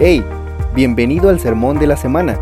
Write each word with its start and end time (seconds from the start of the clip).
Hey, 0.00 0.24
bienvenido 0.76 1.28
al 1.28 1.40
sermón 1.40 1.80
de 1.80 1.88
la 1.88 1.96
semana, 1.96 2.38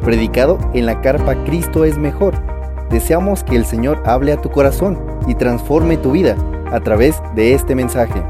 predicado 0.00 0.60
en 0.74 0.86
la 0.86 1.00
carpa 1.00 1.42
Cristo 1.42 1.84
es 1.84 1.98
mejor. 1.98 2.40
Deseamos 2.88 3.42
que 3.42 3.56
el 3.56 3.66
Señor 3.66 4.00
hable 4.06 4.30
a 4.30 4.40
tu 4.40 4.48
corazón 4.48 4.96
y 5.26 5.34
transforme 5.34 5.96
tu 5.96 6.12
vida 6.12 6.36
a 6.70 6.78
través 6.78 7.16
de 7.34 7.54
este 7.54 7.74
mensaje. 7.74 8.22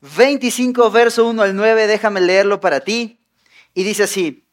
...25 0.00 0.90
verso 0.90 1.28
1 1.28 1.42
al 1.42 1.54
9, 1.54 1.86
déjame 1.86 2.22
leerlo 2.22 2.60
para 2.60 2.80
ti. 2.80 3.20
Y 3.74 3.84
dice 3.84 4.04
así, 4.04 4.45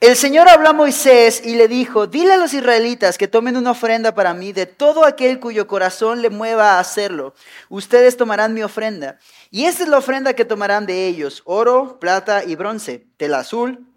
el 0.00 0.16
Señor 0.16 0.48
habló 0.48 0.70
a 0.70 0.72
Moisés 0.72 1.42
y 1.44 1.56
le 1.56 1.68
dijo, 1.68 2.06
dile 2.06 2.32
a 2.32 2.38
los 2.38 2.54
israelitas 2.54 3.18
que 3.18 3.28
tomen 3.28 3.58
una 3.58 3.72
ofrenda 3.72 4.14
para 4.14 4.32
mí 4.32 4.54
de 4.54 4.64
todo 4.64 5.04
aquel 5.04 5.40
cuyo 5.40 5.66
corazón 5.66 6.22
le 6.22 6.30
mueva 6.30 6.72
a 6.72 6.80
hacerlo. 6.80 7.34
Ustedes 7.68 8.16
tomarán 8.16 8.54
mi 8.54 8.62
ofrenda. 8.62 9.18
Y 9.50 9.66
esta 9.66 9.82
es 9.82 9.90
la 9.90 9.98
ofrenda 9.98 10.32
que 10.32 10.46
tomarán 10.46 10.86
de 10.86 11.06
ellos, 11.06 11.42
oro, 11.44 11.98
plata 12.00 12.44
y 12.44 12.56
bronce, 12.56 13.06
tela 13.18 13.40
azul, 13.40 13.89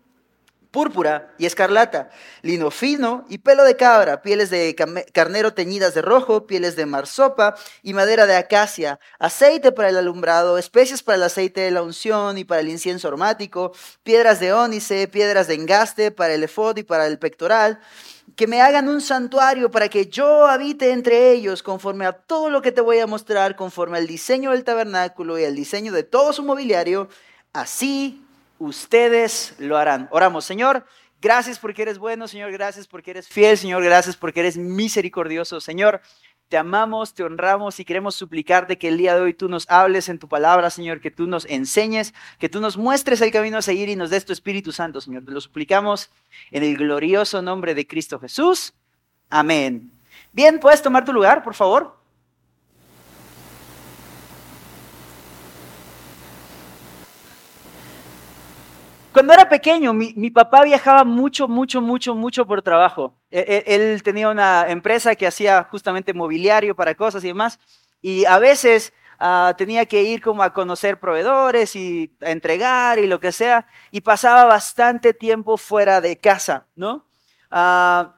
púrpura 0.73 1.31
y 1.37 1.45
escarlata, 1.45 2.09
lino 2.41 2.71
fino 2.71 3.25
y 3.29 3.37
pelo 3.37 3.63
de 3.63 3.77
cabra, 3.77 4.23
pieles 4.23 4.49
de 4.49 4.75
carnero 5.13 5.53
teñidas 5.53 5.93
de 5.93 6.01
rojo, 6.01 6.47
pieles 6.47 6.75
de 6.75 6.87
marsopa 6.87 7.55
y 7.83 7.93
madera 7.93 8.25
de 8.25 8.35
acacia, 8.35 8.99
aceite 9.19 9.71
para 9.71 9.89
el 9.89 9.97
alumbrado, 9.97 10.57
especias 10.57 11.03
para 11.03 11.17
el 11.17 11.23
aceite 11.23 11.61
de 11.61 11.69
la 11.69 11.83
unción 11.83 12.39
y 12.39 12.43
para 12.43 12.61
el 12.61 12.69
incienso 12.69 13.07
aromático, 13.07 13.71
piedras 14.01 14.39
de 14.39 14.51
ónice, 14.51 15.07
piedras 15.07 15.47
de 15.47 15.53
engaste 15.53 16.09
para 16.09 16.33
el 16.33 16.43
efod 16.43 16.75
y 16.77 16.83
para 16.83 17.05
el 17.05 17.19
pectoral, 17.19 17.79
que 18.35 18.47
me 18.47 18.59
hagan 18.59 18.89
un 18.89 18.99
santuario 18.99 19.69
para 19.69 19.89
que 19.89 20.07
yo 20.07 20.47
habite 20.47 20.91
entre 20.91 21.33
ellos 21.33 21.61
conforme 21.61 22.07
a 22.07 22.13
todo 22.13 22.49
lo 22.49 22.63
que 22.63 22.71
te 22.71 22.81
voy 22.81 22.97
a 22.97 23.05
mostrar, 23.05 23.55
conforme 23.55 23.99
al 23.99 24.07
diseño 24.07 24.49
del 24.49 24.63
tabernáculo 24.63 25.37
y 25.37 25.45
al 25.45 25.53
diseño 25.53 25.93
de 25.93 26.01
todo 26.01 26.33
su 26.33 26.41
mobiliario, 26.41 27.09
así 27.53 28.22
ustedes 28.63 29.55
lo 29.59 29.77
harán. 29.77 30.07
Oramos, 30.11 30.45
Señor, 30.45 30.85
gracias 31.21 31.59
porque 31.59 31.81
eres 31.83 31.97
bueno, 31.97 32.27
Señor, 32.27 32.51
gracias 32.51 32.87
porque 32.87 33.11
eres 33.11 33.27
fiel, 33.27 33.57
Señor, 33.57 33.83
gracias 33.83 34.15
porque 34.15 34.41
eres 34.41 34.57
misericordioso, 34.57 35.59
Señor. 35.59 36.01
Te 36.49 36.57
amamos, 36.57 37.13
te 37.13 37.23
honramos 37.23 37.79
y 37.79 37.85
queremos 37.85 38.15
suplicarte 38.15 38.77
que 38.77 38.87
el 38.87 38.97
día 38.97 39.15
de 39.15 39.21
hoy 39.21 39.33
tú 39.33 39.49
nos 39.49 39.67
hables 39.69 40.07
en 40.09 40.19
tu 40.19 40.27
palabra, 40.27 40.69
Señor, 40.69 41.01
que 41.01 41.09
tú 41.09 41.25
nos 41.25 41.45
enseñes, 41.45 42.13
que 42.37 42.49
tú 42.49 42.61
nos 42.61 42.77
muestres 42.77 43.21
el 43.21 43.31
camino 43.31 43.57
a 43.57 43.61
seguir 43.61 43.89
y 43.89 43.95
nos 43.95 44.11
des 44.11 44.25
tu 44.25 44.33
Espíritu 44.33 44.71
Santo, 44.71 45.01
Señor. 45.01 45.25
Te 45.25 45.31
lo 45.31 45.41
suplicamos 45.41 46.11
en 46.51 46.63
el 46.63 46.77
glorioso 46.77 47.41
nombre 47.41 47.73
de 47.73 47.87
Cristo 47.87 48.19
Jesús. 48.19 48.73
Amén. 49.29 49.91
Bien, 50.31 50.59
puedes 50.59 50.81
tomar 50.81 51.05
tu 51.05 51.13
lugar, 51.13 51.41
por 51.43 51.55
favor. 51.55 52.02
Cuando 59.23 59.35
era 59.35 59.47
pequeño, 59.47 59.93
mi, 59.93 60.31
papá 60.31 60.65
viajaba 60.65 61.05
mucho, 61.05 61.47
mucho, 61.47 61.79
mucho, 61.79 62.13
mucho 62.13 62.45
por 62.45 62.61
trabajo. 62.61 63.17
E, 63.31 63.63
e, 63.65 63.73
él, 63.73 64.03
tenía 64.03 64.27
una 64.27 64.65
empresa 64.67 65.15
que 65.15 65.25
hacía 65.25 65.63
justamente 65.71 66.13
mobiliario 66.13 66.75
para 66.75 66.93
cosas 66.93 67.23
y 67.23 67.27
demás. 67.27 67.57
Y 68.01 68.25
a 68.25 68.37
veces 68.37 68.91
ah, 69.19 69.53
tenía 69.57 69.85
que 69.85 70.03
ir 70.03 70.21
como 70.21 70.43
a 70.43 70.51
conocer 70.51 70.99
proveedores 70.99 71.73
y 71.77 72.13
a 72.19 72.31
entregar 72.31 72.99
y 72.99 73.07
lo 73.07 73.21
que 73.21 73.31
sea. 73.31 73.65
Y 73.91 74.01
pasaba 74.01 74.43
bastante 74.43 75.13
tiempo 75.13 75.55
fuera 75.55 76.01
de 76.01 76.17
casa, 76.17 76.67
¿no? 76.75 77.05
Ah, 77.49 78.17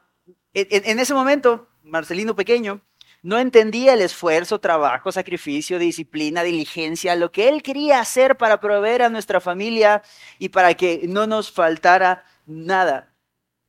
en 0.56 1.00
ese 1.00 1.14
momento, 1.14 1.68
Marcelino 1.84 2.36
pequeño, 2.36 2.82
no 3.26 3.40
entendía 3.40 3.96
el 3.96 4.02
esfuerzo, 4.02 4.60
trabajo, 4.60 5.12
sacrificio, 5.12 5.80
disciplina, 5.80 6.44
diligencia, 6.44 7.16
lo 7.16 7.32
que 7.32 7.50
él 7.50 7.64
quería 7.64 8.00
hacer 8.00 8.38
para 8.38 8.60
proveer 8.60 9.02
a 9.02 9.10
nuestra 9.10 9.42
familia 9.42 10.04
y 10.38 10.50
para 10.50 10.76
que 10.76 11.08
no 11.08 11.26
nos 11.26 11.52
faltara 11.52 12.24
nada. 12.46 13.16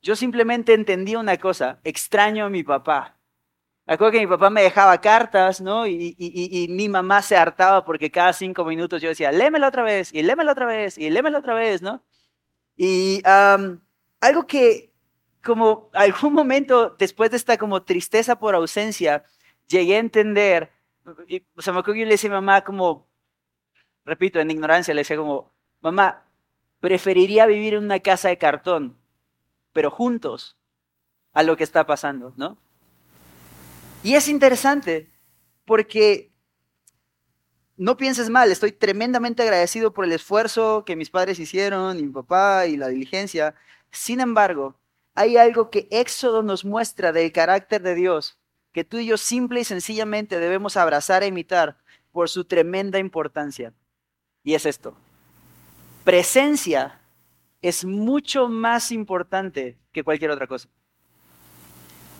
Yo 0.03 0.14
simplemente 0.14 0.75
entendía 0.75 1.19
una 1.19 1.38
cosa, 1.38 1.80
extraño 1.84 2.44
a 2.44 2.50
mi 2.50 2.64
papá. 2.64 3.16
Acuerdo 3.86 4.12
que 4.12 4.20
mi 4.20 4.26
papá 4.26 4.50
me 4.50 4.60
dejaba 4.60 5.00
cartas, 5.00 5.62
¿no? 5.62 5.86
Y, 5.86 6.66
mi 6.69 6.91
mamá 6.91 7.22
se 7.22 7.34
hartaba 7.34 7.82
porque 7.82 8.10
cada 8.10 8.34
cinco 8.34 8.62
minutos 8.66 9.00
yo 9.00 9.09
decía, 9.09 9.32
lémelo 9.32 9.69
otra 9.69 9.82
vez, 9.82 10.12
y 10.12 10.22
lémelo 10.22 10.53
otra 10.53 10.66
vez, 10.66 10.98
y 10.98 11.09
lémelo 11.09 11.38
otra 11.38 11.54
vez, 11.54 11.80
¿no? 11.80 12.04
Y 12.76 13.22
algo 13.25 14.47
que 14.47 14.92
como 15.42 15.88
algún 15.94 16.34
momento 16.34 16.97
después 16.98 17.30
de 17.30 17.38
esta 17.38 17.56
como 17.56 17.84
tristeza 17.84 18.38
por 18.38 18.54
ausencia, 18.54 19.25
llegué 19.69 19.97
a 19.97 20.00
entender, 20.00 20.72
o 21.04 21.62
sea, 21.62 21.72
me 21.72 21.81
acuerdo 21.81 21.94
que 21.94 22.00
yo 22.00 22.06
le 22.06 22.12
decía 22.12 22.31
a 22.31 22.34
mamá 22.34 22.62
como, 22.62 23.06
repito, 24.04 24.41
en 24.41 24.50
ignorancia, 24.50 24.94
le 24.94 25.00
decía 25.00 25.16
como, 25.16 25.53
mamá, 25.81 26.25
preferiría 26.81 27.47
vivir 27.47 27.75
en 27.75 27.84
una 27.84 28.00
casa 28.00 28.28
de 28.28 28.38
cartón, 28.38 28.97
pero 29.72 29.91
juntos 29.91 30.56
a 31.32 31.43
lo 31.43 31.56
que 31.56 31.65
está 31.65 31.87
pasando, 31.87 32.32
¿no? 32.37 32.56
Y 34.03 34.15
es 34.15 34.28
interesante 34.28 35.10
porque 35.65 36.31
no 37.77 37.97
pienses 37.97 38.31
mal, 38.31 38.50
estoy 38.50 38.72
tremendamente 38.72 39.43
agradecido 39.43 39.93
por 39.93 40.04
el 40.04 40.12
esfuerzo 40.12 40.84
que 40.84 40.97
mis 40.97 41.10
padres 41.10 41.38
hicieron, 41.38 41.98
y 41.98 42.04
mi 42.04 42.12
papá 42.12 42.66
y 42.66 42.77
la 42.77 42.88
diligencia. 42.88 43.54
Sin 43.91 44.21
embargo, 44.21 44.77
hay 45.15 45.37
algo 45.37 45.71
que 45.71 45.88
Éxodo 45.91 46.43
nos 46.43 46.65
muestra 46.65 47.12
del 47.12 47.33
carácter 47.33 47.83
de 47.83 47.94
Dios 47.94 48.38
que 48.76 48.84
tú 48.84 48.98
y 48.98 49.06
yo 49.06 49.16
simple 49.16 49.60
y 49.60 49.64
sencillamente 49.64 50.38
debemos 50.38 50.76
abrazar 50.76 51.22
e 51.22 51.28
imitar 51.28 51.78
por 52.12 52.28
su 52.28 52.44
tremenda 52.44 52.98
importancia. 52.98 53.72
Y 54.44 54.53
es 54.53 54.66
esto. 54.66 54.94
Presencia 56.04 57.00
es 57.62 57.86
mucho 57.86 58.50
más 58.50 58.92
importante 58.92 59.78
que 59.92 60.04
cualquier 60.04 60.31
otra 60.31 60.47
cosa. 60.47 60.69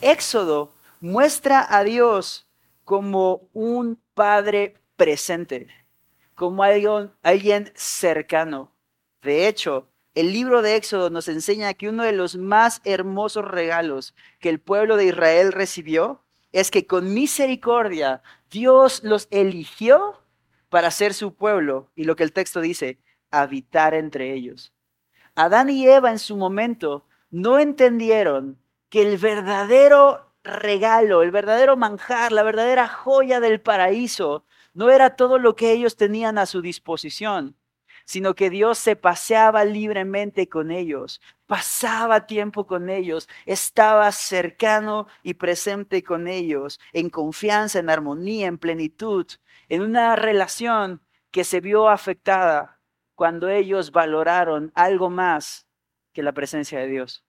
Éxodo 0.01 0.73
muestra 0.99 1.67
a 1.69 1.85
Dios 1.85 2.47
como 2.85 3.51
un 3.53 4.01
Padre 4.15 4.79
presente, 4.97 5.69
como 6.35 6.63
alguien, 6.63 7.13
alguien 7.23 7.71
cercano. 7.75 8.73
De 9.21 9.47
hecho, 9.47 9.91
el 10.15 10.33
libro 10.33 10.63
de 10.63 10.77
Éxodo 10.77 11.11
nos 11.11 11.29
enseña 11.29 11.75
que 11.75 11.91
uno 11.91 12.03
de 12.03 12.13
los 12.13 12.37
más 12.37 12.81
hermosos 12.85 13.45
regalos 13.45 14.15
que 14.41 14.49
el 14.49 14.59
pueblo 14.59 14.97
de 14.97 15.05
Israel 15.05 15.53
recibió 15.53 16.23
es 16.57 16.71
que 16.71 16.87
con 16.87 17.13
misericordia 17.13 18.23
Dios 18.51 19.05
los 19.05 19.29
eligió 19.31 20.23
para 20.71 20.91
ser 20.91 21.13
su 21.13 21.35
pueblo 21.35 21.91
y 21.95 22.05
lo 22.05 22.17
que 22.17 22.23
el 22.23 22.33
texto 22.33 22.63
dice, 22.63 22.99
habitar 23.31 23.93
entre 23.93 24.33
ellos. 24.33 24.73
Adán 25.35 25.69
y 25.69 25.87
Eva 25.87 26.11
en 26.11 26.19
su 26.19 26.35
momento 26.35 27.05
no 27.31 27.59
entendieron 27.59 28.59
que 28.89 29.03
el 29.03 29.19
verdadero 29.19 30.33
regalo, 30.45 31.23
el 31.23 31.31
verdadero 31.31 31.77
manjar, 31.77 32.33
la 32.33 32.43
verdadera 32.43 32.89
joya 32.89 33.39
del 33.39 33.61
paraíso 33.61 34.47
no 34.73 34.89
era 34.89 35.15
todo 35.15 35.39
lo 35.39 35.57
que 35.57 35.73
ellos 35.73 35.97
tenían 35.97 36.39
a 36.39 36.47
su 36.47 36.63
disposición, 36.63 37.55
sino 38.07 38.35
que 38.35 38.51
Dios 38.51 38.79
se 38.79 38.97
paseaba 38.97 39.65
libremente 39.65 40.49
con 40.49 40.71
ellos, 40.71 41.21
pasaba 41.47 42.27
tiempo 42.27 42.67
con 42.67 42.89
ellos, 42.89 43.29
estaba 43.45 44.11
cercano 44.13 45.09
y 45.23 45.35
presente 45.35 46.03
con 46.03 46.29
ellos, 46.29 46.81
en 46.93 47.11
confianza, 47.11 47.81
en 47.81 47.91
armonía, 47.91 48.47
en 48.47 48.59
plenitud, 48.59 49.27
en 49.69 49.83
una 49.83 50.15
relación 50.17 51.03
que 51.33 51.45
se 51.45 51.61
vio 51.61 51.89
afectada 51.89 52.81
cuando 53.17 53.49
ellos 53.49 53.91
valoraron 53.91 54.71
algo 54.77 55.11
más 55.11 55.67
que 56.13 56.23
la 56.23 56.33
presencia 56.33 56.79
de 56.79 56.87
Dios. 56.87 57.25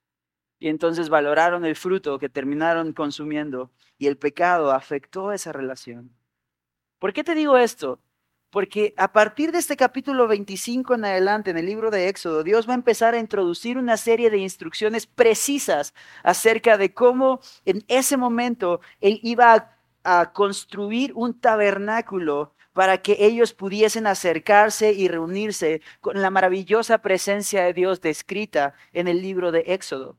Y 0.60 0.70
entonces 0.70 1.10
valoraron 1.10 1.66
el 1.66 1.76
fruto 1.76 2.20
que 2.20 2.30
terminaron 2.30 2.94
consumiendo 2.94 3.72
y 3.98 4.08
el 4.08 4.18
pecado 4.18 4.72
afectó 4.72 5.32
esa 5.32 5.52
relación. 5.52 6.16
¿Por 7.00 7.14
qué 7.14 7.24
te 7.24 7.36
digo 7.36 7.58
esto? 7.58 8.00
Porque 8.58 8.96
a 8.98 9.14
partir 9.14 9.52
de 9.52 9.60
este 9.60 9.78
capítulo 9.78 10.28
25 10.28 10.96
en 10.96 11.06
adelante, 11.06 11.52
en 11.52 11.60
el 11.60 11.68
libro 11.68 11.92
de 11.92 12.10
Éxodo, 12.10 12.42
Dios 12.42 12.68
va 12.68 12.72
a 12.72 12.82
empezar 12.82 13.14
a 13.14 13.20
introducir 13.20 13.78
una 13.78 13.98
serie 13.98 14.32
de 14.32 14.40
instrucciones 14.40 15.06
precisas 15.06 15.94
acerca 16.24 16.76
de 16.76 16.92
cómo 16.92 17.40
en 17.66 17.86
ese 17.88 18.18
momento 18.18 18.82
Él 19.00 19.20
iba 19.22 19.78
a, 20.04 20.34
construir 20.34 21.12
un 21.14 21.40
tabernáculo 21.40 22.56
para 22.74 23.04
que 23.04 23.18
ellos 23.20 23.54
pudiesen 23.54 24.08
acercarse 24.08 24.92
y 24.92 25.08
reunirse 25.08 25.84
con 26.02 26.20
la 26.20 26.32
maravillosa 26.32 26.98
presencia 27.04 27.64
de 27.64 27.74
Dios 27.74 28.02
descrita 28.02 28.74
en 28.92 29.08
el 29.08 29.22
libro 29.22 29.52
de 29.52 29.66
Éxodo. 29.68 30.18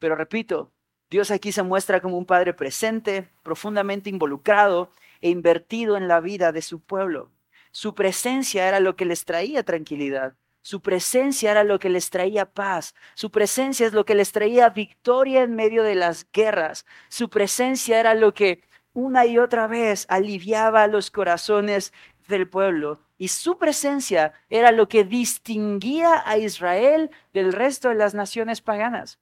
Pero 0.00 0.16
repito, 0.16 0.72
Dios 1.08 1.30
aquí 1.30 1.52
se 1.52 1.62
muestra 1.62 2.00
como 2.00 2.18
un 2.18 2.26
Padre 2.26 2.52
presente, 2.52 3.28
profundamente 3.44 4.10
involucrado 4.10 4.90
e 5.20 5.30
invertido 5.30 5.96
en 5.96 6.08
la 6.08 6.18
vida 6.18 6.50
de 6.50 6.62
su 6.62 6.80
pueblo. 6.80 7.30
Su 7.78 7.94
presencia 7.94 8.66
era 8.66 8.80
lo 8.80 8.96
que 8.96 9.04
les 9.04 9.26
traía 9.26 9.62
tranquilidad. 9.62 10.32
Su 10.62 10.80
presencia 10.80 11.50
era 11.50 11.62
lo 11.62 11.78
que 11.78 11.90
les 11.90 12.08
traía 12.08 12.46
paz. 12.46 12.94
Su 13.14 13.30
presencia 13.30 13.86
es 13.86 13.92
lo 13.92 14.06
que 14.06 14.14
les 14.14 14.32
traía 14.32 14.70
victoria 14.70 15.42
en 15.42 15.54
medio 15.54 15.82
de 15.82 15.94
las 15.94 16.26
guerras. 16.32 16.86
Su 17.10 17.28
presencia 17.28 18.00
era 18.00 18.14
lo 18.14 18.32
que 18.32 18.62
una 18.94 19.26
y 19.26 19.36
otra 19.36 19.66
vez 19.66 20.06
aliviaba 20.08 20.86
los 20.86 21.10
corazones 21.10 21.92
del 22.28 22.48
pueblo 22.48 23.02
y 23.18 23.28
su 23.28 23.58
presencia 23.58 24.32
era 24.48 24.72
lo 24.72 24.88
que 24.88 25.04
distinguía 25.04 26.22
a 26.24 26.38
Israel 26.38 27.10
del 27.34 27.52
resto 27.52 27.90
de 27.90 27.96
las 27.96 28.14
naciones 28.14 28.62
paganas. 28.62 29.18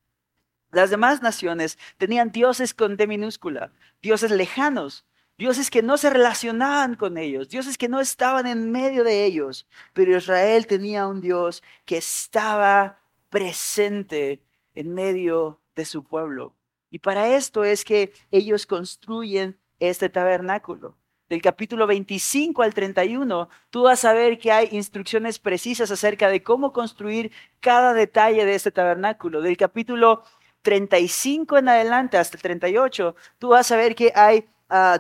Las 0.70 0.90
demás 0.90 1.22
naciones 1.22 1.76
tenían 1.98 2.30
dioses 2.30 2.72
con 2.72 2.96
D 2.96 3.08
minúscula, 3.08 3.72
dioses 4.00 4.30
lejanos, 4.30 5.04
dioses 5.36 5.70
que 5.70 5.82
no 5.82 5.96
se 5.96 6.10
relacionaban 6.10 6.94
con 6.94 7.18
ellos, 7.18 7.48
dioses 7.48 7.76
que 7.78 7.88
no 7.88 8.00
estaban 8.00 8.46
en 8.46 8.70
medio 8.70 9.04
de 9.04 9.24
ellos, 9.24 9.66
pero 9.92 10.16
Israel 10.16 10.66
tenía 10.66 11.06
un 11.06 11.20
Dios 11.20 11.62
que 11.84 11.96
estaba 11.96 13.00
presente 13.30 14.42
en 14.74 14.94
medio 14.94 15.60
de 15.74 15.84
su 15.84 16.04
pueblo. 16.04 16.54
Y 16.90 17.00
para 17.00 17.34
esto 17.34 17.64
es 17.64 17.84
que 17.84 18.12
ellos 18.30 18.66
construyen 18.66 19.58
este 19.80 20.08
tabernáculo. 20.08 20.96
Del 21.28 21.42
capítulo 21.42 21.86
25 21.86 22.62
al 22.62 22.74
31, 22.74 23.48
tú 23.70 23.82
vas 23.82 24.04
a 24.04 24.12
ver 24.12 24.38
que 24.38 24.52
hay 24.52 24.68
instrucciones 24.70 25.38
precisas 25.38 25.90
acerca 25.90 26.28
de 26.28 26.42
cómo 26.42 26.72
construir 26.72 27.32
cada 27.60 27.94
detalle 27.94 28.44
de 28.44 28.54
este 28.54 28.70
tabernáculo. 28.70 29.40
Del 29.40 29.56
capítulo 29.56 30.22
35 30.62 31.58
en 31.58 31.68
adelante 31.68 32.18
hasta 32.18 32.36
el 32.36 32.42
38, 32.42 33.16
tú 33.38 33.48
vas 33.48 33.72
a 33.72 33.76
ver 33.76 33.94
que 33.94 34.12
hay 34.14 34.46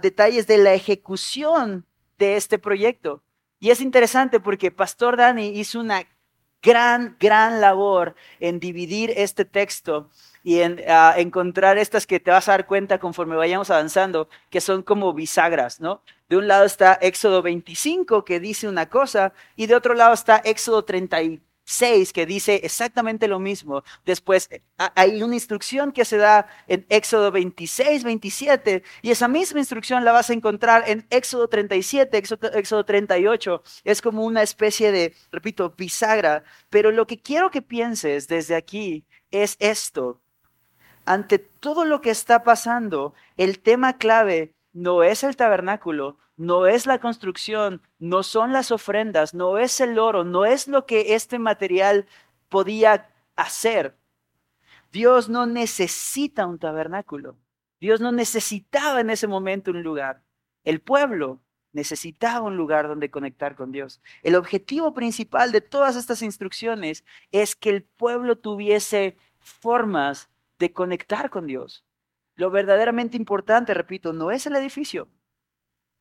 detalles 0.00 0.46
de 0.46 0.58
la 0.58 0.74
ejecución 0.74 1.86
de 2.18 2.36
este 2.36 2.58
proyecto. 2.58 3.22
Y 3.60 3.70
es 3.70 3.80
interesante 3.80 4.40
porque 4.40 4.70
Pastor 4.70 5.16
Dani 5.16 5.48
hizo 5.48 5.80
una 5.80 6.04
gran, 6.62 7.16
gran 7.20 7.60
labor 7.60 8.14
en 8.40 8.60
dividir 8.60 9.12
este 9.16 9.44
texto 9.44 10.10
y 10.42 10.60
en 10.60 10.82
encontrar 11.16 11.78
estas 11.78 12.06
que 12.06 12.20
te 12.20 12.30
vas 12.30 12.48
a 12.48 12.52
dar 12.52 12.66
cuenta 12.66 12.98
conforme 12.98 13.36
vayamos 13.36 13.70
avanzando, 13.70 14.28
que 14.50 14.60
son 14.60 14.82
como 14.82 15.12
bisagras, 15.14 15.80
¿no? 15.80 16.02
De 16.28 16.36
un 16.36 16.48
lado 16.48 16.64
está 16.64 16.98
Éxodo 17.00 17.42
25, 17.42 18.24
que 18.24 18.40
dice 18.40 18.68
una 18.68 18.88
cosa, 18.88 19.32
y 19.56 19.66
de 19.66 19.74
otro 19.74 19.94
lado 19.94 20.12
está 20.12 20.36
Éxodo 20.44 20.84
36, 21.64 22.12
que 22.12 22.26
dice 22.26 22.60
exactamente 22.62 23.28
lo 23.28 23.38
mismo. 23.38 23.82
Después 24.04 24.48
eh, 24.50 24.62
hay 24.94 25.22
una 25.22 25.34
instrucción 25.34 25.92
que 25.92 26.04
se 26.04 26.16
da 26.16 26.46
en 26.68 26.86
Éxodo 26.88 27.30
26, 27.32 28.04
27, 28.04 28.82
y 29.02 29.10
esa 29.10 29.28
misma 29.28 29.60
instrucción 29.60 30.04
la 30.04 30.12
vas 30.12 30.30
a 30.30 30.34
encontrar 30.34 30.84
en 30.86 31.06
Éxodo 31.10 31.48
37, 31.48 32.16
Éxodo, 32.16 32.52
Éxodo 32.52 32.84
38. 32.84 33.62
Es 33.84 34.02
como 34.02 34.24
una 34.24 34.42
especie 34.42 34.92
de, 34.92 35.14
repito, 35.32 35.74
bisagra. 35.76 36.44
Pero 36.70 36.90
lo 36.90 37.06
que 37.06 37.20
quiero 37.20 37.50
que 37.50 37.62
pienses 37.62 38.28
desde 38.28 38.56
aquí 38.56 39.04
es 39.30 39.56
esto 39.58 40.20
ante 41.06 41.38
todo 41.38 41.84
lo 41.84 42.00
que 42.00 42.10
está 42.10 42.44
pasando, 42.44 43.12
el 43.36 43.60
tema 43.60 43.98
clave 43.98 44.54
no 44.72 45.02
es 45.02 45.22
el 45.22 45.36
tabernáculo, 45.36 46.18
no 46.36 46.66
es 46.66 46.86
la 46.86 47.00
construcción, 47.00 47.82
no 47.98 48.22
son 48.22 48.52
las 48.52 48.70
ofrendas, 48.70 49.34
no 49.34 49.58
es 49.58 49.80
el 49.80 49.98
oro, 49.98 50.24
no 50.24 50.44
es 50.44 50.68
lo 50.68 50.86
que 50.86 51.14
este 51.14 51.38
material 51.38 52.06
podía 52.48 53.10
hacer. 53.36 53.96
Dios 54.92 55.28
no 55.28 55.46
necesita 55.46 56.46
un 56.46 56.58
tabernáculo. 56.58 57.36
Dios 57.80 58.00
no 58.00 58.12
necesitaba 58.12 59.00
en 59.00 59.10
ese 59.10 59.26
momento 59.26 59.70
un 59.70 59.82
lugar. 59.82 60.22
El 60.64 60.80
pueblo 60.80 61.40
necesitaba 61.72 62.46
un 62.46 62.56
lugar 62.56 62.88
donde 62.88 63.10
conectar 63.10 63.56
con 63.56 63.72
Dios. 63.72 64.00
El 64.22 64.36
objetivo 64.36 64.94
principal 64.94 65.52
de 65.52 65.60
todas 65.60 65.96
estas 65.96 66.22
instrucciones 66.22 67.04
es 67.32 67.56
que 67.56 67.70
el 67.70 67.82
pueblo 67.82 68.38
tuviese 68.38 69.16
formas 69.40 70.30
de 70.58 70.72
conectar 70.72 71.30
con 71.30 71.46
Dios. 71.46 71.84
Lo 72.36 72.50
verdaderamente 72.50 73.16
importante, 73.16 73.74
repito, 73.74 74.12
no 74.12 74.30
es 74.30 74.46
el 74.46 74.56
edificio, 74.56 75.08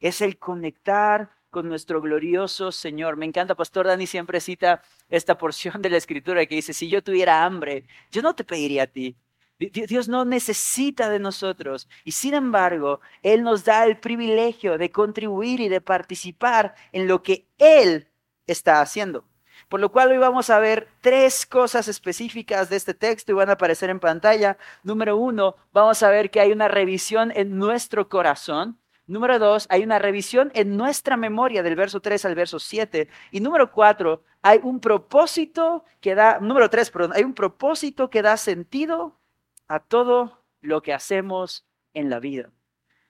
es 0.03 0.21
el 0.21 0.37
conectar 0.37 1.31
con 1.49 1.69
nuestro 1.69 2.01
glorioso 2.01 2.71
Señor. 2.71 3.15
Me 3.15 3.25
encanta, 3.25 3.55
Pastor 3.55 3.87
Dani 3.87 4.05
siempre 4.05 4.41
cita 4.41 4.83
esta 5.07 5.37
porción 5.37 5.81
de 5.81 5.89
la 5.89 5.97
escritura 5.97 6.45
que 6.45 6.55
dice, 6.55 6.73
si 6.73 6.89
yo 6.89 7.01
tuviera 7.01 7.45
hambre, 7.45 7.85
yo 8.11 8.21
no 8.21 8.35
te 8.35 8.43
pediría 8.43 8.83
a 8.83 8.87
ti. 8.87 9.15
Dios 9.59 10.09
no 10.09 10.25
necesita 10.25 11.09
de 11.09 11.19
nosotros 11.19 11.87
y 12.03 12.11
sin 12.11 12.33
embargo, 12.33 12.99
Él 13.21 13.43
nos 13.43 13.63
da 13.63 13.85
el 13.85 13.97
privilegio 13.97 14.77
de 14.77 14.91
contribuir 14.91 15.61
y 15.61 15.69
de 15.69 15.79
participar 15.79 16.75
en 16.91 17.07
lo 17.07 17.23
que 17.23 17.47
Él 17.57 18.09
está 18.45 18.81
haciendo. 18.81 19.25
Por 19.69 19.79
lo 19.79 19.89
cual 19.89 20.11
hoy 20.11 20.17
vamos 20.17 20.49
a 20.49 20.59
ver 20.59 20.89
tres 20.99 21.45
cosas 21.45 21.87
específicas 21.87 22.69
de 22.69 22.75
este 22.75 22.93
texto 22.93 23.31
y 23.31 23.35
van 23.35 23.49
a 23.49 23.53
aparecer 23.53 23.89
en 23.89 24.01
pantalla. 24.01 24.57
Número 24.83 25.15
uno, 25.15 25.55
vamos 25.71 26.03
a 26.03 26.09
ver 26.09 26.29
que 26.29 26.41
hay 26.41 26.51
una 26.51 26.67
revisión 26.67 27.31
en 27.33 27.57
nuestro 27.57 28.09
corazón. 28.09 28.77
Número 29.05 29.37
dos, 29.37 29.67
hay 29.69 29.83
una 29.83 29.99
revisión 29.99 30.51
en 30.53 30.77
nuestra 30.77 31.17
memoria 31.17 31.61
del 31.61 31.75
verso 31.75 31.99
3 31.99 32.23
al 32.25 32.35
verso 32.35 32.59
7. 32.59 33.09
Y 33.31 33.41
número 33.41 33.71
cuatro, 33.71 34.23
hay 34.41 34.59
un 34.63 34.79
propósito 34.79 35.83
que 35.99 36.15
da, 36.15 36.39
número 36.39 36.69
tres, 36.69 36.89
perdón, 36.89 37.11
hay 37.13 37.23
un 37.23 37.33
propósito 37.33 38.09
que 38.09 38.21
da 38.21 38.37
sentido 38.37 39.19
a 39.67 39.79
todo 39.79 40.43
lo 40.61 40.81
que 40.81 40.93
hacemos 40.93 41.65
en 41.93 42.09
la 42.09 42.19
vida. 42.19 42.49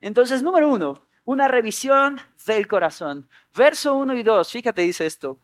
Entonces, 0.02 0.42
número 0.42 0.68
uno, 0.68 1.08
una 1.26 1.48
revisión 1.48 2.20
del 2.46 2.68
corazón. 2.68 3.30
Verso 3.56 3.96
1 3.96 4.16
y 4.16 4.24
2, 4.24 4.52
fíjate, 4.52 4.82
dice 4.82 5.06
esto. 5.06 5.40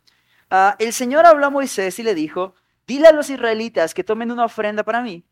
Ah, 0.50 0.76
el 0.80 0.94
Señor 0.94 1.26
habló 1.26 1.46
a 1.46 1.52
Moisés 1.52 2.00
y 2.00 2.04
le 2.04 2.16
dijo, 2.16 2.56
dile 2.88 3.08
a 3.08 3.14
los 3.14 3.30
israelitas 3.30 3.94
que 3.94 4.04
tomen 4.04 4.32
una 4.32 4.46
ofrenda 4.46 4.84
para 4.84 5.02
mí. 5.02 5.24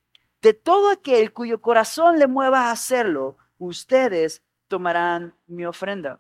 De 0.42 0.54
todo 0.54 0.92
aquel 0.92 1.34
cuyo 1.34 1.60
corazón 1.60 2.20
le 2.20 2.28
mueva 2.28 2.68
a 2.68 2.72
hacerlo, 2.72 3.38
ustedes 3.58 4.44
tomarán 4.68 5.36
mi 5.48 5.66
ofrenda. 5.66 6.20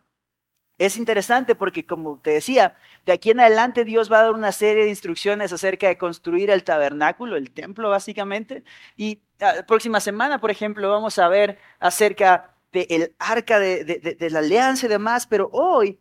Es 0.78 0.98
interesante 0.98 1.56
porque, 1.56 1.86
como 1.86 2.20
te 2.20 2.32
decía, 2.32 2.78
de 3.06 3.14
aquí 3.14 3.32
en 3.32 3.40
adelante 3.40 3.84
Dios 3.84 4.12
va 4.12 4.20
a 4.20 4.24
dar 4.24 4.34
una 4.34 4.52
serie 4.52 4.84
de 4.84 4.90
instrucciones 4.90 5.52
acerca 5.52 5.88
de 5.88 5.98
construir 5.98 6.52
el 6.52 6.64
tabernáculo, 6.64 7.36
el 7.36 7.52
templo 7.52 7.90
básicamente. 7.90 8.64
Y 8.96 9.22
la 9.40 9.66
próxima 9.66 10.00
semana, 10.00 10.40
por 10.40 10.52
ejemplo, 10.52 10.92
vamos 10.92 11.18
a 11.18 11.28
ver 11.30 11.58
acerca 11.80 12.56
del 12.72 13.16
arca 13.18 13.60
de, 13.60 13.86
de 14.20 14.30
la 14.30 14.40
alianza 14.40 14.86
y 14.86 14.90
demás, 14.90 15.26
pero 15.26 15.50
hoy 15.52 16.00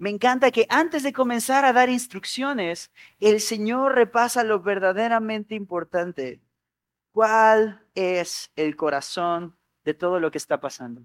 me 0.00 0.10
encanta 0.10 0.50
que 0.50 0.66
antes 0.70 1.02
de 1.02 1.12
comenzar 1.12 1.64
a 1.64 1.72
dar 1.72 1.90
instrucciones, 1.90 2.90
el 3.20 3.40
Señor 3.40 3.94
repasa 3.94 4.44
lo 4.44 4.60
verdaderamente 4.60 5.54
importante. 5.54 6.40
¿Cuál 7.12 7.86
es 7.94 8.50
el 8.56 8.76
corazón 8.76 9.58
de 9.84 9.94
todo 9.94 10.20
lo 10.20 10.30
que 10.30 10.38
está 10.38 10.60
pasando? 10.60 11.02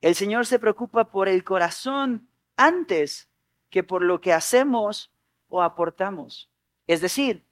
El 0.00 0.14
Señor 0.14 0.46
se 0.46 0.58
preocupa 0.58 1.10
por 1.10 1.28
el 1.28 1.44
corazón 1.44 2.28
antes 2.56 3.28
que 3.70 3.82
por 3.82 4.02
lo 4.02 4.20
que 4.20 4.32
hacemos 4.32 5.12
o 5.48 5.62
aportamos. 5.62 6.50
Es 6.86 7.00
decir, 7.00 7.44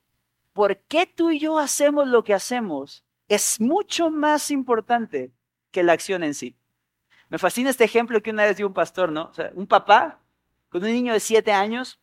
¿por 0.52 0.78
qué 0.78 1.06
tú 1.06 1.30
y 1.30 1.38
yo 1.38 1.58
hacemos 1.58 2.06
lo 2.06 2.24
que 2.24 2.34
hacemos? 2.34 3.04
Es 3.28 3.60
mucho 3.60 4.10
más 4.10 4.50
importante 4.50 5.32
que 5.70 5.82
la 5.82 5.92
acción 5.92 6.22
en 6.22 6.34
sí. 6.34 6.56
Me 7.28 7.38
fascina 7.38 7.70
este 7.70 7.84
ejemplo 7.84 8.22
que 8.22 8.30
una 8.30 8.44
vez 8.44 8.56
dio 8.56 8.66
un 8.66 8.74
pastor, 8.74 9.10
¿no? 9.10 9.24
O 9.24 9.34
sea, 9.34 9.50
un 9.54 9.66
papá 9.66 10.20
con 10.68 10.82
un 10.84 10.92
niño 10.92 11.12
de 11.12 11.20
siete 11.20 11.52
años. 11.52 12.00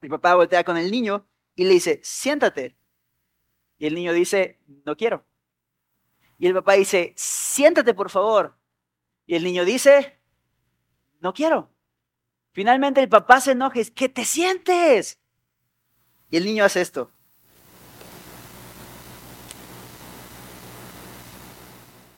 Mi 0.00 0.08
papá 0.08 0.34
voltea 0.34 0.64
con 0.64 0.76
el 0.76 0.90
niño 0.90 1.26
y 1.54 1.64
le 1.64 1.70
dice, 1.70 2.00
siéntate. 2.02 2.76
Y 3.78 3.86
el 3.86 3.94
niño 3.94 4.12
dice, 4.12 4.58
no 4.84 4.96
quiero. 4.96 5.24
Y 6.38 6.46
el 6.46 6.54
papá 6.54 6.72
dice, 6.72 7.12
siéntate 7.16 7.94
por 7.94 8.10
favor. 8.10 8.56
Y 9.26 9.34
el 9.36 9.44
niño 9.44 9.64
dice, 9.64 10.18
no 11.20 11.32
quiero. 11.32 11.70
Finalmente 12.52 13.00
el 13.00 13.08
papá 13.08 13.40
se 13.40 13.52
enoja 13.52 13.76
y 13.76 13.80
dice, 13.80 13.94
que 13.94 14.08
te 14.08 14.24
sientes. 14.24 15.18
Y 16.30 16.36
el 16.36 16.44
niño 16.44 16.64
hace 16.64 16.80
esto. 16.80 17.10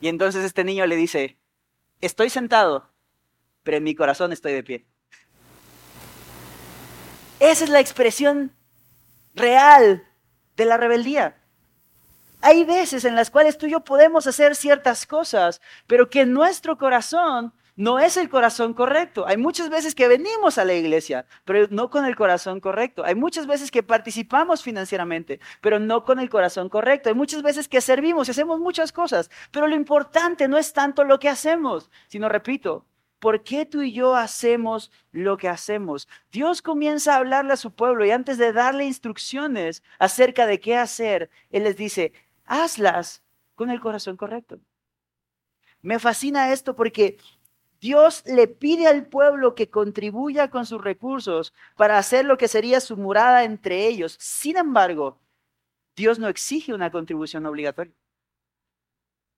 Y 0.01 0.09
entonces 0.09 0.45
este 0.45 0.65
niño 0.65 0.87
le 0.87 0.97
dice, 0.97 1.39
estoy 2.01 2.31
sentado, 2.31 2.91
pero 3.63 3.79
en 3.79 3.85
mi 3.85 3.95
corazón 3.95 4.33
estoy 4.33 4.53
de 4.53 4.63
pie. 4.63 4.87
Esa 7.41 7.65
es 7.65 7.71
la 7.71 7.81
expresión 7.81 8.53
real 9.35 10.07
de 10.57 10.65
la 10.65 10.77
rebeldía. 10.77 11.37
Hay 12.41 12.65
veces 12.65 13.05
en 13.05 13.17
las 13.17 13.31
cuales 13.31 13.59
tú 13.59 13.67
y 13.67 13.71
yo 13.71 13.81
podemos 13.81 14.27
hacer 14.27 14.55
ciertas 14.55 15.07
cosas, 15.07 15.61
pero 15.87 16.11
que 16.11 16.27
nuestro 16.27 16.79
corazón 16.79 17.53
no 17.77 17.99
es 17.99 18.17
el 18.17 18.31
corazón 18.31 18.73
correcto. 18.73 19.27
Hay 19.27 19.37
muchas 19.37 19.69
veces 19.69 19.95
que 19.95 20.09
venimos 20.09 20.57
a 20.57 20.65
la 20.65 20.75
iglesia, 20.75 21.27
pero 21.45 21.67
no 21.71 21.91
con 21.91 22.07
el 22.07 22.17
corazón 22.17 22.61
correcto. 22.61 23.05
Hay 23.05 23.15
muchas 23.15 23.47
veces 23.47 23.71
que 23.71 23.83
participamos 23.83 24.63
financieramente, 24.63 25.41
pero 25.61 25.79
no 25.79 26.05
con 26.05 26.19
el 26.19 26.31
corazón 26.31 26.69
correcto. 26.69 27.11
Hay 27.11 27.15
muchas 27.15 27.43
veces 27.43 27.69
que 27.69 27.81
servimos 27.81 28.29
y 28.29 28.31
hacemos 28.31 28.61
muchas 28.61 28.93
cosas, 28.93 29.31
pero 29.51 29.67
lo 29.67 29.77
importante 29.77 30.49
no 30.49 30.57
es 30.57 30.73
tanto 30.73 31.05
lo 31.05 31.19
que 31.19 31.29
hacemos, 31.29 31.91
sino, 32.09 32.29
repito, 32.29 32.87
¿Por 33.19 33.43
qué 33.43 33.65
tú 33.65 33.81
y 33.81 33.93
yo 33.93 34.15
hacemos 34.15 34.93
lo 35.11 35.39
que 35.39 35.49
hacemos? 35.49 36.07
Dios 36.31 36.61
comienza 36.61 37.15
a 37.15 37.17
hablarle 37.17 37.55
a 37.55 37.57
su 37.57 37.75
pueblo 37.75 38.05
y 38.05 38.11
antes 38.11 38.37
de 38.37 38.53
darle 38.53 38.85
instrucciones 38.85 39.83
acerca 39.99 40.47
de 40.47 40.61
qué 40.61 40.77
hacer, 40.77 41.31
Él 41.51 41.65
les 41.65 41.77
dice, 41.77 42.13
hazlas 42.47 43.23
con 43.55 43.71
el 43.71 43.81
corazón 43.81 44.17
correcto. 44.17 44.59
Me 45.83 45.99
fascina 45.99 46.53
esto 46.53 46.75
porque 46.75 47.19
Dios 47.81 48.23
le 48.27 48.49
pide 48.49 48.87
al 48.87 49.07
pueblo 49.07 49.55
que 49.55 49.71
contribuya 49.71 50.51
con 50.51 50.67
sus 50.67 50.83
recursos 50.83 51.53
para 51.77 51.99
hacer 51.99 52.25
lo 52.25 52.39
que 52.39 52.49
sería 52.49 52.81
su 52.81 52.97
morada 52.97 53.45
entre 53.45 53.87
ellos. 53.87 54.17
Sin 54.19 54.57
embargo, 54.57 55.21
Dios 55.95 56.19
no 56.19 56.29
exige 56.29 56.75
una 56.75 56.91
contribución 56.91 57.47
obligatoria. 57.47 57.95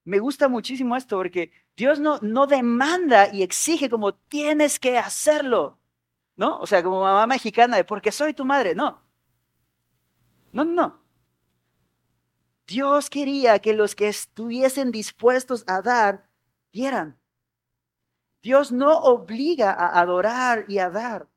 Me 0.05 0.19
gusta 0.19 0.47
muchísimo 0.47 0.95
esto 0.95 1.17
porque 1.17 1.51
Dios 1.75 1.99
no, 1.99 2.19
no 2.21 2.47
demanda 2.47 3.33
y 3.33 3.43
exige 3.43 3.89
como 3.89 4.13
tienes 4.15 4.79
que 4.79 4.97
hacerlo, 4.97 5.77
¿no? 6.35 6.57
O 6.59 6.65
sea, 6.67 6.81
como 6.81 7.01
mamá 7.01 7.27
mexicana 7.27 7.77
de 7.77 7.83
porque 7.83 8.11
soy 8.11 8.33
tu 8.33 8.45
madre, 8.45 8.73
no. 8.75 9.01
No, 10.51 10.63
no. 10.65 10.99
Dios 12.69 13.09
quería 13.09 13.57
que 13.57 13.73
los 13.73 13.95
que 13.95 14.07
estuviesen 14.07 14.91
dispuestos 14.91 15.63
a 15.65 15.81
dar, 15.81 16.29
dieran. 16.71 17.17
Dios 18.43 18.71
no 18.71 18.95
obliga 18.99 19.71
a 19.71 19.99
adorar 19.99 20.65
y 20.67 20.77
a 20.77 20.91
dar. 20.91 21.27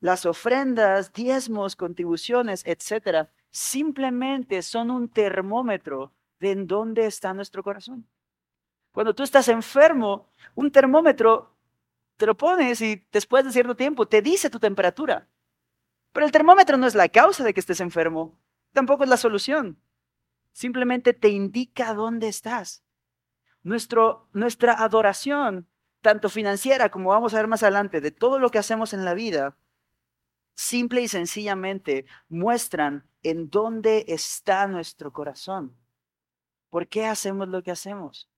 Las 0.00 0.24
ofrendas, 0.24 1.12
diezmos, 1.12 1.76
contribuciones, 1.76 2.62
etcétera, 2.64 3.30
simplemente 3.50 4.62
son 4.62 4.90
un 4.90 5.10
termómetro 5.10 6.14
de 6.40 6.52
en 6.52 6.66
dónde 6.66 7.04
está 7.04 7.34
nuestro 7.34 7.62
corazón. 7.62 8.08
Cuando 8.92 9.14
tú 9.14 9.22
estás 9.22 9.48
enfermo, 9.48 10.30
un 10.54 10.72
termómetro 10.72 11.54
te 12.16 12.24
lo 12.24 12.34
pones 12.34 12.80
y 12.80 13.04
después 13.12 13.44
de 13.44 13.52
cierto 13.52 13.76
tiempo 13.76 14.08
te 14.08 14.22
dice 14.22 14.48
tu 14.48 14.58
temperatura. 14.58 15.28
Pero 16.12 16.24
el 16.24 16.32
termómetro 16.32 16.78
no 16.78 16.86
es 16.86 16.94
la 16.94 17.10
causa 17.10 17.44
de 17.44 17.52
que 17.52 17.60
estés 17.60 17.80
enfermo, 17.80 18.38
tampoco 18.72 19.04
es 19.04 19.10
la 19.10 19.18
solución. 19.18 19.78
Simplemente 20.58 21.12
te 21.12 21.28
indica 21.28 21.94
dónde 21.94 22.26
estás. 22.26 22.82
Nuestra 23.62 24.72
adoración, 24.72 25.68
tanto 26.00 26.28
financiera 26.28 26.90
como 26.90 27.10
vamos 27.10 27.32
a 27.32 27.36
ver 27.36 27.46
más 27.46 27.62
adelante, 27.62 28.00
de 28.00 28.10
todo 28.10 28.40
lo 28.40 28.50
que 28.50 28.58
hacemos 28.58 28.92
en 28.92 29.04
la 29.04 29.14
vida, 29.14 29.56
simple 30.56 31.00
y 31.02 31.06
sencillamente 31.06 32.06
muestran 32.28 33.08
en 33.22 33.50
dónde 33.50 34.04
está 34.08 34.66
nuestro 34.66 35.12
corazón. 35.12 35.76
¿Por 36.70 36.88
qué 36.88 37.06
hacemos 37.06 37.46
lo 37.46 37.62
que 37.62 37.70
hacemos? 37.70 38.28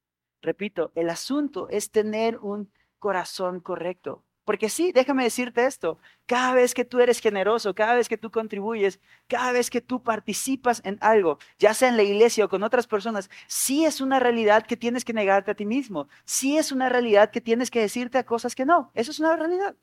Repito, 0.43 0.93
el 0.97 1.09
asunto 1.09 1.71
es 1.71 1.91
tener 1.91 2.37
un 2.41 2.71
corazón 2.99 3.61
correcto. 3.61 4.27
Porque 4.51 4.69
sí, 4.69 4.91
déjame 4.91 5.23
decirte 5.23 5.65
esto, 5.65 6.01
cada 6.27 6.55
vez 6.55 6.75
que 6.75 6.85
tú 6.85 6.99
eres 6.99 7.21
generoso, 7.21 7.73
cada 7.73 7.95
vez 7.95 8.09
que 8.09 8.19
tú 8.19 8.33
contribuyes, 8.33 8.99
cada 9.29 9.53
vez 9.53 9.71
que 9.71 9.81
tú 9.81 10.03
participas 10.03 10.83
en 10.85 10.99
algo, 11.03 11.39
ya 11.61 11.73
sea 11.73 11.89
en 11.89 11.97
la 11.97 12.03
iglesia 12.03 12.47
o 12.47 12.49
con 12.49 12.65
otras 12.65 12.89
personas, 12.89 13.31
sí 13.47 13.85
es 13.85 14.01
una 14.01 14.19
realidad 14.19 14.67
que 14.67 14.77
tienes 14.77 15.05
que 15.05 15.13
negarte 15.13 15.53
a 15.53 15.55
ti 15.55 15.67
mismo, 15.67 16.09
sí 16.25 16.59
es 16.59 16.73
una 16.73 16.89
realidad 16.89 17.31
que 17.31 17.41
tienes 17.41 17.71
que 17.71 17.81
decirte 17.81 18.19
a 18.19 18.27
cosas 18.27 18.57
que 18.57 18.65
no, 18.65 18.91
eso 18.95 19.13
es 19.13 19.21
una 19.21 19.37
realidad. 19.37 19.77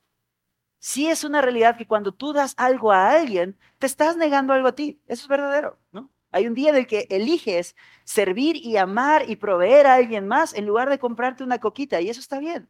Sí 0.79 1.07
es 1.07 1.24
una 1.24 1.41
realidad 1.41 1.77
que 1.77 1.88
cuando 1.88 2.12
tú 2.13 2.33
das 2.33 2.53
algo 2.57 2.91
a 2.91 3.12
alguien, 3.12 3.57
te 3.79 3.88
estás 3.88 4.17
negando 4.17 4.51
algo 4.51 4.67
a 4.67 4.75
ti, 4.75 5.00
eso 5.07 5.21
es 5.24 5.27
verdadero, 5.29 5.79
¿no? 5.93 6.12
Hay 6.31 6.45
un 6.45 6.55
día 6.55 6.71
en 6.71 6.75
el 6.75 6.88
que 6.88 7.07
eliges 7.09 7.77
servir 8.03 8.57
y 8.57 8.75
amar 8.75 9.29
y 9.29 9.38
proveer 9.38 9.88
a 9.88 9.93
alguien 9.93 10.27
más 10.27 10.53
en 10.53 10.65
lugar 10.65 10.89
de 10.89 11.00
comprarte 11.00 11.45
una 11.45 11.59
coquita 11.59 12.01
y 12.01 12.09
eso 12.09 12.19
está 12.19 12.39
bien 12.39 12.67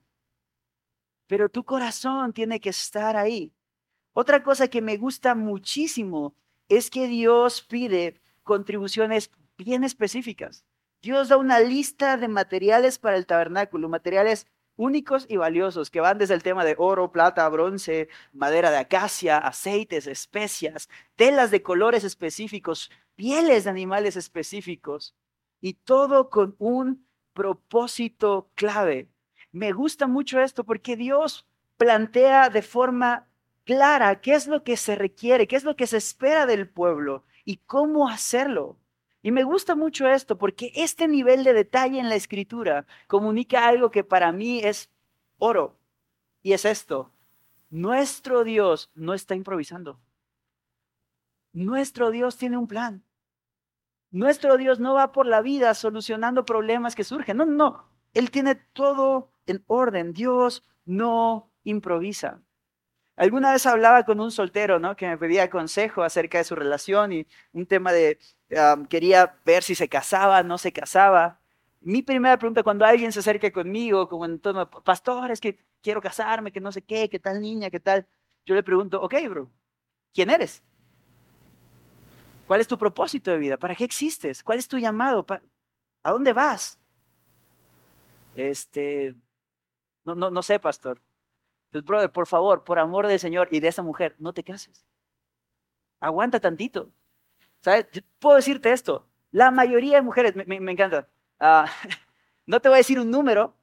pero 1.27 1.49
tu 1.49 1.63
corazón 1.63 2.33
tiene 2.33 2.59
que 2.59 2.69
estar 2.69 3.15
ahí. 3.15 3.53
Otra 4.13 4.41
cosa 4.43 4.67
que 4.67 4.81
me 4.81 4.97
gusta 4.97 5.35
muchísimo 5.35 6.33
es 6.69 6.89
que 6.89 7.07
Dios 7.07 7.61
pide 7.61 8.19
contribuciones 8.43 9.29
bien 9.57 9.83
específicas. 9.83 10.65
Dios 11.01 11.29
da 11.29 11.37
una 11.37 11.59
lista 11.59 12.17
de 12.17 12.27
materiales 12.27 12.97
para 12.97 13.17
el 13.17 13.25
tabernáculo, 13.25 13.89
materiales 13.89 14.47
únicos 14.75 15.25
y 15.27 15.37
valiosos 15.37 15.89
que 15.89 15.99
van 15.99 16.17
desde 16.17 16.33
el 16.35 16.43
tema 16.43 16.63
de 16.63 16.75
oro, 16.77 17.11
plata, 17.11 17.47
bronce, 17.49 18.09
madera 18.31 18.71
de 18.71 18.77
acacia, 18.77 19.37
aceites, 19.37 20.07
especias, 20.07 20.89
telas 21.15 21.51
de 21.51 21.61
colores 21.61 22.03
específicos, 22.03 22.91
pieles 23.15 23.65
de 23.65 23.71
animales 23.71 24.15
específicos 24.15 25.15
y 25.59 25.73
todo 25.73 26.29
con 26.29 26.55
un 26.59 27.07
propósito 27.33 28.49
clave. 28.55 29.09
Me 29.57 29.71
gusta 29.71 30.05
mucho 30.05 30.39
esto 30.39 30.63
porque 30.63 30.95
Dios 30.95 31.47
plantea 31.77 32.49
de 32.49 32.61
forma 32.61 33.27
clara 33.63 34.21
qué 34.21 34.35
es 34.35 34.45
lo 34.45 34.63
que 34.63 34.77
se 34.77 34.95
requiere, 34.95 35.47
qué 35.47 35.55
es 35.55 35.63
lo 35.63 35.75
que 35.75 35.87
se 35.87 35.97
espera 35.97 36.45
del 36.45 36.69
pueblo 36.69 37.25
y 37.43 37.57
cómo 37.65 38.07
hacerlo. 38.07 38.77
Y 39.23 39.31
me 39.31 39.43
gusta 39.43 39.73
mucho 39.75 40.07
esto 40.07 40.37
porque 40.37 40.71
este 40.75 41.07
nivel 41.07 41.43
de 41.43 41.53
detalle 41.53 41.99
en 41.99 42.07
la 42.07 42.13
escritura 42.13 42.85
comunica 43.07 43.67
algo 43.67 43.89
que 43.89 44.03
para 44.03 44.31
mí 44.31 44.59
es 44.59 44.91
oro. 45.39 45.79
Y 46.43 46.53
es 46.53 46.63
esto, 46.63 47.11
nuestro 47.71 48.43
Dios 48.43 48.91
no 48.93 49.15
está 49.15 49.33
improvisando. 49.33 49.99
Nuestro 51.51 52.11
Dios 52.11 52.37
tiene 52.37 52.57
un 52.57 52.67
plan. 52.67 53.03
Nuestro 54.11 54.57
Dios 54.57 54.79
no 54.79 54.93
va 54.93 55.11
por 55.11 55.25
la 55.25 55.41
vida 55.41 55.73
solucionando 55.73 56.45
problemas 56.45 56.93
que 56.93 57.03
surgen. 57.03 57.37
No, 57.37 57.47
no. 57.47 57.89
Él 58.13 58.29
tiene 58.29 58.53
todo 58.53 59.31
en 59.47 59.63
orden. 59.67 60.13
Dios 60.13 60.63
no 60.85 61.51
improvisa. 61.63 62.41
Alguna 63.15 63.51
vez 63.51 63.65
hablaba 63.65 64.03
con 64.03 64.19
un 64.19 64.31
soltero, 64.31 64.79
¿no? 64.79 64.95
Que 64.95 65.07
me 65.07 65.17
pedía 65.17 65.49
consejo 65.49 66.03
acerca 66.03 66.37
de 66.37 66.43
su 66.43 66.55
relación 66.55 67.11
y 67.13 67.27
un 67.51 67.65
tema 67.65 67.91
de 67.91 68.19
quería 68.89 69.39
ver 69.43 69.63
si 69.63 69.75
se 69.75 69.89
casaba, 69.89 70.43
no 70.43 70.57
se 70.57 70.71
casaba. 70.71 71.39
Mi 71.81 72.03
primera 72.03 72.37
pregunta 72.37 72.63
cuando 72.63 72.85
alguien 72.85 73.11
se 73.11 73.19
acerca 73.19 73.51
conmigo, 73.51 74.07
como 74.07 74.25
en 74.25 74.39
todo, 74.39 74.69
pastor, 74.69 75.31
es 75.31 75.39
que 75.41 75.59
quiero 75.81 76.01
casarme, 76.01 76.51
que 76.51 76.61
no 76.61 76.71
sé 76.71 76.81
qué, 76.83 77.09
qué 77.09 77.19
tal 77.19 77.41
niña, 77.41 77.69
qué 77.69 77.79
tal. 77.79 78.07
Yo 78.45 78.55
le 78.55 78.63
pregunto, 78.63 79.01
ok, 79.01 79.15
bro, 79.29 79.49
¿quién 80.13 80.29
eres? 80.29 80.63
¿Cuál 82.45 82.61
es 82.61 82.67
tu 82.67 82.77
propósito 82.77 83.31
de 83.31 83.37
vida? 83.37 83.57
¿Para 83.57 83.75
qué 83.75 83.83
existes? 83.83 84.43
¿Cuál 84.43 84.59
es 84.59 84.67
tu 84.67 84.77
llamado? 84.77 85.25
¿A 86.03 86.11
dónde 86.11 86.33
vas? 86.33 86.79
Este, 88.35 89.15
no, 90.07 90.15
no, 90.15 90.31
no 90.31 90.41
sé, 90.41 90.57
pastor. 90.57 91.01
Entonces, 91.65 91.85
brother, 91.85 92.11
por 92.11 92.27
favor, 92.27 92.63
por 92.63 92.79
amor 92.79 93.07
del 93.07 93.19
Señor 93.19 93.49
y 93.51 93.59
de 93.59 93.67
esa 93.67 93.83
mujer, 93.83 94.15
no 94.19 94.33
te 94.33 94.43
cases. 94.43 94.85
Aguanta 95.99 96.39
tantito. 96.39 96.89
¿Sabes? 97.59 97.87
puedo 98.19 98.37
decirte 98.37 98.71
esto. 98.71 99.05
La 99.31 99.51
mayoría 99.51 99.97
de 99.97 100.01
mujeres, 100.03 100.33
me, 100.35 100.71
encanta. 100.71 101.09
Ah, 101.39 101.69
no 102.45 102.61
te 102.61 102.69
voy 102.69 102.77
a 102.77 102.77
decir 102.77 102.99
un 102.99 103.11
número, 103.11 103.53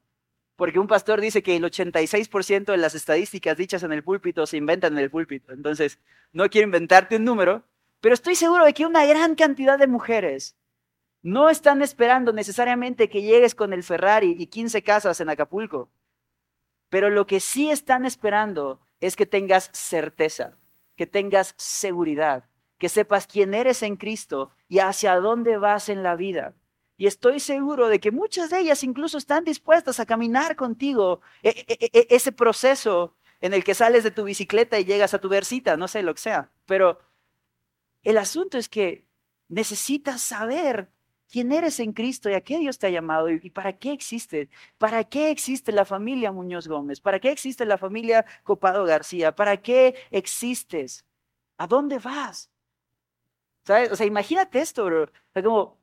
porque 0.57 0.79
un 0.79 0.87
pastor 0.87 1.21
dice 1.21 1.43
que 1.43 1.57
el 1.57 1.65
86% 1.65 2.67
de 2.67 2.77
las 2.77 2.95
estadísticas 2.95 3.57
dichas 3.57 3.83
en 3.83 3.93
el 3.93 4.05
púlpito 4.05 4.47
se 4.47 4.59
inventan 4.59 4.93
en 4.93 4.99
el 4.99 5.11
púlpito. 5.11 5.53
Entonces, 5.53 5.99
no 6.33 6.51
quiero 6.51 6.67
inventarte 6.67 7.17
un 7.17 7.25
número, 7.25 7.65
pero 8.01 8.15
estoy 8.15 8.35
seguro 8.35 8.67
de 8.67 8.75
que 8.75 8.85
una 8.85 9.07
gran 9.07 9.35
cantidad 9.35 9.79
de 9.79 9.87
mujeres 9.87 10.57
no 11.23 11.49
están 11.49 11.81
esperando 11.81 12.35
necesariamente 12.35 13.09
que 13.09 13.23
llegues 13.23 13.55
con 13.55 13.73
el 13.73 13.83
Ferrari 13.83 14.37
y 14.39 14.47
15 14.47 14.83
casas 14.83 15.21
en 15.23 15.31
Acapulco. 15.31 15.89
Pero 16.95 17.11
lo 17.11 17.27
que 17.27 17.41
sí 17.41 17.73
están 17.73 18.07
esperando 18.07 18.81
es 19.01 19.17
que 19.17 19.27
tengas 19.27 19.69
certeza, 19.73 20.57
que 20.95 21.09
tengas 21.09 21.55
seguridad, 21.57 22.49
que 22.79 22.89
sepas 22.89 23.27
quién 23.27 23.53
eres 23.53 23.83
en 23.83 23.97
Cristo 23.97 24.53
y 24.69 24.79
hacia 24.79 25.17
dónde 25.17 25.59
vas 25.59 25.89
en 25.89 26.05
la 26.05 26.15
vida. 26.15 26.55
Y 26.97 27.09
estoy 27.09 27.41
seguro 27.41 27.89
de 27.89 27.99
que 27.99 28.13
muchas 28.13 28.51
de 28.51 28.61
ellas 28.61 28.85
incluso 28.85 29.19
están 29.19 29.43
dispuestas 29.43 29.99
a 29.99 30.07
caminar 30.07 30.55
contigo 30.55 31.21
e, 31.43 31.65
e, 31.67 31.91
e, 31.93 32.07
ese 32.11 32.31
proceso 32.31 33.17
en 33.41 33.55
el 33.55 33.65
que 33.65 33.75
sales 33.75 34.05
de 34.05 34.13
tu 34.13 34.23
bicicleta 34.23 34.79
y 34.79 34.85
llegas 34.85 35.15
a 35.15 35.19
tu 35.19 35.29
versita, 35.29 35.77
no 35.77 35.89
sé 35.89 36.05
lo 36.05 36.15
que 36.15 36.21
sea. 36.21 36.53
Pero 36.65 37.01
el 38.05 38.19
asunto 38.19 38.57
es 38.57 38.69
que 38.69 39.05
necesitas 39.49 40.23
saber 40.23 40.93
quién 41.35 41.50
eres 41.50 41.81
en 41.81 41.93
Cristo 41.93 42.31
y 42.31 42.35
a 42.35 42.43
qué 42.43 42.59
Dios 42.61 42.79
te 42.79 42.87
ha 42.87 42.91
llamado 42.91 43.29
y, 43.29 43.50
para 43.50 43.73
qué 43.76 43.91
existe. 43.91 44.49
¿Para 44.79 45.03
qué 45.03 45.33
existe 45.33 45.73
la 45.73 45.85
familia 45.85 46.31
Muñoz 46.31 46.69
Gómez? 46.69 47.00
¿Para 47.00 47.19
qué 47.19 47.33
existe 47.33 47.67
la 47.67 47.76
familia 47.76 48.25
Copado 48.45 48.85
García? 48.85 49.35
¿Para 49.35 49.57
qué 49.57 49.97
existes? 50.12 51.05
¿A 51.59 51.67
dónde 51.67 51.99
vas? 51.99 52.53
¿Sabes? 53.64 53.91
O 53.91 53.97
sea, 53.97 54.07
imagínate 54.07 54.61
esto, 54.61 54.85
bro. 54.85 55.03
O 55.03 55.33
sea, 55.33 55.43
como 55.43 55.76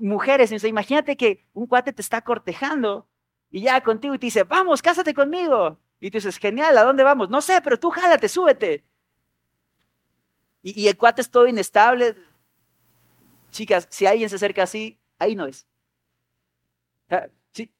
mujeres, 0.00 0.50
imagínate 0.64 1.16
que 1.16 1.46
un 1.52 1.68
cuate 1.68 1.92
te 1.92 2.02
está 2.02 2.22
cortejando 2.22 3.06
y 3.52 3.60
ya 3.60 3.80
contigo 3.80 4.16
y 4.16 4.18
te 4.18 4.26
dice, 4.26 4.42
vamos, 4.42 4.82
cásate 4.82 5.14
conmigo. 5.14 5.78
Y 6.00 6.10
tú 6.10 6.16
dices, 6.18 6.36
genial, 6.38 6.76
¿a 6.78 6.82
dónde 6.82 7.04
vamos? 7.04 7.30
No 7.30 7.40
sé, 7.42 7.60
pero 7.62 7.78
tú 7.78 7.90
jálate, 7.90 8.28
súbete. 8.28 8.82
Y, 10.62 10.82
y 10.82 10.88
el 10.88 10.96
cuate 10.96 11.20
es 11.22 11.30
todo 11.30 11.46
inestable, 11.46 12.16
Chicas, 13.54 13.86
si 13.88 14.04
alguien 14.04 14.28
se 14.28 14.34
acerca 14.34 14.64
así, 14.64 15.00
ahí 15.16 15.36
no 15.36 15.46
es. 15.46 15.68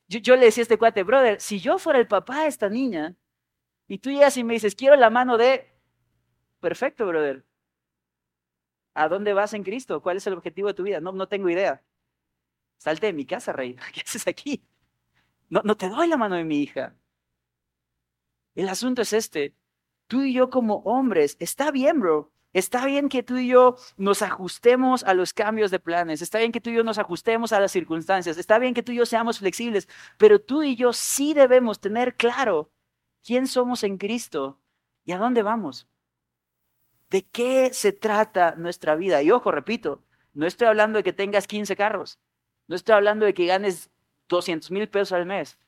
yo, 0.07 0.37
le 0.37 0.45
decía 0.45 0.63
a 0.63 0.63
este 0.63 0.79
cuate, 0.79 1.03
brother, 1.03 1.41
si 1.41 1.59
yo 1.59 1.79
fuera 1.81 1.99
el 1.99 2.07
papá 2.07 2.43
de 2.43 2.49
esta 2.49 2.69
niña 2.69 3.17
y 3.89 3.99
tú 3.99 4.11
llegas 4.11 4.37
y 4.37 4.45
me 4.45 4.55
dices, 4.55 4.77
quiero 4.77 4.95
la 4.95 5.11
mano 5.11 5.37
de... 5.37 5.69
Perfecto, 6.61 7.05
brother. 7.07 7.45
¿A 8.95 9.09
dónde 9.09 9.35
vas 9.35 9.53
en 9.53 9.65
Cristo? 9.65 10.01
¿Cuál 10.01 10.19
es 10.19 10.27
el 10.29 10.35
objetivo 10.35 10.69
de 10.69 10.75
tu 10.75 10.85
vida? 10.85 11.01
No, 11.01 11.11
no 11.11 11.27
tengo 11.27 11.51
idea. 11.51 11.83
Salte 12.79 13.07
de 13.09 13.13
mi 13.13 13.27
casa, 13.27 13.53
rey. 13.53 13.75
¿Qué 13.93 14.03
haces 14.03 14.29
aquí? 14.29 14.63
no, 15.51 15.61
no 15.65 15.77
te 15.77 15.89
doy 15.89 16.07
la 16.07 16.17
mano 16.17 16.37
de 16.37 16.45
mi 16.45 16.63
hija. 16.63 16.95
El 18.55 18.69
asunto 18.69 19.03
es 19.03 19.13
este. 19.13 19.57
Tú 20.07 20.23
y 20.23 20.35
yo 20.35 20.51
como 20.51 20.77
hombres, 20.85 21.37
está 21.41 21.73
bien, 21.73 21.99
bro. 21.99 22.31
Está 22.55 22.87
bien 22.87 23.09
que 23.09 23.25
tú 23.25 23.37
y 23.37 23.49
yo 23.49 23.77
nos 23.97 24.23
ajustemos 24.23 25.03
a 25.03 25.13
los 25.13 25.35
cambios 25.35 25.73
de 25.73 25.81
planes, 25.81 26.23
está 26.23 26.39
bien 26.39 26.53
que 26.53 26.61
tú 26.61 26.71
y 26.71 26.75
yo 26.75 26.85
nos 26.85 26.99
ajustemos 26.99 27.53
a 27.53 27.59
las 27.59 27.73
circunstancias, 27.73 28.39
está 28.39 28.61
bien 28.61 28.75
que 28.75 28.85
tú 28.85 28.93
y 28.93 28.97
yo 28.97 29.07
seamos 29.07 29.41
flexibles, 29.41 29.89
pero 30.19 30.41
tú 30.41 30.63
y 30.63 30.77
yo 30.77 30.93
sí 30.93 31.35
debemos 31.35 31.81
tener 31.81 32.15
claro 32.15 32.71
quién 33.25 33.49
somos 33.49 33.83
en 33.83 33.99
Cristo 33.99 34.61
y 35.05 35.11
a 35.11 35.19
dónde 35.19 35.43
vamos. 35.43 35.89
¿De 37.11 37.23
qué 37.23 37.71
se 37.73 37.91
trata 37.91 38.55
nuestra 38.57 38.95
vida? 38.95 39.21
Y 39.21 39.33
ojo, 39.33 39.51
repito, 39.51 40.05
no 40.33 40.47
estoy 40.47 40.69
hablando 40.69 40.99
de 40.99 41.03
que 41.03 41.13
tengas 41.13 41.49
15 41.49 41.75
carros, 41.75 42.21
no 42.69 42.77
estoy 42.77 42.95
hablando 42.95 43.27
de 43.27 43.35
que 43.35 43.47
ganes 43.47 43.91
200 44.29 44.71
mil 44.71 44.89
pesos 44.89 45.11
al 45.11 45.27
mes, 45.27 45.59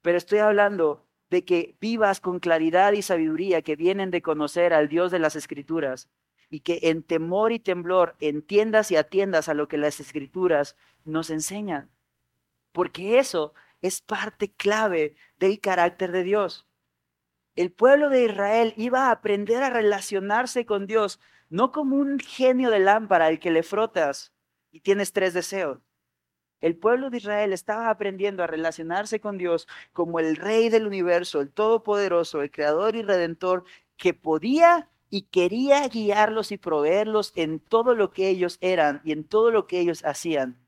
pero 0.00 0.16
estoy 0.16 0.38
hablando 0.38 1.06
de 1.30 1.44
que 1.44 1.76
vivas 1.80 2.20
con 2.20 2.40
claridad 2.40 2.92
y 2.92 3.02
sabiduría 3.02 3.62
que 3.62 3.76
vienen 3.76 4.10
de 4.10 4.22
conocer 4.22 4.74
al 4.74 4.88
Dios 4.88 5.10
de 5.10 5.20
las 5.20 5.36
Escrituras 5.36 6.08
y 6.50 6.60
que 6.60 6.80
en 6.82 7.02
temor 7.02 7.52
y 7.52 7.60
temblor 7.60 8.16
entiendas 8.20 8.90
y 8.90 8.96
atiendas 8.96 9.48
a 9.48 9.54
lo 9.54 9.68
que 9.68 9.78
las 9.78 10.00
Escrituras 10.00 10.76
nos 11.04 11.30
enseñan. 11.30 11.90
Porque 12.72 13.18
eso 13.18 13.54
es 13.80 14.00
parte 14.00 14.52
clave 14.52 15.14
del 15.38 15.60
carácter 15.60 16.10
de 16.12 16.24
Dios. 16.24 16.66
El 17.54 17.72
pueblo 17.72 18.10
de 18.10 18.24
Israel 18.24 18.74
iba 18.76 19.08
a 19.08 19.10
aprender 19.12 19.62
a 19.62 19.70
relacionarse 19.70 20.66
con 20.66 20.86
Dios, 20.86 21.20
no 21.48 21.72
como 21.72 21.96
un 21.96 22.18
genio 22.18 22.70
de 22.70 22.80
lámpara 22.80 23.26
al 23.26 23.38
que 23.38 23.50
le 23.50 23.62
frotas 23.62 24.32
y 24.72 24.80
tienes 24.80 25.12
tres 25.12 25.34
deseos, 25.34 25.78
el 26.60 26.76
pueblo 26.76 27.10
de 27.10 27.18
Israel 27.18 27.52
estaba 27.52 27.90
aprendiendo 27.90 28.42
a 28.42 28.46
relacionarse 28.46 29.20
con 29.20 29.38
Dios 29.38 29.66
como 29.92 30.20
el 30.20 30.36
Rey 30.36 30.68
del 30.68 30.86
universo, 30.86 31.40
el 31.40 31.50
Todopoderoso, 31.50 32.42
el 32.42 32.50
Creador 32.50 32.96
y 32.96 33.02
Redentor, 33.02 33.64
que 33.96 34.14
podía 34.14 34.88
y 35.10 35.22
quería 35.22 35.86
guiarlos 35.88 36.52
y 36.52 36.58
proveerlos 36.58 37.32
en 37.34 37.58
todo 37.60 37.94
lo 37.94 38.12
que 38.12 38.28
ellos 38.28 38.58
eran 38.60 39.00
y 39.04 39.12
en 39.12 39.24
todo 39.24 39.50
lo 39.50 39.66
que 39.66 39.80
ellos 39.80 40.04
hacían, 40.04 40.58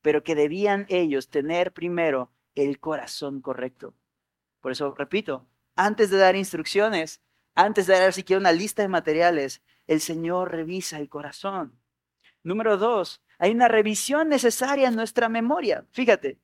pero 0.00 0.24
que 0.24 0.34
debían 0.34 0.86
ellos 0.88 1.30
tener 1.30 1.72
primero 1.72 2.32
el 2.54 2.80
corazón 2.80 3.40
correcto. 3.40 3.94
Por 4.60 4.72
eso, 4.72 4.94
repito, 4.96 5.46
antes 5.76 6.10
de 6.10 6.18
dar 6.18 6.36
instrucciones, 6.36 7.22
antes 7.54 7.86
de 7.86 7.98
dar 7.98 8.12
siquiera 8.12 8.40
una 8.40 8.52
lista 8.52 8.82
de 8.82 8.88
materiales, 8.88 9.62
el 9.86 10.00
Señor 10.00 10.50
revisa 10.50 10.98
el 10.98 11.08
corazón. 11.08 11.78
Número 12.42 12.76
dos, 12.76 13.22
hay 13.42 13.50
una 13.50 13.66
revisión 13.66 14.28
necesaria 14.28 14.86
en 14.86 14.94
nuestra 14.94 15.28
memoria. 15.28 15.84
Fíjate, 15.90 16.38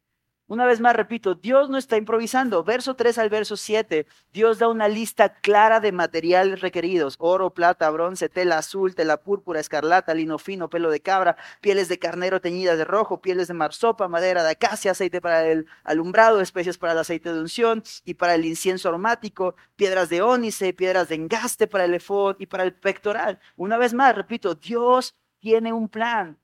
una 0.49 0.67
vez 0.67 0.81
más 0.81 0.97
repito, 0.97 1.37
Dios 1.37 1.71
no 1.71 1.79
está 1.79 1.97
improvisando. 1.97 2.65
Verso 2.65 2.97
3 2.97 3.19
al 3.19 3.31
verso 3.31 3.57
7, 3.57 4.05
Dios 4.33 4.59
da 4.59 4.67
una 4.67 4.89
lista 4.89 5.35
clara 5.35 5.79
de 5.79 5.93
materiales 5.93 6.61
requeridos. 6.61 7.15
Oro, 7.21 7.55
plata, 7.55 7.89
bronce, 7.91 8.29
tela 8.29 8.59
azul, 8.59 8.97
tela 8.97 9.19
púrpura, 9.19 9.61
escarlata, 9.61 10.13
lino 10.13 10.39
fino, 10.39 10.69
pelo 10.69 10.91
de 10.91 10.99
cabra, 10.99 11.37
pieles 11.61 11.89
de 11.89 12.01
carnero 12.01 12.41
teñidas 12.41 12.79
de 12.79 12.85
rojo, 12.85 13.21
pieles 13.21 13.47
de 13.47 13.55
marsopa, 13.55 14.09
madera 14.09 14.43
de 14.43 14.51
acacia, 14.51 14.91
aceite 14.91 15.21
para 15.21 15.47
el 15.47 15.67
alumbrado, 15.85 16.41
especias 16.41 16.79
para 16.79 16.95
el 16.95 16.99
aceite 16.99 17.33
de 17.33 17.39
unción 17.39 17.85
y 18.05 18.15
para 18.15 18.35
el 18.35 18.45
incienso 18.45 18.89
aromático, 18.89 19.55
piedras 19.77 20.09
de 20.09 20.21
ónice, 20.21 20.73
piedras 20.73 21.09
de 21.11 21.15
engaste 21.15 21.69
para 21.69 21.85
el 21.85 21.95
efod 21.95 22.41
y 22.41 22.47
para 22.47 22.65
el 22.65 22.75
pectoral. 22.75 23.39
Una 23.55 23.77
vez 23.77 23.95
más, 23.95 24.17
repito, 24.17 24.57
Dios 24.57 25.15
tiene 25.39 25.73
un 25.73 25.89
plan 25.89 26.37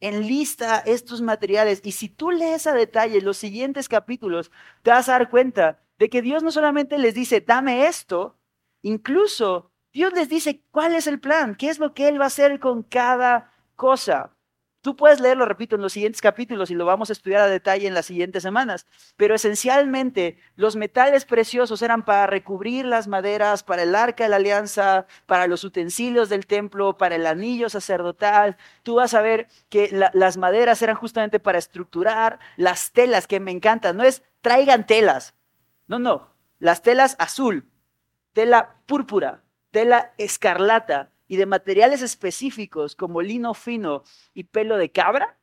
enlista 0.00 0.78
estos 0.78 1.22
materiales. 1.22 1.80
Y 1.84 1.92
si 1.92 2.08
tú 2.08 2.30
lees 2.30 2.66
a 2.66 2.74
detalle 2.74 3.20
los 3.20 3.36
siguientes 3.36 3.88
capítulos, 3.88 4.50
te 4.82 4.90
vas 4.90 5.08
a 5.08 5.12
dar 5.12 5.30
cuenta 5.30 5.80
de 5.98 6.08
que 6.10 6.22
Dios 6.22 6.42
no 6.42 6.50
solamente 6.50 6.98
les 6.98 7.14
dice, 7.14 7.40
dame 7.40 7.86
esto, 7.86 8.36
incluso 8.82 9.70
Dios 9.92 10.12
les 10.12 10.28
dice 10.28 10.62
cuál 10.70 10.94
es 10.94 11.06
el 11.06 11.20
plan, 11.20 11.54
qué 11.54 11.70
es 11.70 11.78
lo 11.78 11.94
que 11.94 12.08
Él 12.08 12.20
va 12.20 12.24
a 12.24 12.26
hacer 12.26 12.58
con 12.58 12.82
cada 12.82 13.52
cosa. 13.76 14.33
Tú 14.84 14.96
puedes 14.96 15.18
leerlo, 15.18 15.46
repito, 15.46 15.76
en 15.76 15.80
los 15.80 15.94
siguientes 15.94 16.20
capítulos 16.20 16.70
y 16.70 16.74
lo 16.74 16.84
vamos 16.84 17.08
a 17.08 17.14
estudiar 17.14 17.40
a 17.40 17.46
detalle 17.46 17.88
en 17.88 17.94
las 17.94 18.04
siguientes 18.04 18.42
semanas, 18.42 18.86
pero 19.16 19.34
esencialmente 19.34 20.36
los 20.56 20.76
metales 20.76 21.24
preciosos 21.24 21.80
eran 21.80 22.04
para 22.04 22.26
recubrir 22.26 22.84
las 22.84 23.08
maderas, 23.08 23.62
para 23.62 23.84
el 23.84 23.94
arca 23.94 24.24
de 24.24 24.28
la 24.28 24.36
alianza, 24.36 25.06
para 25.24 25.46
los 25.46 25.64
utensilios 25.64 26.28
del 26.28 26.44
templo, 26.46 26.98
para 26.98 27.14
el 27.14 27.26
anillo 27.26 27.70
sacerdotal. 27.70 28.58
Tú 28.82 28.96
vas 28.96 29.14
a 29.14 29.22
ver 29.22 29.48
que 29.70 29.88
las 30.12 30.36
maderas 30.36 30.82
eran 30.82 30.96
justamente 30.96 31.40
para 31.40 31.56
estructurar 31.56 32.38
las 32.58 32.92
telas, 32.92 33.26
que 33.26 33.40
me 33.40 33.52
encantan. 33.52 33.96
No 33.96 34.04
es 34.04 34.22
traigan 34.42 34.86
telas, 34.86 35.32
no, 35.86 35.98
no, 35.98 36.28
las 36.58 36.82
telas 36.82 37.16
azul, 37.18 37.70
tela 38.34 38.76
púrpura, 38.84 39.44
tela 39.70 40.12
escarlata, 40.18 41.13
y 41.26 41.36
de 41.36 41.46
materiales 41.46 42.02
específicos 42.02 42.96
como 42.96 43.22
lino 43.22 43.54
fino 43.54 44.02
y 44.34 44.44
pelo 44.44 44.76
de 44.76 44.90
cabra, 44.90 45.38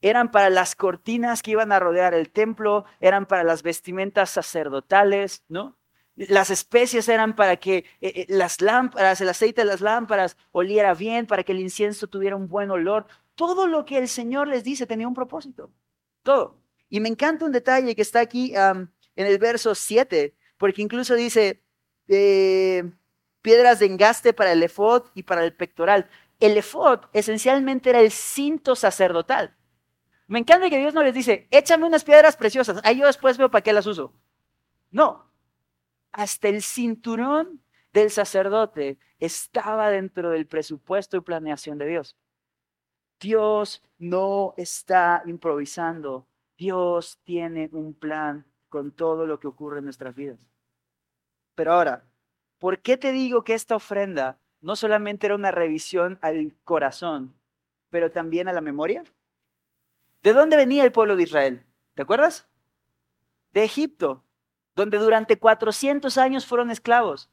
eran 0.00 0.30
para 0.30 0.50
las 0.50 0.74
cortinas 0.74 1.42
que 1.42 1.52
iban 1.52 1.72
a 1.72 1.78
rodear 1.78 2.14
el 2.14 2.30
templo, 2.30 2.84
eran 3.00 3.26
para 3.26 3.44
las 3.44 3.62
vestimentas 3.62 4.30
sacerdotales, 4.30 5.44
¿no? 5.48 5.78
Las 6.16 6.50
especies 6.50 7.08
eran 7.08 7.34
para 7.34 7.56
que 7.56 7.78
eh, 7.78 7.84
eh, 8.00 8.26
las 8.28 8.60
lámparas, 8.60 9.20
el 9.20 9.28
aceite 9.28 9.62
de 9.62 9.66
las 9.66 9.80
lámparas 9.80 10.36
oliera 10.52 10.94
bien, 10.94 11.26
para 11.26 11.44
que 11.44 11.52
el 11.52 11.60
incienso 11.60 12.08
tuviera 12.08 12.36
un 12.36 12.48
buen 12.48 12.70
olor. 12.70 13.06
Todo 13.34 13.66
lo 13.66 13.84
que 13.84 13.98
el 13.98 14.08
Señor 14.08 14.48
les 14.48 14.64
dice 14.64 14.86
tenía 14.86 15.08
un 15.08 15.14
propósito. 15.14 15.70
Todo. 16.22 16.60
Y 16.88 17.00
me 17.00 17.08
encanta 17.08 17.44
un 17.44 17.52
detalle 17.52 17.94
que 17.94 18.02
está 18.02 18.20
aquí 18.20 18.54
en 18.54 18.90
el 19.14 19.38
verso 19.38 19.74
7, 19.74 20.34
porque 20.58 20.82
incluso 20.82 21.14
dice, 21.14 21.62
eh, 22.08 22.90
piedras 23.42 23.78
de 23.78 23.86
engaste 23.86 24.32
para 24.32 24.52
el 24.52 24.62
efod 24.62 25.04
y 25.14 25.22
para 25.22 25.44
el 25.44 25.54
pectoral. 25.54 26.08
El 26.38 26.56
efod 26.56 27.00
esencialmente 27.12 27.90
era 27.90 28.00
el 28.00 28.10
cinto 28.10 28.74
sacerdotal. 28.74 29.56
Me 30.26 30.38
encanta 30.38 30.70
que 30.70 30.78
Dios 30.78 30.94
no 30.94 31.02
les 31.02 31.14
dice, 31.14 31.48
échame 31.50 31.86
unas 31.86 32.04
piedras 32.04 32.36
preciosas, 32.36 32.80
ahí 32.84 32.98
yo 33.00 33.06
después 33.06 33.36
veo 33.36 33.50
para 33.50 33.62
qué 33.62 33.72
las 33.72 33.86
uso. 33.86 34.14
No, 34.90 35.30
hasta 36.12 36.48
el 36.48 36.62
cinturón 36.62 37.62
del 37.92 38.10
sacerdote 38.10 38.98
estaba 39.18 39.90
dentro 39.90 40.30
del 40.30 40.46
presupuesto 40.46 41.16
y 41.16 41.20
planeación 41.20 41.78
de 41.78 41.86
Dios. 41.86 42.16
Dios 43.20 43.82
no 43.98 44.54
está 44.56 45.22
improvisando. 45.26 46.26
Dios 46.56 47.20
tiene 47.24 47.68
un 47.72 47.94
plan 47.94 48.46
con 48.68 48.92
todo 48.92 49.26
lo 49.26 49.38
que 49.38 49.46
ocurre 49.46 49.78
en 49.78 49.84
nuestras 49.84 50.14
vidas. 50.14 50.38
Pero 51.54 51.72
ahora, 51.74 52.04
¿Por 52.60 52.80
qué 52.80 52.98
te 52.98 53.10
digo 53.10 53.42
que 53.42 53.54
esta 53.54 53.74
ofrenda 53.74 54.38
no 54.60 54.76
solamente 54.76 55.26
era 55.26 55.34
una 55.34 55.50
revisión 55.50 56.18
al 56.20 56.54
corazón, 56.62 57.34
pero 57.88 58.10
también 58.12 58.48
a 58.48 58.52
la 58.52 58.60
memoria? 58.60 59.02
¿De 60.22 60.34
dónde 60.34 60.58
venía 60.58 60.84
el 60.84 60.92
pueblo 60.92 61.16
de 61.16 61.22
Israel? 61.22 61.64
¿Te 61.94 62.02
acuerdas? 62.02 62.46
De 63.52 63.64
Egipto, 63.64 64.22
donde 64.76 64.98
durante 64.98 65.38
400 65.38 66.18
años 66.18 66.44
fueron 66.44 66.70
esclavos. 66.70 67.30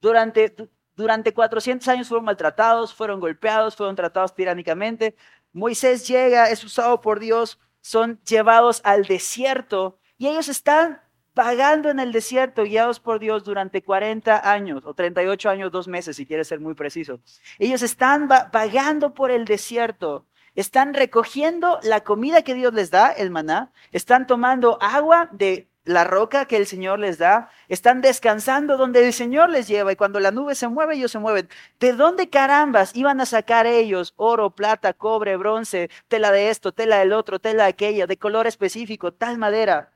Durante, 0.00 0.54
durante 0.94 1.34
400 1.34 1.88
años 1.88 2.08
fueron 2.08 2.24
maltratados, 2.26 2.94
fueron 2.94 3.18
golpeados, 3.18 3.74
fueron 3.74 3.96
tratados 3.96 4.32
tiránicamente. 4.32 5.16
Moisés 5.52 6.06
llega, 6.06 6.50
es 6.50 6.62
usado 6.62 7.00
por 7.00 7.18
Dios, 7.18 7.58
son 7.80 8.20
llevados 8.22 8.80
al 8.84 9.06
desierto 9.06 9.98
y 10.18 10.28
ellos 10.28 10.48
están 10.48 11.02
vagando 11.38 11.88
en 11.88 12.00
el 12.00 12.10
desierto, 12.10 12.64
guiados 12.64 12.98
por 12.98 13.20
Dios 13.20 13.44
durante 13.44 13.80
40 13.80 14.50
años 14.50 14.82
o 14.84 14.92
38 14.92 15.48
años, 15.48 15.70
dos 15.70 15.86
meses, 15.86 16.16
si 16.16 16.26
quieres 16.26 16.48
ser 16.48 16.58
muy 16.58 16.74
preciso. 16.74 17.20
Ellos 17.60 17.82
están 17.82 18.26
vagando 18.26 19.14
por 19.14 19.30
el 19.30 19.44
desierto, 19.44 20.26
están 20.56 20.94
recogiendo 20.94 21.78
la 21.84 22.00
comida 22.00 22.42
que 22.42 22.54
Dios 22.54 22.74
les 22.74 22.90
da, 22.90 23.12
el 23.12 23.30
maná, 23.30 23.70
están 23.92 24.26
tomando 24.26 24.78
agua 24.82 25.28
de 25.30 25.68
la 25.84 26.02
roca 26.02 26.46
que 26.46 26.56
el 26.56 26.66
Señor 26.66 26.98
les 26.98 27.18
da, 27.18 27.50
están 27.68 28.00
descansando 28.00 28.76
donde 28.76 29.06
el 29.06 29.12
Señor 29.12 29.48
les 29.48 29.68
lleva 29.68 29.92
y 29.92 29.96
cuando 29.96 30.18
la 30.18 30.32
nube 30.32 30.56
se 30.56 30.66
mueve, 30.66 30.96
ellos 30.96 31.12
se 31.12 31.20
mueven. 31.20 31.48
¿De 31.78 31.92
dónde 31.92 32.28
carambas 32.28 32.96
iban 32.96 33.20
a 33.20 33.26
sacar 33.26 33.64
ellos 33.66 34.12
oro, 34.16 34.50
plata, 34.50 34.92
cobre, 34.92 35.36
bronce, 35.36 35.88
tela 36.08 36.32
de 36.32 36.50
esto, 36.50 36.72
tela 36.72 36.98
del 36.98 37.12
otro, 37.12 37.38
tela 37.38 37.62
de 37.62 37.68
aquella, 37.70 38.08
de 38.08 38.18
color 38.18 38.48
específico, 38.48 39.12
tal 39.12 39.38
madera? 39.38 39.92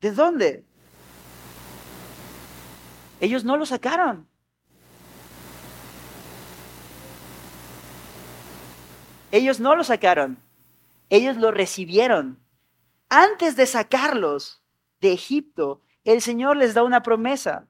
¿De 0.00 0.12
dónde? 0.12 0.64
Ellos 3.20 3.44
no 3.44 3.56
lo 3.56 3.64
sacaron. 3.64 4.28
Ellos 9.32 9.58
no 9.58 9.74
lo 9.74 9.84
sacaron. 9.84 10.38
Ellos 11.08 11.36
lo 11.36 11.50
recibieron. 11.50 12.38
Antes 13.08 13.56
de 13.56 13.66
sacarlos 13.66 14.62
de 15.00 15.12
Egipto, 15.12 15.82
el 16.04 16.20
Señor 16.20 16.56
les 16.56 16.74
da 16.74 16.82
una 16.82 17.02
promesa. 17.02 17.66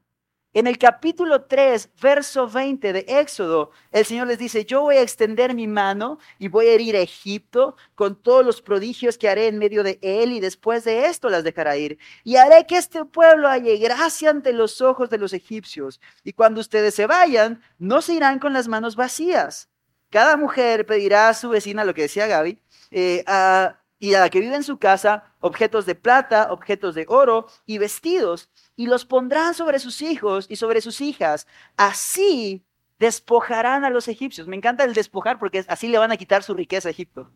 En 0.57 0.67
el 0.67 0.79
capítulo 0.79 1.43
3, 1.43 1.91
verso 2.01 2.49
20 2.49 2.95
de 2.95 3.05
Éxodo, 3.07 3.73
el 3.93 4.07
Señor 4.07 4.27
les 4.27 4.39
dice, 4.39 4.65
yo 4.65 4.81
voy 4.81 4.97
a 4.97 5.03
extender 5.03 5.55
mi 5.55 5.67
mano 5.67 6.19
y 6.39 6.49
voy 6.49 6.69
a 6.69 6.73
herir 6.73 6.97
a 6.97 7.01
Egipto 7.01 7.77
con 7.95 8.17
todos 8.17 8.43
los 8.43 8.63
prodigios 8.63 9.19
que 9.19 9.29
haré 9.29 9.49
en 9.49 9.59
medio 9.59 9.83
de 9.83 9.99
él 10.01 10.33
y 10.33 10.41
después 10.41 10.85
de 10.85 11.09
esto 11.09 11.29
las 11.29 11.45
dejará 11.45 11.77
ir. 11.77 11.99
Y 12.25 12.37
haré 12.37 12.65
que 12.67 12.79
este 12.79 13.05
pueblo 13.05 13.49
halle 13.49 13.77
gracia 13.77 14.31
ante 14.31 14.55
los 14.55 14.81
ojos 14.81 15.11
de 15.11 15.19
los 15.19 15.35
egipcios. 15.35 16.01
Y 16.25 16.33
cuando 16.33 16.63
ustedes 16.63 16.95
se 16.95 17.07
vayan, 17.07 17.61
no 17.79 18.01
se 18.01 18.15
irán 18.15 18.39
con 18.39 18.55
las 18.55 18.67
manos 18.67 18.97
vacías. 18.97 19.69
Cada 20.09 20.39
mujer 20.39 20.87
pedirá 20.87 21.29
a 21.29 21.35
su 21.35 21.51
vecina, 21.51 21.85
lo 21.85 21.93
que 21.93 22.01
decía 22.01 22.29
Gaby, 22.29 22.63
eh, 22.93 23.25
a 23.27 23.83
y 23.99 24.15
a 24.15 24.21
la 24.21 24.31
que 24.31 24.41
vive 24.41 24.55
en 24.57 24.63
su 24.63 24.79
casa 24.79 25.35
objetos 25.41 25.87
de 25.87 25.95
plata, 25.95 26.53
objetos 26.53 26.95
de 26.95 27.07
oro 27.09 27.47
y 27.65 27.79
vestidos, 27.79 28.51
y 28.77 28.87
los 28.87 29.05
pondrán 29.05 29.55
sobre 29.55 29.79
sus 29.79 30.03
hijos 30.03 30.47
y 30.49 30.57
sobre 30.57 30.81
sus 30.81 31.01
hijas. 31.01 31.47
Así 31.77 32.65
despojarán 32.99 33.85
a 33.85 33.91
los 33.91 34.09
egipcios. 34.09 34.47
Me 34.47 34.57
encanta 34.57 34.85
el 34.85 34.95
despojar 34.95 35.39
porque 35.39 35.65
así 35.69 35.89
le 35.89 35.99
van 35.99 36.13
a 36.13 36.17
quitar 36.17 36.43
su 36.43 36.55
riqueza 36.55 36.89
a 36.89 36.93
Egipto. 36.93 37.31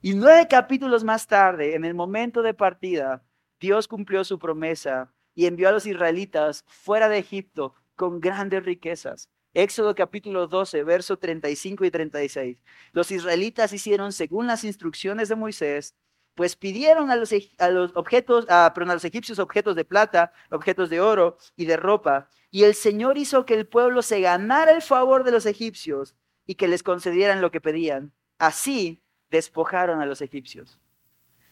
Y 0.00 0.14
nueve 0.14 0.48
capítulos 0.48 1.04
más 1.04 1.26
tarde, 1.26 1.74
en 1.74 1.84
el 1.84 1.94
momento 1.94 2.42
de 2.42 2.54
partida, 2.54 3.22
Dios 3.60 3.86
cumplió 3.86 4.24
su 4.24 4.38
promesa 4.38 5.12
y 5.34 5.46
envió 5.46 5.68
a 5.68 5.72
los 5.72 5.86
israelitas 5.86 6.64
fuera 6.66 7.08
de 7.08 7.18
Egipto 7.18 7.74
con 7.94 8.20
grandes 8.20 8.64
riquezas. 8.64 9.28
Éxodo 9.54 9.94
capítulo 9.94 10.46
12, 10.46 10.82
verso 10.84 11.18
35 11.18 11.84
y 11.84 11.90
36. 11.90 12.58
Los 12.92 13.10
israelitas 13.10 13.72
hicieron 13.72 14.12
según 14.12 14.46
las 14.46 14.64
instrucciones 14.64 15.28
de 15.28 15.36
Moisés, 15.36 15.94
pues 16.34 16.56
pidieron 16.56 17.10
a 17.10 17.16
los, 17.16 17.32
los 17.70 17.94
objetos, 17.94 18.46
a, 18.48 18.66
a 18.66 18.84
los 18.86 19.04
egipcios 19.04 19.38
objetos 19.38 19.76
de 19.76 19.84
plata, 19.84 20.32
objetos 20.50 20.88
de 20.88 21.00
oro 21.00 21.36
y 21.56 21.66
de 21.66 21.76
ropa, 21.76 22.28
y 22.50 22.64
el 22.64 22.74
Señor 22.74 23.18
hizo 23.18 23.44
que 23.44 23.54
el 23.54 23.66
pueblo 23.66 24.02
se 24.02 24.20
ganara 24.20 24.72
el 24.72 24.82
favor 24.82 25.24
de 25.24 25.32
los 25.32 25.44
egipcios 25.46 26.14
y 26.46 26.54
que 26.54 26.68
les 26.68 26.82
concedieran 26.82 27.40
lo 27.40 27.50
que 27.50 27.60
pedían. 27.60 28.12
Así 28.38 29.02
despojaron 29.30 30.00
a 30.00 30.06
los 30.06 30.22
egipcios. 30.22 30.78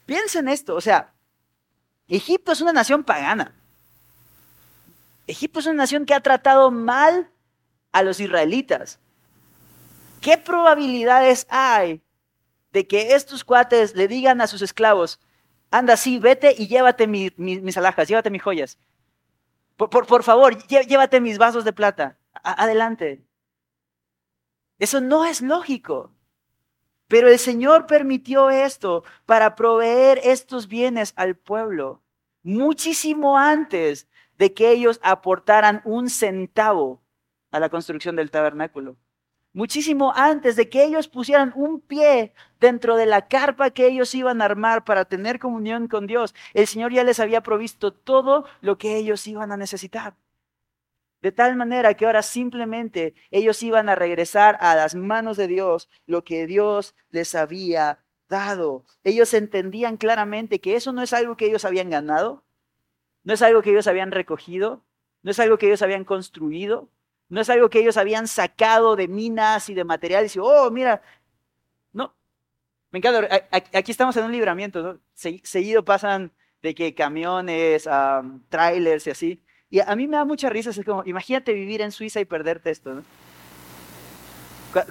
Piensen 0.07 0.49
esto, 0.49 0.75
o 0.75 0.81
sea, 0.81 1.13
Egipto 2.09 2.53
es 2.53 2.61
una 2.61 2.73
nación 2.73 3.05
pagana. 3.05 3.55
Egipto 5.27 5.61
es 5.61 5.67
una 5.67 5.77
nación 5.77 6.07
que 6.07 6.15
ha 6.15 6.21
tratado 6.21 6.71
mal 6.71 7.31
a 7.93 8.03
los 8.03 8.21
israelitas. 8.21 8.99
¿Qué 10.21 10.37
probabilidades 10.39 11.47
hay 11.49 12.03
de 12.73 12.87
que 12.87 13.15
estos 13.15 13.45
cuates 13.45 13.95
le 13.95 14.09
digan 14.09 14.41
a 14.41 14.47
sus 14.47 14.63
esclavos, 14.63 15.19
anda, 15.71 15.97
sí, 15.97 16.19
vete 16.19 16.55
y 16.57 16.69
llévate 16.69 17.07
mis 17.07 17.77
alhajas, 17.77 18.09
llévate 18.09 18.31
mis 18.31 18.43
joyas? 18.43 18.79
Por, 19.77 20.23
favor, 20.23 20.59
llévate 20.67 21.21
mis 21.21 21.39
vasos 21.39 21.65
de 21.65 21.73
plata. 21.73 22.19
adelante. 22.43 23.25
Eso 24.79 25.01
no 25.01 25.25
es 25.25 25.41
lógico. 25.41 26.11
Pero 27.09 27.29
el 27.29 27.39
Señor 27.39 27.87
permitió 27.87 28.51
esto 28.51 29.05
para 29.27 29.55
proveer 29.57 30.21
estos 30.23 30.69
bienes 30.69 31.13
al 31.17 31.35
pueblo 31.35 32.03
muchísimo 32.43 33.39
antes 33.39 34.09
de 34.39 34.55
que 34.55 34.71
ellos 34.71 35.01
aportaran 35.03 35.83
un 35.85 36.09
centavo 36.09 37.03
a 37.51 37.61
la 37.61 37.69
construcción 37.69 38.17
del 38.17 38.31
tabernáculo. 38.31 38.97
Muchísimo 39.53 40.13
antes 40.15 40.55
de 40.55 40.69
que 40.69 40.85
ellos 40.85 41.09
pusieran 41.09 41.53
un 41.57 41.81
pie 41.81 42.33
dentro 42.61 42.97
de 42.97 43.07
la 43.07 43.27
carpa 43.27 43.71
que 43.71 43.89
ellos 43.89 44.15
iban 44.15 44.41
a 44.41 44.45
armar 44.45 44.85
para 44.85 45.07
tener 45.07 45.41
comunión 45.41 45.89
con 45.89 46.07
Dios, 46.07 46.35
el 46.55 46.69
Señor 46.69 46.93
ya 46.93 47.03
les 47.03 47.19
había 47.19 47.43
provisto 47.43 47.93
todo 47.93 48.45
lo 48.61 48.79
que 48.79 48.97
ellos 48.97 49.27
iban 49.27 49.51
a 49.51 49.57
necesitar. 49.57 50.15
De 51.21 51.33
tal 51.33 51.57
manera 51.57 51.95
que 51.95 52.07
ahora 52.07 52.23
simplemente 52.23 53.15
ellos 53.33 53.63
iban 53.63 53.89
a 53.89 53.97
regresar 53.97 54.57
a 54.61 54.77
las 54.77 54.95
manos 54.95 55.37
de 55.37 55.49
Dios 55.49 55.91
lo 56.07 56.23
que 56.23 56.47
Dios 56.47 56.95
les 57.11 57.35
había 57.35 57.99
dado. 58.29 58.85
Ellos 59.03 59.35
entendían 59.35 59.97
claramente 59.97 60.61
que 60.61 60.77
eso 60.77 60.93
no 60.93 61.03
es 61.03 61.13
algo 61.13 61.37
que 61.37 61.47
ellos 61.47 61.65
habían 61.65 61.91
ganado, 61.91 62.45
no 63.25 63.35
es 63.35 63.43
algo 63.43 63.63
que 63.63 63.71
ellos 63.71 63.89
habían 63.89 64.13
recogido, 64.13 64.85
no 65.23 65.33
es 65.33 65.41
algo 65.41 65.59
que 65.59 65.67
ellos 65.67 65.83
habían 65.83 66.05
construido, 66.05 66.89
no 67.31 67.41
es 67.41 67.49
algo 67.49 67.71
que 67.71 67.79
ellos 67.79 67.97
habían 67.97 68.27
sacado 68.29 68.97
de 68.97 69.09
minas 69.09 69.71
y 69.71 69.75
de 69.75 69.85
materiales 69.85 70.35
y, 70.37 70.41
oh, 70.41 70.71
mira, 70.71 71.01
no. 71.93 72.15
Me 72.91 72.99
encanta, 72.99 73.49
aquí 73.53 73.93
estamos 73.93 74.17
en 74.17 74.25
un 74.25 74.33
libramiento, 74.33 74.83
¿no? 74.83 75.01
Seguido 75.15 75.85
pasan 75.85 76.33
de 76.61 76.75
que 76.75 76.95
camiones, 76.95 77.89
trailers 78.49 79.07
y 79.07 79.11
así. 79.11 79.43
Y 79.71 79.79
a 79.79 79.95
mí 79.95 80.09
me 80.09 80.17
da 80.17 80.25
mucha 80.25 80.51
risa, 80.51 80.71
es 80.71 80.85
como, 80.85 81.05
imagínate 81.07 81.55
vivir 81.55 81.81
en 81.83 81.93
Suiza 81.93 82.21
y 82.21 82.25
perderte 82.25 82.71
esto, 82.71 82.95
¿no? 82.95 83.05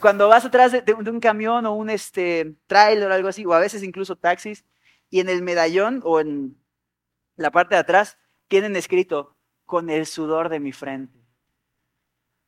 Cuando 0.01 0.27
vas 0.27 0.45
atrás 0.45 0.71
de, 0.71 0.93
un 0.93 1.19
camión 1.19 1.65
o 1.65 1.73
un 1.73 1.89
este, 1.89 2.55
trailer 2.67 3.09
o 3.11 3.13
algo 3.13 3.29
así, 3.29 3.45
o 3.45 3.53
a 3.53 3.59
veces 3.59 3.83
incluso 3.83 4.15
taxis, 4.15 4.65
y 5.09 5.19
en 5.19 5.29
el 5.29 5.41
medallón 5.41 6.01
o 6.03 6.19
en 6.19 6.57
la 7.35 7.51
parte 7.51 7.75
de 7.75 7.81
atrás 7.81 8.17
tienen 8.47 8.75
escrito, 8.75 9.35
con 9.65 9.89
el 9.89 10.05
sudor 10.05 10.49
de 10.49 10.59
mi 10.59 10.71
frente. 10.71 11.19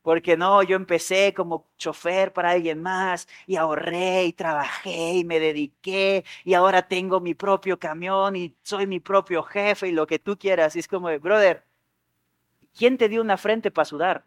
Porque 0.02 0.36
no, 0.38 0.64
yo 0.64 0.76
empecé 0.76 1.34
como 1.34 1.68
chofer 1.78 2.34
para 2.34 2.52
alguien 2.52 2.82
más 2.82 3.28
y 3.46 3.56
ahorré 3.58 4.26
y 4.26 4.34
trabajé 4.34 5.14
y 5.14 5.24
me 5.24 5.40
dediqué 5.40 6.26
y 6.44 6.54
ahora 6.56 6.88
tengo 6.88 7.20
mi 7.20 7.36
propio 7.36 7.78
camión 7.80 8.36
y 8.36 8.56
soy 8.64 8.88
mi 8.88 9.00
propio 9.00 9.44
jefe 9.44 9.90
y 9.90 9.92
lo 9.92 10.08
que 10.08 10.20
tú 10.20 10.38
quieras. 10.38 10.76
Y 10.76 10.80
es 10.80 10.88
como, 10.88 11.08
brother, 11.20 11.66
¿quién 12.78 12.98
te 12.98 13.10
dio 13.10 13.22
una 13.22 13.38
frente 13.38 13.72
para 13.72 13.86
sudar? 13.86 14.26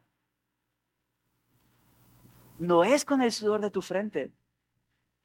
No 2.58 2.84
es 2.84 3.04
con 3.04 3.22
el 3.22 3.32
sudor 3.32 3.60
de 3.60 3.70
tu 3.70 3.82
frente. 3.82 4.32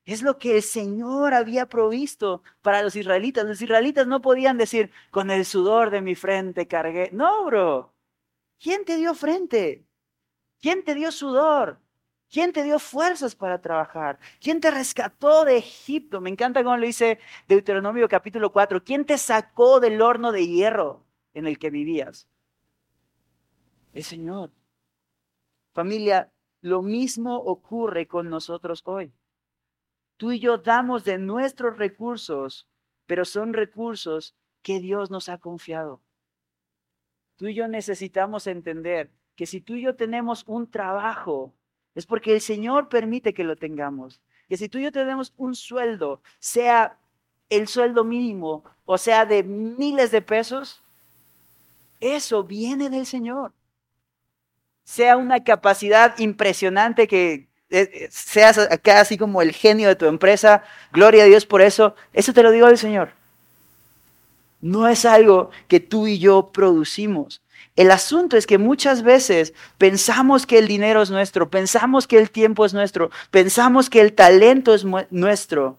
Es 0.06 0.24
lo 0.24 0.40
que 0.40 0.56
el 0.58 0.64
Señor 0.64 1.34
había 1.36 1.68
provisto 1.68 2.42
para 2.62 2.82
los 2.82 2.96
israelitas. 2.96 3.46
Los 3.46 3.62
israelitas 3.62 4.08
no 4.08 4.22
podían 4.22 4.58
decir, 4.58 4.92
con 5.12 5.30
el 5.30 5.46
sudor 5.46 5.92
de 5.92 6.02
mi 6.02 6.16
frente 6.16 6.68
cargué. 6.68 7.12
No, 7.14 7.46
bro. 7.46 7.94
¿Quién 8.60 8.86
te 8.86 8.98
dio 8.98 9.14
frente? 9.14 9.86
¿Quién 10.62 10.84
te 10.84 10.96
dio 10.96 11.12
sudor? 11.12 11.80
¿Quién 12.30 12.54
te 12.54 12.64
dio 12.64 12.78
fuerzas 12.78 13.36
para 13.36 13.60
trabajar? 13.60 14.20
¿Quién 14.40 14.62
te 14.62 14.70
rescató 14.70 15.46
de 15.46 15.58
Egipto? 15.58 16.22
Me 16.22 16.30
encanta 16.30 16.64
cómo 16.64 16.78
lo 16.78 16.86
dice 16.86 17.20
Deuteronomio 17.48 18.08
capítulo 18.08 18.52
4. 18.52 18.84
¿Quién 18.84 19.06
te 19.06 19.18
sacó 19.18 19.80
del 19.80 20.02
horno 20.02 20.32
de 20.32 20.48
hierro 20.48 21.06
en 21.34 21.48
el 21.48 21.58
que 21.58 21.72
vivías? 21.72 22.28
El 23.94 24.04
Señor. 24.04 24.52
Familia, 25.74 26.32
lo 26.62 26.84
mismo 26.84 27.38
ocurre 27.38 28.08
con 28.08 28.30
nosotros 28.30 28.84
hoy. 28.86 29.12
Tú 30.18 30.32
y 30.34 30.40
yo 30.40 30.58
damos 30.58 31.06
de 31.06 31.18
nuestros 31.18 31.78
recursos, 31.78 32.68
pero 33.08 33.26
son 33.26 33.54
recursos 33.54 34.36
que 34.62 34.80
Dios 34.80 35.10
nos 35.10 35.30
ha 35.30 35.40
confiado. 35.40 36.02
Tú 37.38 37.48
y 37.48 37.56
yo 37.56 37.68
necesitamos 37.68 38.46
entender 38.46 39.12
que 39.40 39.46
si 39.46 39.62
tú 39.62 39.76
y 39.76 39.84
yo 39.84 39.96
tenemos 39.96 40.44
un 40.48 40.70
trabajo, 40.70 41.54
es 41.96 42.06
porque 42.06 42.34
el 42.34 42.42
Señor 42.42 42.90
permite 42.90 43.34
que 43.34 43.46
lo 43.46 43.56
tengamos. 43.56 44.20
Que 44.50 44.58
si 44.58 44.68
tú 44.68 44.80
y 44.80 44.84
yo 44.84 44.92
tenemos 44.92 45.32
un 45.38 45.56
sueldo, 45.56 46.22
sea 46.40 46.98
el 47.50 47.70
sueldo 47.70 48.04
mínimo 48.04 48.66
o 48.84 48.98
sea 48.98 49.26
de 49.26 49.44
miles 49.44 50.12
de 50.12 50.22
pesos, 50.22 50.82
eso 52.02 52.44
viene 52.44 52.90
del 52.90 53.06
Señor. 53.06 53.54
Sea 54.84 55.16
una 55.16 55.42
capacidad 55.42 56.20
impresionante 56.20 57.08
que 57.08 57.48
eh, 57.70 57.90
eh, 57.94 58.10
seas 58.12 58.58
acá 58.58 59.00
así 59.00 59.18
como 59.18 59.42
el 59.42 59.54
genio 59.54 59.88
de 59.88 59.96
tu 59.96 60.08
empresa, 60.08 60.66
gloria 60.92 61.24
a 61.24 61.28
Dios 61.28 61.46
por 61.46 61.62
eso, 61.62 61.96
eso 62.12 62.34
te 62.34 62.44
lo 62.44 62.52
digo 62.52 62.68
del 62.68 62.78
Señor. 62.78 63.14
No 64.60 64.90
es 64.90 65.06
algo 65.06 65.50
que 65.70 65.80
tú 65.80 66.08
y 66.08 66.20
yo 66.20 66.52
producimos. 66.52 67.42
El 67.76 67.92
asunto 67.92 68.36
es 68.36 68.46
que 68.46 68.58
muchas 68.58 69.04
veces 69.04 69.54
pensamos 69.78 70.46
que 70.46 70.58
el 70.58 70.68
dinero 70.68 71.02
es 71.02 71.12
nuestro, 71.12 71.50
pensamos 71.50 72.08
que 72.08 72.18
el 72.18 72.30
tiempo 72.30 72.66
es 72.66 72.74
nuestro, 72.74 73.10
pensamos 73.32 73.90
que 73.90 74.02
el 74.02 74.14
talento 74.14 74.74
es 74.74 74.86
nuestro. 75.12 75.78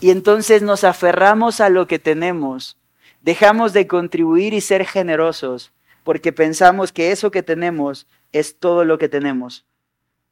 Y 0.00 0.10
entonces 0.10 0.62
nos 0.62 0.84
aferramos 0.84 1.60
a 1.60 1.68
lo 1.68 1.86
que 1.86 1.98
tenemos. 1.98 2.76
Dejamos 3.22 3.72
de 3.72 3.86
contribuir 3.86 4.52
y 4.52 4.60
ser 4.60 4.84
generosos 4.84 5.72
porque 6.04 6.32
pensamos 6.32 6.92
que 6.92 7.10
eso 7.10 7.30
que 7.30 7.42
tenemos 7.42 8.06
es 8.30 8.58
todo 8.58 8.84
lo 8.84 8.98
que 8.98 9.08
tenemos. 9.08 9.64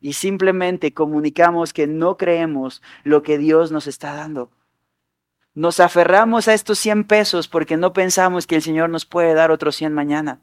Y 0.00 0.12
simplemente 0.12 0.92
comunicamos 0.92 1.72
que 1.72 1.86
no 1.86 2.16
creemos 2.16 2.82
lo 3.02 3.22
que 3.22 3.38
Dios 3.38 3.72
nos 3.72 3.86
está 3.86 4.14
dando. 4.14 4.50
Nos 5.54 5.80
aferramos 5.80 6.48
a 6.48 6.54
estos 6.54 6.78
100 6.78 7.04
pesos 7.04 7.48
porque 7.48 7.76
no 7.76 7.92
pensamos 7.92 8.46
que 8.46 8.56
el 8.56 8.62
Señor 8.62 8.88
nos 8.88 9.04
puede 9.04 9.34
dar 9.34 9.50
otros 9.50 9.76
100 9.76 9.92
mañana. 9.92 10.40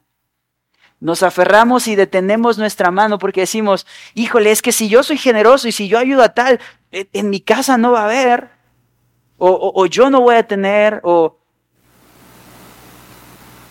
Nos 1.00 1.24
aferramos 1.24 1.88
y 1.88 1.96
detenemos 1.96 2.58
nuestra 2.58 2.92
mano 2.92 3.18
porque 3.18 3.42
decimos, 3.42 3.88
híjole, 4.14 4.52
es 4.52 4.62
que 4.62 4.72
si 4.72 4.90
yo 4.90 5.02
soy 5.02 5.18
generoso 5.18 5.68
y 5.68 5.72
si 5.72 5.88
yo 5.88 5.98
ayudo 5.98 6.24
a 6.24 6.34
tal, 6.34 6.60
en, 6.92 7.30
mi 7.30 7.40
casa 7.40 7.78
no 7.78 7.94
va 7.94 8.02
a 8.02 8.06
haber, 8.06 8.50
o, 9.38 9.72
o 9.74 9.86
yo 9.86 10.10
no 10.10 10.22
voy 10.22 10.36
a 10.36 10.48
tener, 10.48 11.00
o... 11.04 11.38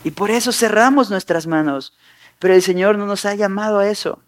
Y 0.04 0.10
por 0.12 0.30
eso 0.30 0.52
cerramos 0.52 1.10
nuestras 1.10 1.46
manos. 1.46 1.96
Pero 2.38 2.54
el 2.54 2.62
Señor 2.62 2.96
no 2.96 3.04
nos 3.04 3.26
ha 3.26 3.34
llamado 3.34 3.78
a 3.78 3.88
eso. 3.88 4.22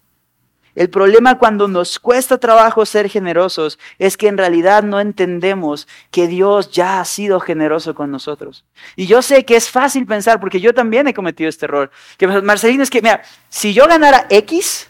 El 0.74 0.90
problema 0.90 1.38
cuando 1.38 1.68
nos 1.68 1.98
cuesta 1.98 2.38
trabajo 2.38 2.86
ser 2.86 3.08
generosos 3.08 3.78
es 3.98 4.16
que 4.16 4.28
en 4.28 4.38
realidad 4.38 4.82
no 4.82 5.00
entendemos 5.00 5.88
que 6.10 6.28
Dios 6.28 6.70
ya 6.70 7.00
ha 7.00 7.04
sido 7.04 7.40
generoso 7.40 7.94
con 7.94 8.10
nosotros. 8.10 8.64
Y 8.96 9.06
yo 9.06 9.22
sé 9.22 9.44
que 9.44 9.56
es 9.56 9.70
fácil 9.70 10.06
pensar, 10.06 10.40
porque 10.40 10.60
yo 10.60 10.72
también 10.72 11.08
he 11.08 11.14
cometido 11.14 11.48
este 11.48 11.66
error, 11.66 11.90
que 12.16 12.26
Marcelino 12.26 12.82
es 12.82 12.90
que, 12.90 13.02
mira, 13.02 13.22
si 13.48 13.72
yo 13.72 13.86
ganara 13.86 14.26
X 14.30 14.88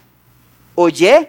o 0.75 0.88
Y, 0.88 1.29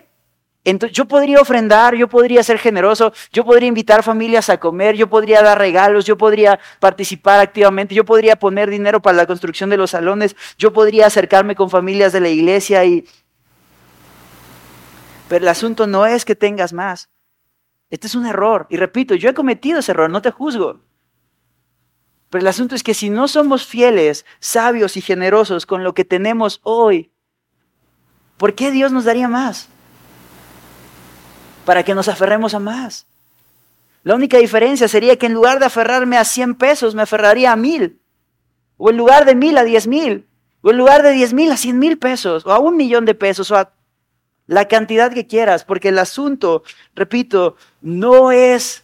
entonces, 0.63 0.95
yo 0.95 1.05
podría 1.05 1.41
ofrendar, 1.41 1.95
yo 1.95 2.07
podría 2.07 2.43
ser 2.43 2.59
generoso, 2.59 3.13
yo 3.33 3.43
podría 3.43 3.67
invitar 3.67 4.03
familias 4.03 4.47
a 4.49 4.59
comer, 4.59 4.95
yo 4.95 5.09
podría 5.09 5.41
dar 5.41 5.57
regalos, 5.57 6.05
yo 6.05 6.17
podría 6.17 6.59
participar 6.79 7.39
activamente, 7.39 7.95
yo 7.95 8.05
podría 8.05 8.35
poner 8.35 8.69
dinero 8.69 9.01
para 9.01 9.17
la 9.17 9.25
construcción 9.25 9.71
de 9.71 9.77
los 9.77 9.91
salones, 9.91 10.35
yo 10.59 10.71
podría 10.71 11.07
acercarme 11.07 11.55
con 11.55 11.69
familias 11.69 12.13
de 12.13 12.21
la 12.21 12.29
iglesia 12.29 12.85
y... 12.85 13.05
Pero 15.31 15.45
el 15.45 15.47
asunto 15.47 15.87
no 15.87 16.05
es 16.05 16.25
que 16.25 16.35
tengas 16.35 16.73
más. 16.73 17.09
Este 17.89 18.07
es 18.07 18.15
un 18.15 18.25
error. 18.25 18.67
Y 18.69 18.75
repito, 18.75 19.15
yo 19.15 19.29
he 19.29 19.33
cometido 19.33 19.79
ese 19.79 19.93
error, 19.93 20.09
no 20.09 20.21
te 20.21 20.29
juzgo. 20.29 20.81
Pero 22.29 22.41
el 22.41 22.47
asunto 22.49 22.75
es 22.75 22.83
que 22.83 22.93
si 22.93 23.09
no 23.09 23.29
somos 23.29 23.65
fieles, 23.65 24.25
sabios 24.41 24.97
y 24.97 25.01
generosos 25.01 25.65
con 25.65 25.85
lo 25.85 25.93
que 25.93 26.03
tenemos 26.03 26.59
hoy, 26.63 27.13
¿por 28.35 28.55
qué 28.55 28.71
Dios 28.71 28.91
nos 28.91 29.05
daría 29.05 29.29
más? 29.29 29.69
para 31.63 31.83
que 31.83 31.95
nos 31.95 32.09
aferremos 32.09 32.53
a 32.53 32.59
más. 32.59 33.07
La 34.03 34.15
única 34.15 34.37
diferencia 34.37 34.89
sería 34.89 35.15
que 35.15 35.27
en 35.27 35.33
lugar 35.33 35.59
de 35.59 35.67
aferrarme 35.67 36.17
a 36.17 36.25
100 36.25 36.55
pesos, 36.55 36.93
me 36.93 37.03
aferraría 37.03 37.53
a 37.53 37.55
mil. 37.55 38.01
O 38.75 38.89
en 38.89 38.97
lugar 38.97 39.23
de 39.23 39.35
mil 39.35 39.57
a 39.57 39.63
10 39.63 39.87
mil. 39.87 40.27
O 40.61 40.71
en 40.71 40.77
lugar 40.77 41.03
de 41.03 41.13
10 41.13 41.33
mil 41.33 41.49
a 41.53 41.55
100 41.55 41.79
mil 41.79 41.97
pesos. 41.97 42.45
O 42.45 42.51
a 42.51 42.59
un 42.59 42.75
millón 42.75 43.05
de 43.05 43.15
pesos. 43.15 43.49
O 43.51 43.55
a 43.55 43.71
la 44.51 44.67
cantidad 44.67 45.13
que 45.13 45.27
quieras. 45.27 45.63
Porque 45.63 45.89
el 45.89 45.97
asunto, 45.97 46.63
repito, 46.93 47.55
no 47.81 48.33
es 48.33 48.83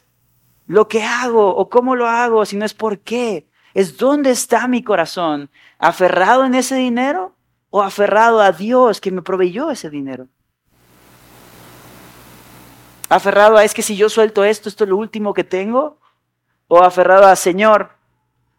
lo 0.66 0.88
que 0.88 1.04
hago 1.04 1.56
o 1.56 1.70
cómo 1.70 1.94
lo 1.96 2.08
hago, 2.08 2.46
sino 2.46 2.66
es 2.66 2.74
por 2.74 3.00
qué. 3.00 3.48
Es 3.74 3.98
dónde 3.98 4.32
está 4.32 4.70
mi 4.70 4.82
corazón. 4.82 5.50
¿Aferrado 5.78 6.46
en 6.46 6.56
ese 6.56 6.76
dinero? 6.76 7.36
¿O 7.70 7.84
aferrado 7.84 8.40
a 8.40 8.54
Dios 8.54 9.02
que 9.02 9.12
me 9.12 9.22
proveyó 9.22 9.70
ese 9.70 9.90
dinero? 9.90 10.30
aferrado 13.10 13.58
a 13.58 13.64
es 13.64 13.74
que 13.74 13.82
si 13.82 13.96
yo 13.96 14.10
suelto 14.10 14.44
esto, 14.44 14.68
esto 14.68 14.84
es 14.84 14.90
lo 14.90 14.98
último 14.98 15.34
que 15.34 15.46
tengo, 15.46 15.98
o 16.68 16.84
aferrado 16.84 17.26
a 17.26 17.38
Señor, 17.38 17.92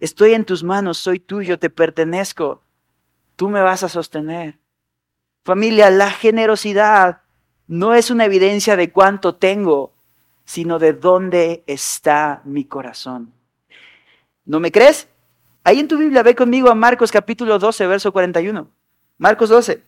estoy 0.01 0.33
en 0.33 0.47
tus 0.47 0.64
manos, 0.64 0.97
soy 0.97 1.21
tuyo, 1.21 1.59
te 1.59 1.68
pertenezco, 1.68 2.62
tú 3.37 3.51
me 3.51 3.61
vas 3.61 3.83
a 3.83 3.90
sostener. 3.90 4.59
Familia, 5.44 5.90
la 5.90 6.11
generosidad 6.11 7.20
no 7.66 7.94
es 7.94 8.11
una 8.11 8.24
evidencia 8.24 8.77
de 8.77 8.90
cuánto 8.90 9.35
tengo, 9.35 9.92
sino 10.44 10.79
de 10.79 10.92
dónde 10.92 11.62
está 11.66 12.40
mi 12.44 12.64
corazón. 12.64 13.33
¿No 14.44 14.61
me 14.61 14.72
crees? 14.72 15.09
Ahí 15.64 15.81
en 15.81 15.88
tu 15.88 15.98
Biblia 15.98 16.22
ve 16.22 16.35
conmigo 16.35 16.70
a 16.70 16.74
Marcos 16.74 17.12
capítulo 17.12 17.59
12, 17.59 17.87
verso 17.87 18.12
41. 18.12 18.68
Marcos 19.18 19.51
12. 19.51 19.83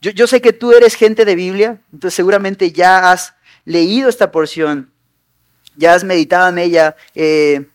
Yo, 0.00 0.10
yo 0.12 0.26
sé 0.26 0.40
que 0.40 0.54
tú 0.54 0.72
eres 0.72 0.94
gente 0.94 1.24
de 1.24 1.34
Biblia, 1.34 1.80
entonces 1.92 2.14
seguramente 2.14 2.72
ya 2.72 3.10
has 3.10 3.34
leído 3.66 4.08
esta 4.08 4.32
porción, 4.32 4.90
ya 5.76 5.94
has 5.94 6.04
meditado 6.04 6.48
en 6.48 6.58
ella 6.58 6.96
eh, 7.14 7.66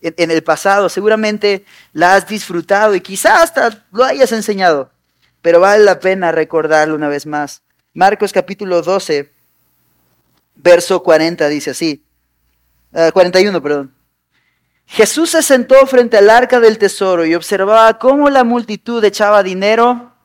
en, 0.00 0.30
el 0.30 0.42
pasado, 0.42 0.88
seguramente 0.88 1.64
la 1.92 2.14
has 2.14 2.28
disfrutado 2.28 2.94
y 2.94 3.00
quizás 3.00 3.42
hasta 3.42 3.84
lo 3.92 4.04
hayas 4.04 4.32
enseñado, 4.32 4.90
pero 5.46 5.60
vale 5.60 5.84
la 5.84 6.00
pena 6.00 6.32
recordarlo 6.32 6.96
una 6.96 7.06
vez 7.06 7.24
más. 7.24 7.62
Marcos 7.94 8.32
capítulo 8.32 8.82
12, 8.82 9.30
verso 10.56 11.04
40 11.04 11.46
dice 11.46 11.70
así, 11.70 12.02
41, 13.12 13.56
ah, 13.56 13.62
perdón. 13.62 13.94
Jesús 14.86 15.30
se 15.30 15.44
sentó 15.44 15.86
frente 15.86 16.16
al 16.16 16.30
arca 16.30 16.58
del 16.58 16.78
tesoro 16.78 17.24
y 17.24 17.36
observaba 17.36 17.96
cómo 17.96 18.28
la 18.28 18.42
multitud 18.42 19.04
echaba 19.04 19.44
dinero 19.44 20.16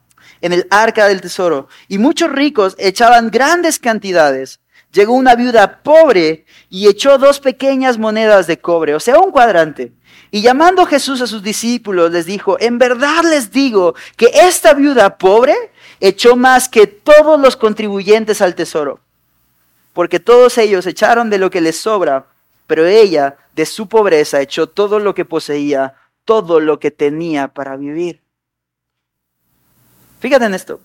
en 0.42 0.54
el 0.54 0.66
arca 0.72 1.08
del 1.08 1.22
tesoro 1.22 1.68
y 1.88 2.00
muchos 2.00 2.32
ricos 2.32 2.76
echaban 2.80 3.30
grandes 3.30 3.78
cantidades 3.78 4.60
llegó 4.92 5.14
una 5.14 5.36
viuda 5.36 5.82
pobre 5.82 6.46
y 6.70 6.88
echó 6.88 7.18
dos 7.18 7.40
pequeñas 7.40 7.98
monedas 7.98 8.48
de 8.48 8.60
cobre, 8.60 8.96
o 8.96 9.00
sea, 9.00 9.20
un 9.20 9.32
cuadrante. 9.32 9.92
Y 10.32 10.42
llamando 10.42 10.86
Jesús 10.86 11.22
a 11.22 11.28
sus 11.28 11.44
discípulos, 11.44 12.12
les 12.12 12.26
dijo, 12.26 12.58
en 12.60 12.78
verdad 12.78 13.24
les 13.24 13.52
digo 13.52 13.96
que 14.16 14.32
esta 14.34 14.74
viuda 14.74 15.18
pobre 15.18 15.56
echó 16.00 16.36
más 16.36 16.70
que 16.70 16.88
todos 16.88 17.40
los 17.40 17.58
contribuyentes 17.58 18.42
al 18.42 18.56
tesoro, 18.56 19.00
porque 19.94 20.20
todos 20.20 20.58
ellos 20.58 20.86
echaron 20.88 21.30
de 21.30 21.38
lo 21.38 21.50
que 21.50 21.62
les 21.62 21.80
sobra, 21.80 22.28
pero 22.66 22.86
ella 22.86 23.36
de 23.56 23.66
su 23.66 23.88
pobreza 23.88 24.42
echó 24.42 24.68
todo 24.68 25.00
lo 25.00 25.14
que 25.14 25.26
poseía, 25.26 25.96
todo 26.24 26.60
lo 26.62 26.80
que 26.80 26.92
tenía 26.92 27.50
para 27.50 27.76
vivir. 27.76 28.22
Fíjate 30.22 30.46
en 30.46 30.54
esto. 30.54 30.80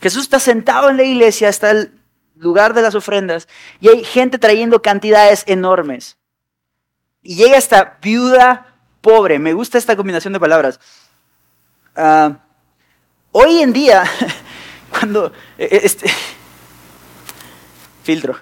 Jesús 0.00 0.22
está 0.22 0.38
sentado 0.38 0.90
en 0.90 0.96
la 0.96 1.02
iglesia, 1.02 1.48
está 1.48 1.72
el 1.72 1.99
lugar 2.40 2.74
de 2.74 2.82
las 2.82 2.94
ofrendas 2.94 3.46
y 3.80 3.88
hay 3.88 4.04
gente 4.04 4.38
trayendo 4.38 4.82
cantidades 4.82 5.44
enormes. 5.46 6.16
Y 7.22 7.36
llega 7.36 7.56
esta 7.56 7.98
viuda 8.02 8.74
pobre, 9.00 9.38
me 9.38 9.52
gusta 9.52 9.78
esta 9.78 9.96
combinación 9.96 10.32
de 10.32 10.40
palabras. 10.40 10.80
Ah, 11.94 12.38
hoy 13.32 13.60
en 13.60 13.72
día, 13.72 14.04
cuando 14.90 15.32
e, 15.58 15.64
e, 15.64 15.80
este 15.84 16.10
filtro. 18.02 18.38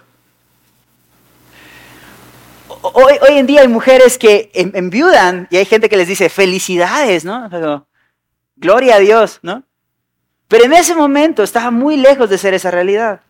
Hoy, 2.80 3.14
hoy, 3.28 3.38
en 3.38 3.46
día 3.46 3.62
hay 3.62 3.68
mujeres 3.68 4.18
que 4.18 4.50
enviudan 4.54 5.48
y 5.50 5.56
hay 5.56 5.64
gente 5.64 5.88
que 5.88 5.96
les 5.96 6.06
dice 6.06 6.28
felicidades, 6.28 7.24
¿no? 7.24 7.86
gloria 8.54 8.96
a 8.96 8.98
Dios, 8.98 9.40
¿no? 9.42 9.64
Pero 10.46 10.64
en 10.64 10.72
ese 10.72 10.94
momento 10.94 11.42
estaba 11.42 11.70
muy 11.70 11.96
lejos 11.96 12.30
de 12.30 12.38
ser 12.38 12.54
esa 12.54 12.70
realidad. 12.70 13.20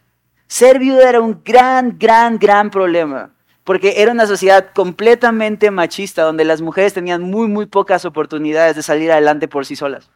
Ser 0.48 0.78
viuda 0.78 1.08
era 1.08 1.20
un 1.20 1.42
gran, 1.44 1.98
gran, 1.98 2.38
gran 2.38 2.70
problema, 2.70 3.30
porque 3.64 3.94
era 3.98 4.12
una 4.12 4.26
sociedad 4.26 4.70
completamente 4.74 5.70
machista, 5.70 6.22
donde 6.22 6.46
las 6.46 6.62
mujeres 6.62 6.94
tenían 6.94 7.22
muy, 7.22 7.48
muy 7.48 7.66
pocas 7.66 8.06
oportunidades 8.06 8.74
de 8.74 8.82
salir 8.82 9.12
adelante 9.12 9.46
por 9.46 9.66
sí 9.66 9.76
solas. 9.76 10.08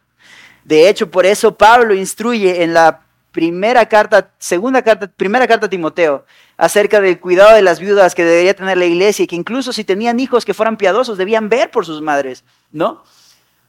De 0.63 0.89
hecho, 0.89 1.11
por 1.11 1.27
eso 1.27 1.55
Pablo 1.55 1.93
instruye 1.93 2.63
en 2.63 2.73
la 2.73 3.01
primera 3.31 3.87
carta, 3.87 4.31
segunda 4.39 4.81
carta, 4.81 5.07
primera 5.07 5.47
carta 5.47 5.67
a 5.67 5.69
Timoteo, 5.69 6.25
acerca 6.57 6.99
del 6.99 7.19
cuidado 7.19 7.53
de 7.53 7.61
las 7.61 7.79
viudas 7.79 8.15
que 8.15 8.23
debería 8.23 8.55
tener 8.55 8.77
la 8.77 8.85
iglesia 8.85 9.23
y 9.23 9.27
que 9.27 9.35
incluso 9.35 9.71
si 9.71 9.83
tenían 9.83 10.19
hijos 10.19 10.45
que 10.45 10.55
fueran 10.55 10.77
piadosos, 10.77 11.17
debían 11.17 11.47
ver 11.47 11.69
por 11.69 11.85
sus 11.85 12.01
madres, 12.01 12.43
¿no? 12.71 13.03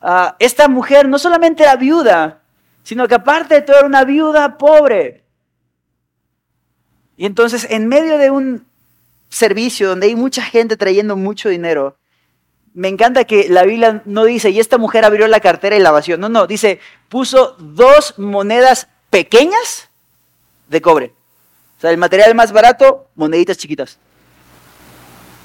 Ah, 0.01 0.35
esta 0.39 0.69
mujer 0.69 1.09
no 1.09 1.19
solamente 1.19 1.63
era 1.63 1.77
viuda, 1.77 2.41
sino 2.83 3.07
que 3.07 3.17
aparte 3.17 3.55
de 3.55 3.63
todo 3.63 3.79
era 3.79 3.87
una 3.87 4.05
viuda 4.05 4.57
pobre. 4.57 5.24
Y 7.17 7.27
entonces, 7.27 7.67
en 7.71 7.89
medio 7.89 8.19
de 8.19 8.31
un 8.31 8.67
servicio 9.29 9.89
donde 9.89 10.07
hay 10.07 10.17
mucha 10.17 10.43
gente 10.43 10.77
trayendo 10.77 11.17
mucho 11.17 11.49
dinero, 11.49 11.97
me 12.75 12.89
encanta 12.89 13.25
que 13.25 13.49
la 13.49 13.65
Biblia 13.65 14.03
no 14.05 14.25
dice, 14.25 14.51
y 14.51 14.59
esta 14.59 14.79
mujer 14.79 15.05
abrió 15.05 15.29
la 15.29 15.41
cartera 15.41 15.77
y 15.77 15.81
la 15.81 15.93
vació. 15.93 16.19
No, 16.19 16.29
no, 16.29 16.47
dice, 16.47 16.81
puso 17.09 17.57
dos 17.59 18.19
monedas 18.19 18.89
pequeñas 19.11 19.89
de 20.69 20.83
cobre. 20.83 21.13
O 21.79 21.81
sea, 21.81 21.91
el 21.91 21.99
material 21.99 22.35
más 22.35 22.51
barato, 22.53 23.09
moneditas 23.15 23.59
chiquitas. 23.59 23.99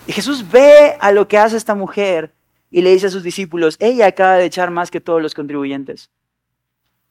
Y 0.07 0.11
Jesús 0.11 0.49
ve 0.49 0.97
a 0.99 1.11
lo 1.11 1.27
que 1.27 1.37
hace 1.37 1.55
esta 1.55 1.75
mujer 1.75 2.33
y 2.71 2.81
le 2.81 2.91
dice 2.91 3.07
a 3.07 3.11
sus 3.11 3.21
discípulos, 3.21 3.75
ella 3.79 4.07
acaba 4.07 4.35
de 4.37 4.45
echar 4.45 4.71
más 4.71 4.89
que 4.89 5.01
todos 5.01 5.21
los 5.21 5.35
contribuyentes. 5.35 6.09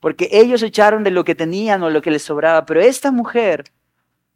Porque 0.00 0.28
ellos 0.32 0.62
echaron 0.62 1.04
de 1.04 1.12
lo 1.12 1.24
que 1.24 1.36
tenían 1.36 1.82
o 1.84 1.90
lo 1.90 2.02
que 2.02 2.10
les 2.10 2.22
sobraba, 2.22 2.66
pero 2.66 2.80
esta 2.80 3.12
mujer 3.12 3.64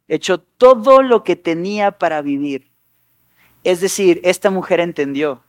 echó 0.07 0.39
todo 0.39 1.01
lo 1.01 1.23
que 1.23 1.35
tenía 1.35 1.97
para 1.97 2.21
vivir. 2.21 2.71
Es 3.63 3.79
decir, 3.81 4.19
esta 4.23 4.49
mujer 4.49 4.79
entendió, 4.79 5.43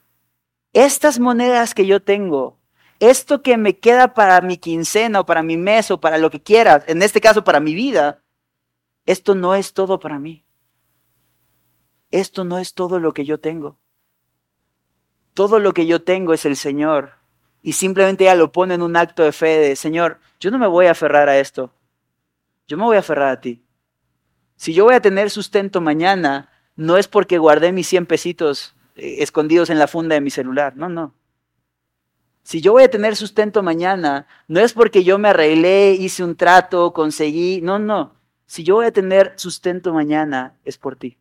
estas 0.73 1.19
monedas 1.19 1.75
que 1.75 1.87
yo 1.87 2.03
tengo, 2.03 2.59
esto 3.01 3.43
que 3.43 3.57
me 3.57 3.79
queda 3.79 4.15
para 4.15 4.41
mi 4.41 4.57
quincena 4.57 5.21
o 5.21 5.27
para 5.27 5.43
mi 5.43 5.57
mes 5.57 5.91
o 5.91 6.01
para 6.01 6.19
lo 6.19 6.31
que 6.31 6.43
quieras, 6.43 6.85
en 6.87 7.03
este 7.03 7.21
caso 7.21 7.45
para 7.45 7.61
mi 7.61 7.75
vida, 7.75 8.23
esto 9.07 9.35
no 9.35 9.55
es 9.55 9.73
todo 9.73 10.01
para 10.01 10.19
mí. 10.19 10.45
Esto 12.11 12.45
no 12.45 12.59
es 12.59 12.75
todo 12.75 13.01
lo 13.01 13.13
que 13.13 13.25
yo 13.25 13.41
tengo. 13.41 13.77
Todo 15.35 15.59
lo 15.59 15.75
que 15.75 15.87
yo 15.87 16.03
tengo 16.03 16.33
es 16.33 16.45
el 16.45 16.57
Señor. 16.57 17.15
Y 17.61 17.73
simplemente 17.73 18.25
ella 18.25 18.37
lo 18.37 18.53
pone 18.53 18.75
en 18.75 18.83
un 18.83 18.97
acto 18.97 19.25
de 19.25 19.33
fe 19.33 19.59
de, 19.59 19.75
Señor, 19.75 20.21
yo 20.39 20.51
no 20.51 20.59
me 20.59 20.69
voy 20.69 20.87
a 20.87 20.93
aferrar 20.93 21.29
a 21.29 21.39
esto. 21.39 21.73
Yo 22.69 22.77
me 22.77 22.85
voy 22.85 22.97
a 22.97 23.01
aferrar 23.01 23.31
a 23.31 23.41
ti. 23.41 23.64
Si 24.57 24.73
yo 24.73 24.85
voy 24.85 24.95
a 24.95 25.01
tener 25.01 25.31
sustento 25.31 25.81
mañana, 25.81 26.51
no 26.77 26.97
es 26.97 27.09
porque 27.09 27.39
guardé 27.39 27.73
mis 27.73 27.89
100 27.89 28.07
pesitos 28.07 28.75
eh, 28.97 29.17
escondidos 29.19 29.71
en 29.71 29.79
la 29.79 29.89
funda 29.89 30.15
de 30.15 30.21
mi 30.21 30.31
celular, 30.31 30.77
no, 30.77 30.89
no. 30.89 31.15
Si 32.43 32.61
yo 32.61 32.73
voy 32.73 32.83
a 32.83 32.91
tener 32.91 33.17
sustento 33.17 33.63
mañana, 33.63 34.27
no 34.49 34.61
es 34.61 34.75
porque 34.75 35.03
yo 35.03 35.19
me 35.19 35.31
arreglé, 35.31 35.93
hice 35.93 36.23
un 36.23 36.37
trato, 36.37 36.93
conseguí, 36.93 37.61
no, 37.63 37.79
no. 37.79 38.15
Si 38.47 38.63
yo 38.63 38.75
voy 38.75 38.87
a 38.87 38.93
tener 38.93 39.33
sustento 39.37 39.95
mañana, 39.95 40.55
es 40.65 40.77
por 40.77 40.97
ti. 40.97 41.17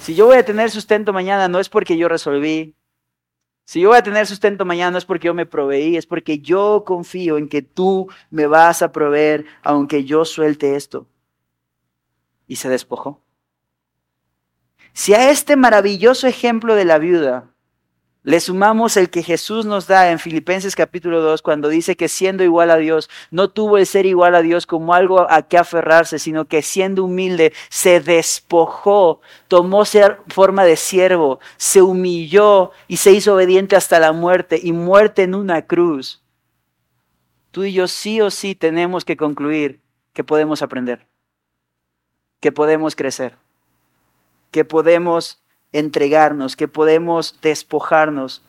Si 0.00 0.14
yo 0.14 0.26
voy 0.26 0.36
a 0.36 0.44
tener 0.44 0.70
sustento 0.70 1.12
mañana, 1.12 1.48
no 1.48 1.58
es 1.58 1.68
porque 1.68 1.98
yo 1.98 2.08
resolví. 2.08 2.76
Si 3.64 3.80
yo 3.80 3.90
voy 3.90 3.98
a 3.98 4.02
tener 4.02 4.26
sustento 4.26 4.64
mañana, 4.64 4.92
no 4.92 4.98
es 4.98 5.04
porque 5.04 5.26
yo 5.26 5.34
me 5.34 5.44
proveí, 5.44 5.96
es 5.96 6.06
porque 6.06 6.38
yo 6.38 6.84
confío 6.86 7.36
en 7.36 7.48
que 7.48 7.60
tú 7.60 8.08
me 8.30 8.46
vas 8.46 8.80
a 8.82 8.92
proveer, 8.92 9.44
aunque 9.62 10.04
yo 10.04 10.24
suelte 10.24 10.76
esto. 10.76 11.06
Y 12.48 12.56
se 12.56 12.68
despojó. 12.68 13.22
Si 14.92 15.14
a 15.14 15.30
este 15.30 15.54
maravilloso 15.54 16.26
ejemplo 16.26 16.74
de 16.74 16.84
la 16.84 16.98
viuda 16.98 17.54
le 18.28 18.40
sumamos 18.40 18.98
el 18.98 19.08
que 19.08 19.22
Jesús 19.22 19.64
nos 19.64 19.86
da 19.86 20.10
en 20.10 20.18
Filipenses 20.18 20.76
capítulo 20.76 21.22
2 21.22 21.40
cuando 21.40 21.70
dice 21.70 21.96
que 21.96 22.08
siendo 22.08 22.44
igual 22.44 22.70
a 22.70 22.76
Dios, 22.76 23.08
no 23.30 23.48
tuvo 23.48 23.78
el 23.78 23.86
ser 23.86 24.04
igual 24.04 24.34
a 24.34 24.42
Dios 24.42 24.66
como 24.66 24.92
algo 24.92 25.30
a 25.30 25.42
que 25.42 25.56
aferrarse, 25.56 26.18
sino 26.18 26.46
que 26.46 26.60
siendo 26.60 27.04
humilde 27.04 27.54
se 27.70 28.00
despojó, 28.00 29.22
tomó 29.46 29.86
ser 29.86 30.18
forma 30.28 30.64
de 30.64 30.76
siervo, 30.76 31.40
se 31.56 31.80
humilló 31.80 32.72
y 32.86 32.98
se 32.98 33.12
hizo 33.12 33.34
obediente 33.34 33.76
hasta 33.76 33.98
la 33.98 34.12
muerte 34.12 34.60
y 34.62 34.72
muerte 34.72 35.22
en 35.22 35.34
una 35.34 35.62
cruz. 35.62 36.22
Tú 37.50 37.64
y 37.64 37.72
yo 37.72 37.88
sí 37.88 38.20
o 38.20 38.30
sí 38.30 38.54
tenemos 38.54 39.06
que 39.06 39.16
concluir 39.16 39.80
que 40.12 40.22
podemos 40.22 40.60
aprender, 40.60 41.06
que 42.40 42.52
podemos 42.52 42.94
crecer, 42.94 43.36
que 44.50 44.64
podemos 44.64 45.42
entregarnos, 45.72 46.56
que 46.56 46.68
podemos 46.68 47.38
despojarnos. 47.42 48.42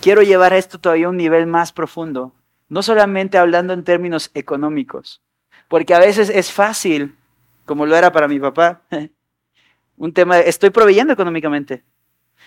Quiero 0.00 0.22
llevar 0.22 0.52
esto 0.52 0.78
todavía 0.78 1.06
a 1.06 1.10
un 1.10 1.16
nivel 1.16 1.46
más 1.46 1.72
profundo, 1.72 2.32
no 2.68 2.82
solamente 2.82 3.38
hablando 3.38 3.72
en 3.72 3.84
términos 3.84 4.30
económicos, 4.34 5.20
porque 5.68 5.94
a 5.94 5.98
veces 5.98 6.28
es 6.28 6.52
fácil, 6.52 7.16
como 7.64 7.86
lo 7.86 7.96
era 7.96 8.10
para 8.12 8.28
mi 8.28 8.38
papá, 8.38 8.82
un 9.96 10.12
tema, 10.12 10.36
de, 10.36 10.48
estoy 10.48 10.70
proveyendo 10.70 11.12
económicamente, 11.12 11.84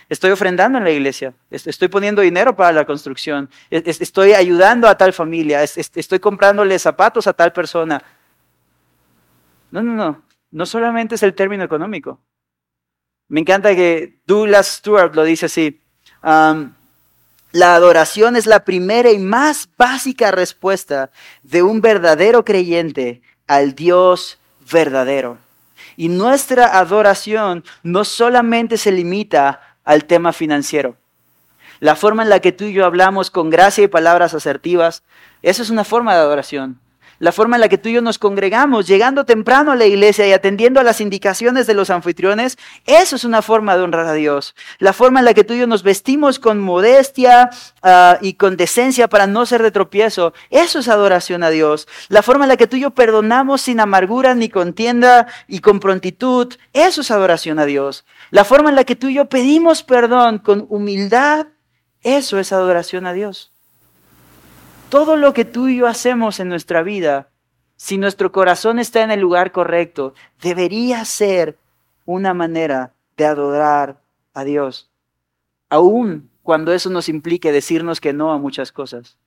estoy 0.09 0.31
ofrendando 0.31 0.77
en 0.77 0.83
la 0.83 0.91
iglesia, 0.91 1.33
estoy 1.49 1.87
poniendo 1.87 2.21
dinero 2.21 2.55
para 2.55 2.71
la 2.71 2.85
construcción, 2.85 3.49
estoy 3.69 4.33
ayudando 4.33 4.87
a 4.87 4.97
tal 4.97 5.13
familia, 5.13 5.63
estoy 5.63 6.19
comprándole 6.19 6.77
zapatos 6.79 7.27
a 7.27 7.33
tal 7.33 7.53
persona. 7.53 8.03
No, 9.75 9.83
no, 9.83 9.93
no, 9.93 10.23
no 10.51 10.65
solamente 10.65 11.15
es 11.15 11.23
el 11.23 11.33
término 11.33 11.61
económico, 11.65 12.21
me 13.27 13.41
encanta 13.41 13.75
que 13.75 14.21
Douglas 14.25 14.67
Stewart 14.77 15.13
lo 15.13 15.25
dice 15.25 15.47
así. 15.47 15.81
la 16.23 17.75
adoración 17.75 18.37
es 18.37 18.45
la 18.45 18.63
primera 18.63 19.11
y 19.11 19.19
más 19.19 19.67
básica 19.77 20.31
respuesta 20.31 21.11
de 21.43 21.61
un 21.61 21.81
verdadero 21.81 22.45
creyente 22.45 23.21
al 23.47 23.75
Dios 23.75 24.39
verdadero. 24.71 25.39
Y 25.97 26.07
nuestra 26.07 26.79
adoración 26.79 27.65
no 27.83 28.05
solamente 28.05 28.77
se 28.77 28.93
limita 28.93 29.75
al 29.83 30.05
tema 30.05 30.31
financiero. 30.31 30.95
La 31.81 31.97
forma 31.97 32.23
en 32.23 32.29
la 32.29 32.39
que 32.39 32.53
tú 32.53 32.63
y 32.63 32.71
yo 32.71 32.85
hablamos 32.85 33.29
con 33.29 33.49
gracia 33.49 33.83
y 33.83 33.89
palabras 33.89 34.33
asertivas, 34.33 35.03
eso 35.41 35.61
es 35.61 35.69
una 35.69 35.83
forma 35.83 36.13
de 36.13 36.21
adoración 36.21 36.79
la 37.19 37.31
forma 37.31 37.55
en 37.55 37.61
la 37.61 37.69
que 37.69 37.77
tú 37.77 37.89
y 37.89 37.93
yo 37.93 38.01
nos 38.01 38.19
congregamos, 38.19 38.87
llegando 38.87 39.25
temprano 39.25 39.71
a 39.71 39.75
la 39.75 39.85
iglesia 39.85 40.27
y 40.27 40.33
atendiendo 40.33 40.79
a 40.79 40.83
las 40.83 41.01
indicaciones 41.01 41.67
de 41.67 41.73
los 41.73 41.89
anfitriones, 41.89 42.57
eso 42.85 43.15
es 43.15 43.23
una 43.23 43.41
forma 43.41 43.77
de 43.77 43.83
honrar 43.83 44.07
a 44.07 44.13
Dios. 44.13 44.55
La 44.79 44.93
forma 44.93 45.19
en 45.19 45.25
la 45.25 45.33
que 45.33 45.43
tú 45.43 45.53
y 45.53 45.59
yo 45.59 45.67
nos 45.67 45.83
vestimos 45.83 46.39
con 46.39 46.59
modestia 46.59 47.49
ah, 47.81 48.17
y 48.21 48.33
con 48.33 48.57
decencia 48.57 49.07
para 49.07 49.27
no 49.27 49.45
ser 49.45 49.63
de 49.63 49.71
tropiezo, 49.71 50.33
eso 50.49 50.79
es 50.79 50.87
adoración 50.87 51.43
a 51.43 51.49
Dios. 51.49 51.87
La 52.09 52.21
forma 52.21 52.45
en 52.45 52.49
la 52.49 52.57
que 52.57 52.67
tú 52.67 52.77
y 52.77 52.81
yo 52.81 52.91
perdonamos 52.91 53.61
sin 53.61 53.79
amargura 53.79 54.35
ni 54.35 54.49
contienda 54.49 55.27
y 55.47 55.59
con 55.59 55.79
prontitud, 55.79 56.53
eso 56.73 57.01
es 57.01 57.11
adoración 57.11 57.59
a 57.59 57.65
Dios. 57.65 58.05
La 58.31 58.43
forma 58.43 58.69
en 58.69 58.75
la 58.75 58.83
que 58.83 58.95
tú 58.95 59.07
y 59.07 59.15
yo 59.15 59.25
pedimos 59.25 59.83
perdón 59.83 60.39
con 60.39 60.65
humildad, 60.69 61.47
eso 62.01 62.39
es 62.39 62.51
adoración 62.51 63.07
a 63.07 63.13
Dios 63.13 63.54
todo 64.95 65.17
lo 65.17 65.33
que 65.33 65.43
tú 65.43 65.67
y 65.67 65.75
yo 65.75 65.87
hacemos 65.87 66.39
en 66.39 66.47
nuestra 66.47 66.81
vida, 66.81 67.27
si 67.75 67.97
nuestro 67.97 68.31
corazón 68.31 68.79
está 68.79 69.03
en 69.03 69.11
el 69.11 69.19
lugar 69.19 69.51
correcto, 69.51 70.13
debería 70.41 71.03
ser 71.03 71.57
una 72.05 72.33
manera 72.33 72.93
de 73.17 73.25
adorar 73.25 73.99
a 74.33 74.45
Dios, 74.45 74.89
aun 75.67 76.29
cuando 76.43 76.71
eso 76.71 76.89
nos 76.89 77.09
implique 77.09 77.51
decirnos 77.51 77.99
que 77.99 78.13
no 78.13 78.31
a 78.31 78.37
muchas 78.37 78.71
cosas. 78.71 79.17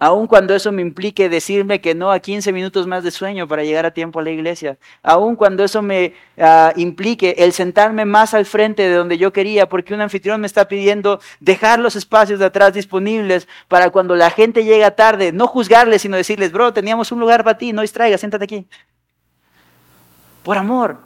Aun 0.00 0.28
cuando 0.28 0.54
eso 0.54 0.70
me 0.70 0.80
implique 0.80 1.28
decirme 1.28 1.80
que 1.80 1.92
no 1.92 2.12
a 2.12 2.20
15 2.20 2.52
minutos 2.52 2.86
más 2.86 3.02
de 3.02 3.10
sueño 3.10 3.48
para 3.48 3.64
llegar 3.64 3.84
a 3.84 3.90
tiempo 3.90 4.20
a 4.20 4.22
la 4.22 4.30
iglesia. 4.30 4.78
Aun 5.02 5.34
cuando 5.34 5.64
eso 5.64 5.82
me 5.82 6.14
ah, 6.38 6.72
implique 6.76 7.34
el 7.38 7.52
sentarme 7.52 8.04
más 8.04 8.32
al 8.32 8.46
frente 8.46 8.82
de 8.88 8.94
donde 8.94 9.18
yo 9.18 9.32
quería 9.32 9.68
porque 9.68 9.94
un 9.94 10.00
anfitrión 10.00 10.40
me 10.40 10.46
está 10.46 10.68
pidiendo 10.68 11.20
dejar 11.40 11.80
los 11.80 11.96
espacios 11.96 12.38
de 12.38 12.44
atrás 12.44 12.74
disponibles 12.74 13.48
para 13.66 13.90
cuando 13.90 14.14
la 14.14 14.30
gente 14.30 14.64
llega 14.64 14.92
tarde, 14.92 15.32
no 15.32 15.48
juzgarles, 15.48 16.02
sino 16.02 16.16
decirles, 16.16 16.52
bro, 16.52 16.72
teníamos 16.72 17.10
un 17.10 17.18
lugar 17.18 17.42
para 17.42 17.58
ti, 17.58 17.72
no 17.72 17.82
distraigas, 17.82 18.20
siéntate 18.20 18.44
aquí. 18.44 18.68
Por 20.44 20.58
amor. 20.58 20.98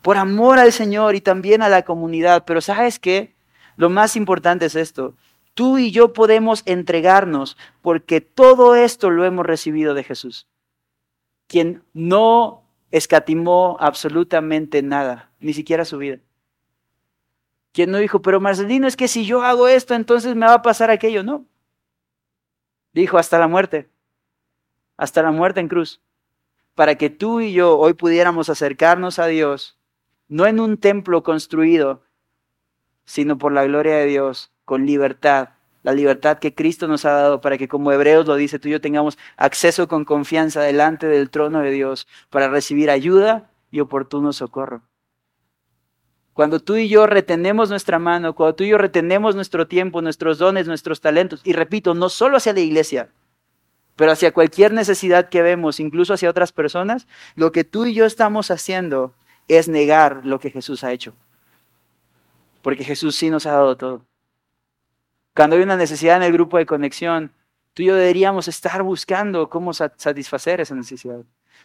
Por 0.00 0.16
amor 0.16 0.58
al 0.58 0.72
Señor 0.72 1.14
y 1.14 1.20
también 1.20 1.60
a 1.60 1.68
la 1.68 1.82
comunidad. 1.82 2.44
Pero 2.46 2.62
¿sabes 2.62 2.98
qué? 2.98 3.34
Lo 3.76 3.90
más 3.90 4.16
importante 4.16 4.64
es 4.64 4.76
esto 4.76 5.14
Tú 5.54 5.78
y 5.78 5.90
yo 5.90 6.12
podemos 6.12 6.62
entregarnos 6.64 7.56
porque 7.82 8.20
todo 8.20 8.74
esto 8.74 9.10
lo 9.10 9.24
hemos 9.24 9.44
recibido 9.44 9.94
de 9.94 10.04
Jesús, 10.04 10.48
quien 11.46 11.82
no 11.92 12.62
escatimó 12.90 13.76
absolutamente 13.80 14.82
nada, 14.82 15.30
ni 15.40 15.52
siquiera 15.52 15.84
su 15.84 15.98
vida. 15.98 16.18
Quien 17.72 17.90
no 17.90 17.98
dijo, 17.98 18.20
pero 18.20 18.40
Marcelino, 18.40 18.86
es 18.86 18.96
que 18.96 19.08
si 19.08 19.24
yo 19.24 19.42
hago 19.42 19.66
esto, 19.66 19.94
entonces 19.94 20.36
me 20.36 20.46
va 20.46 20.54
a 20.54 20.62
pasar 20.62 20.90
aquello. 20.90 21.22
No. 21.22 21.46
Dijo, 22.92 23.16
hasta 23.16 23.38
la 23.38 23.48
muerte, 23.48 23.88
hasta 24.98 25.22
la 25.22 25.30
muerte 25.30 25.60
en 25.60 25.68
cruz, 25.68 26.02
para 26.74 26.96
que 26.96 27.08
tú 27.08 27.40
y 27.40 27.54
yo 27.54 27.78
hoy 27.78 27.94
pudiéramos 27.94 28.50
acercarnos 28.50 29.18
a 29.18 29.26
Dios, 29.26 29.78
no 30.28 30.46
en 30.46 30.60
un 30.60 30.76
templo 30.76 31.22
construido, 31.22 32.02
sino 33.04 33.38
por 33.38 33.52
la 33.52 33.64
gloria 33.64 33.96
de 33.96 34.06
Dios, 34.06 34.51
con 34.64 34.86
libertad, 34.86 35.50
la 35.82 35.92
libertad 35.92 36.38
que 36.38 36.54
Cristo 36.54 36.86
nos 36.86 37.04
ha 37.04 37.12
dado 37.12 37.40
para 37.40 37.58
que, 37.58 37.68
como 37.68 37.92
Hebreos 37.92 38.26
lo 38.26 38.36
dice, 38.36 38.58
tú 38.58 38.68
y 38.68 38.72
yo 38.72 38.80
tengamos 38.80 39.18
acceso 39.36 39.88
con 39.88 40.04
confianza 40.04 40.62
delante 40.62 41.06
del 41.06 41.30
trono 41.30 41.60
de 41.60 41.70
Dios 41.70 42.06
para 42.30 42.48
recibir 42.48 42.90
ayuda 42.90 43.50
y 43.70 43.80
oportuno 43.80 44.32
socorro. 44.32 44.82
Cuando 46.34 46.60
tú 46.60 46.76
y 46.76 46.88
yo 46.88 47.06
retenemos 47.06 47.68
nuestra 47.68 47.98
mano, 47.98 48.34
cuando 48.34 48.54
tú 48.54 48.64
y 48.64 48.68
yo 48.68 48.78
retenemos 48.78 49.34
nuestro 49.34 49.66
tiempo, 49.66 50.00
nuestros 50.00 50.38
dones, 50.38 50.66
nuestros 50.66 51.00
talentos, 51.00 51.40
y 51.44 51.52
repito, 51.52 51.94
no 51.94 52.08
solo 52.08 52.38
hacia 52.38 52.54
la 52.54 52.60
iglesia, 52.60 53.10
pero 53.96 54.12
hacia 54.12 54.32
cualquier 54.32 54.72
necesidad 54.72 55.28
que 55.28 55.42
vemos, 55.42 55.78
incluso 55.80 56.14
hacia 56.14 56.30
otras 56.30 56.52
personas, 56.52 57.06
lo 57.34 57.52
que 57.52 57.64
tú 57.64 57.84
y 57.84 57.92
yo 57.92 58.06
estamos 58.06 58.50
haciendo 58.50 59.14
es 59.48 59.68
negar 59.68 60.22
lo 60.24 60.40
que 60.40 60.50
Jesús 60.50 60.84
ha 60.84 60.92
hecho. 60.92 61.12
Porque 62.62 62.84
Jesús 62.84 63.16
sí 63.16 63.28
nos 63.28 63.44
ha 63.44 63.52
dado 63.52 63.76
todo. 63.76 64.06
Cuando 65.34 65.56
hay 65.56 65.62
una 65.62 65.76
necesidad 65.76 66.16
en 66.16 66.24
el 66.24 66.32
grupo 66.32 66.58
de 66.58 66.66
conexión, 66.66 67.32
tú 67.74 67.82
y 67.82 67.86
yo 67.86 67.94
deberíamos 67.94 68.48
estar 68.48 68.82
buscando 68.82 69.48
cómo 69.48 69.72
satisfacer 69.72 70.60
esa 70.60 70.74
necesidad. 70.74 71.20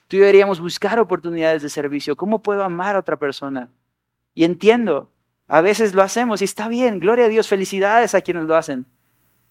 Tú 0.07 0.15
y 0.15 0.19
yo 0.19 0.25
deberíamos 0.25 0.59
buscar 0.59 0.99
oportunidades 0.99 1.61
de 1.61 1.69
servicio. 1.69 2.15
¿Cómo 2.15 2.41
puedo 2.41 2.63
amar 2.63 2.95
a 2.95 2.99
otra 2.99 3.17
persona? 3.17 3.69
Y 4.33 4.45
entiendo, 4.45 5.11
a 5.47 5.61
veces 5.61 5.93
lo 5.93 6.01
hacemos 6.01 6.41
y 6.41 6.45
está 6.45 6.67
bien, 6.67 6.99
gloria 6.99 7.25
a 7.25 7.29
Dios, 7.29 7.47
felicidades 7.47 8.15
a 8.15 8.21
quienes 8.21 8.45
lo 8.45 8.55
hacen. 8.55 8.85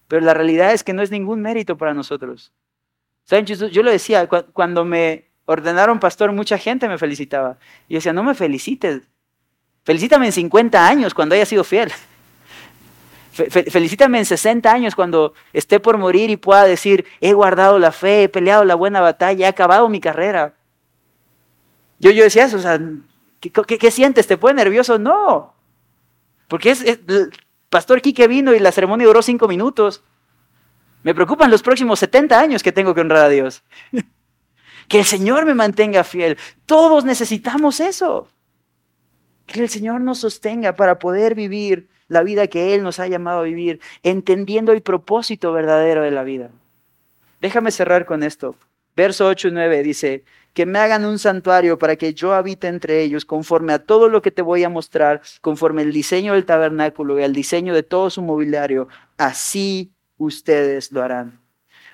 Pero 0.07 0.25
la 0.25 0.33
realidad 0.33 0.73
es 0.73 0.83
que 0.83 0.93
no 0.93 1.01
es 1.01 1.11
ningún 1.11 1.41
mérito 1.41 1.77
para 1.77 1.93
nosotros. 1.93 2.53
¿Saben? 3.23 3.45
Yo, 3.45 3.83
lo 3.83 3.91
decía, 3.91 4.27
cuando 4.27 4.85
me 4.85 5.25
ordenaron 5.45 5.99
pastor, 5.99 6.31
mucha 6.31 6.57
gente 6.57 6.87
me 6.87 6.97
felicitaba. 6.97 7.57
Y 7.87 7.93
yo 7.93 7.97
decía, 7.97 8.13
no 8.13 8.23
me 8.23 8.33
felicites. 8.33 9.01
Felicítame 9.83 10.27
en 10.27 10.31
50 10.31 10.87
años 10.87 11.13
cuando 11.13 11.35
haya 11.35 11.45
sido 11.45 11.63
fiel. 11.63 11.91
Felicítame 13.37 14.17
en 14.17 14.25
60 14.25 14.71
años 14.71 14.95
cuando 14.95 15.33
esté 15.53 15.79
por 15.79 15.97
morir 15.97 16.29
y 16.29 16.37
pueda 16.37 16.63
decir, 16.63 17.05
he 17.21 17.33
guardado 17.33 17.77
la 17.77 17.91
fe, 17.91 18.23
he 18.23 18.29
peleado 18.29 18.65
la 18.65 18.75
buena 18.75 18.99
batalla, 18.99 19.45
he 19.45 19.49
acabado 19.49 19.87
mi 19.89 19.99
carrera. 19.99 20.55
Yo, 21.99 22.11
yo 22.11 22.23
decía 22.23 22.45
eso, 22.45 22.57
o 22.57 22.59
sea, 22.59 22.79
¿qué, 23.39 23.91
sientes? 23.91 24.25
¿Te 24.25 24.37
pone 24.37 24.55
nervioso? 24.55 24.97
No. 24.97 25.53
Porque 26.47 26.71
es, 26.71 26.81
el 26.83 27.31
pastor 27.69 28.01
Quique 28.01 28.27
vino 28.27 28.53
y 28.55 28.59
la 28.59 28.71
ceremonia 28.71 29.05
duró 29.05 29.21
cinco 29.21 29.47
minutos. 29.47 30.03
Me 31.03 31.13
preocupan 31.13 31.51
los 31.51 31.61
próximos 31.61 31.99
70 31.99 32.39
años 32.39 32.63
que 32.63 32.71
tengo 32.71 32.95
que 32.95 33.01
honrar 33.01 33.25
a 33.25 33.29
Dios. 33.29 33.63
que 34.87 34.99
el 34.99 35.05
Señor 35.05 35.45
me 35.45 35.53
mantenga 35.53 36.03
fiel. 36.03 36.37
Todos 36.65 37.05
necesitamos 37.05 37.79
eso. 37.79 38.27
Que 39.45 39.61
el 39.61 39.69
Señor 39.69 40.01
nos 40.01 40.19
sostenga 40.19 40.75
para 40.75 40.97
poder 40.97 41.35
vivir 41.35 41.87
la 42.07 42.23
vida 42.23 42.47
que 42.47 42.73
Él 42.73 42.83
nos 42.83 42.99
ha 42.99 43.07
llamado 43.07 43.39
a 43.39 43.43
vivir, 43.43 43.79
entendiendo 44.03 44.71
el 44.71 44.81
propósito 44.81 45.51
verdadero 45.51 46.03
de 46.03 46.11
la 46.11 46.23
vida. 46.23 46.49
Déjame 47.41 47.71
cerrar 47.71 48.05
con 48.05 48.23
esto. 48.23 48.55
Verso 48.95 49.27
8 49.27 49.49
y 49.49 49.51
9 49.51 49.83
dice, 49.83 50.23
que 50.57 50.65
me 50.65 50.79
hagan 50.79 51.05
un 51.05 51.19
santuario 51.19 51.77
para 51.77 51.97
que 51.97 52.15
yo 52.15 52.33
habite 52.33 52.67
entre 52.67 53.03
ellos, 53.03 53.25
conforme 53.25 53.73
a 53.73 53.77
todo 53.77 54.09
lo 54.09 54.23
que 54.23 54.31
te 54.31 54.41
voy 54.41 54.63
a 54.63 54.69
mostrar, 54.69 55.21
conforme 55.39 55.83
el 55.83 55.93
diseño 55.93 56.33
del 56.33 56.45
tabernáculo 56.45 57.19
y 57.19 57.23
al 57.23 57.31
diseño 57.31 57.75
de 57.75 57.83
todo 57.83 58.09
su 58.09 58.23
mobiliario, 58.23 58.87
así 59.19 59.91
ustedes 60.17 60.91
lo 60.91 61.03
harán. 61.03 61.39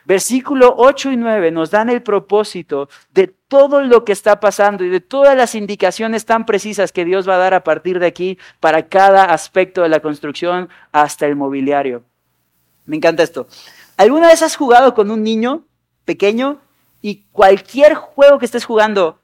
Versículo 0.05 0.76
8 0.78 1.11
y 1.11 1.18
9 1.18 1.51
nos 1.51 1.72
dan 1.72 1.89
el 1.89 2.03
propósito 2.03 2.88
de 3.14 3.36
todo 3.54 3.82
lo 3.82 4.04
que 4.04 4.14
está 4.14 4.39
pasando 4.39 4.84
y 4.84 4.89
de 4.89 4.99
todas 4.99 5.38
las 5.38 5.54
indicaciones 5.54 6.26
tan 6.26 6.47
precisas 6.47 6.91
que 6.91 7.06
Dios 7.06 7.30
va 7.30 7.36
a 7.36 7.38
dar 7.38 7.54
a 7.54 7.64
partir 7.64 7.99
de 7.99 8.08
aquí 8.08 8.39
para 8.60 8.88
cada 8.88 9.26
aspecto 9.26 9.84
de 9.84 9.89
la 9.89 9.99
construcción 9.99 10.70
hasta 10.91 11.28
el 11.28 11.36
mobiliario. 11.36 12.04
Me 12.88 12.95
encanta 12.95 13.22
esto. 13.22 13.45
¿Alguna 13.95 14.30
vez 14.30 14.41
has 14.41 14.56
jugado 14.56 14.95
con 14.95 15.12
un 15.12 15.22
niño 15.22 15.68
pequeño 16.04 16.62
y 16.99 17.26
cualquier 17.32 17.93
juego 17.93 18.39
que 18.39 18.45
estés 18.45 18.66
jugando 18.66 19.20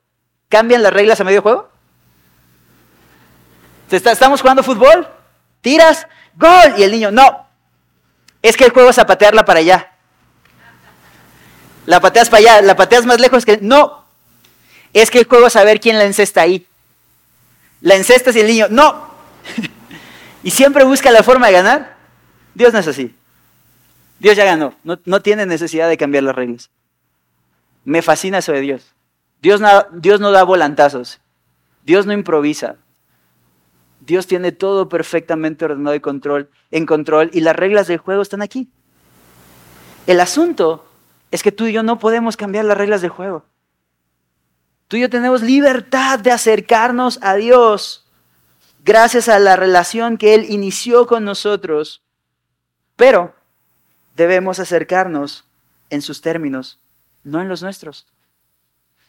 cambian 0.48 0.84
las 0.84 0.94
reglas 0.94 1.20
a 1.20 1.24
medio 1.24 1.42
juego? 1.42 1.68
Estamos 3.90 4.42
jugando 4.42 4.62
fútbol, 4.62 5.08
tiras, 5.62 6.06
gol, 6.36 6.76
y 6.78 6.84
el 6.84 6.92
niño, 6.92 7.10
no, 7.10 7.48
es 8.44 8.56
que 8.56 8.66
el 8.66 8.74
juego 8.74 8.92
es 8.92 9.00
a 9.00 9.08
patearla 9.08 9.44
para 9.44 9.62
allá. 9.62 9.92
La 11.88 12.00
pateas 12.00 12.30
para 12.30 12.42
allá, 12.42 12.62
la 12.62 12.76
pateas 12.76 13.08
más 13.08 13.20
lejos 13.20 13.44
que... 13.44 13.58
No, 13.60 13.99
es 14.94 15.12
que 15.12 15.20
el 15.20 15.26
juego 15.26 15.48
es 15.48 15.54
saber 15.54 15.80
quién 15.80 15.98
la 15.98 16.06
encesta 16.06 16.42
ahí. 16.42 16.66
La 17.82 17.96
encestas 17.96 18.36
y 18.36 18.40
el 18.42 18.48
niño, 18.48 18.68
no. 18.70 19.10
y 20.44 20.52
siempre 20.52 20.84
busca 20.84 21.12
la 21.12 21.24
forma 21.24 21.48
de 21.48 21.54
ganar. 21.54 21.98
Dios 22.54 22.74
no 22.74 22.80
es 22.80 22.88
así. 22.88 23.16
Dios 24.20 24.36
ya 24.36 24.44
ganó, 24.44 24.74
no, 24.84 25.00
no 25.06 25.22
tiene 25.22 25.46
necesidad 25.46 25.88
de 25.88 25.98
cambiar 25.98 26.24
las 26.24 26.36
reglas. 26.36 26.70
Me 27.86 28.02
fascina 28.02 28.40
eso 28.40 28.52
de 28.52 28.62
Dios. 28.62 28.94
Dios 29.42 29.62
no, 29.62 29.70
Dios 29.94 30.20
no 30.20 30.32
da 30.32 30.44
volantazos. 30.44 31.22
Dios 31.84 32.06
no 32.06 32.12
improvisa. 32.12 32.76
Dios 34.02 34.28
tiene 34.28 34.52
todo 34.52 34.90
perfectamente 34.90 35.66
ordenado 35.66 35.96
y 35.96 36.00
control, 36.00 36.50
en 36.72 36.86
control 36.86 37.30
y 37.34 37.42
las 37.42 37.56
reglas 37.56 37.88
del 37.88 38.00
juego 38.00 38.22
están 38.22 38.42
aquí. 38.42 38.70
El 40.08 40.20
asunto 40.20 40.86
es 41.32 41.44
que 41.44 41.52
tú 41.52 41.68
y 41.68 41.74
yo 41.74 41.84
no 41.84 42.00
podemos 42.00 42.36
cambiar 42.36 42.66
las 42.66 42.78
reglas 42.78 43.02
del 43.02 43.12
juego. 43.12 43.46
Tú 44.90 44.98
y 44.98 45.02
yo 45.02 45.10
tenemos 45.12 45.44
libertad 45.44 46.18
de 46.18 46.32
acercarnos 46.32 47.20
a 47.22 47.36
Dios 47.36 48.08
gracias 48.84 49.30
a 49.30 49.38
la 49.38 49.56
relación 49.56 50.18
que 50.18 50.34
Él 50.34 50.48
inició 50.50 51.06
con 51.06 51.24
nosotros, 51.24 52.02
pero 52.96 53.36
debemos 54.16 54.58
acercarnos 54.58 55.46
en 55.92 56.02
sus 56.02 56.22
términos, 56.22 56.80
no 57.24 57.40
en 57.40 57.48
los 57.50 57.62
nuestros. 57.62 58.08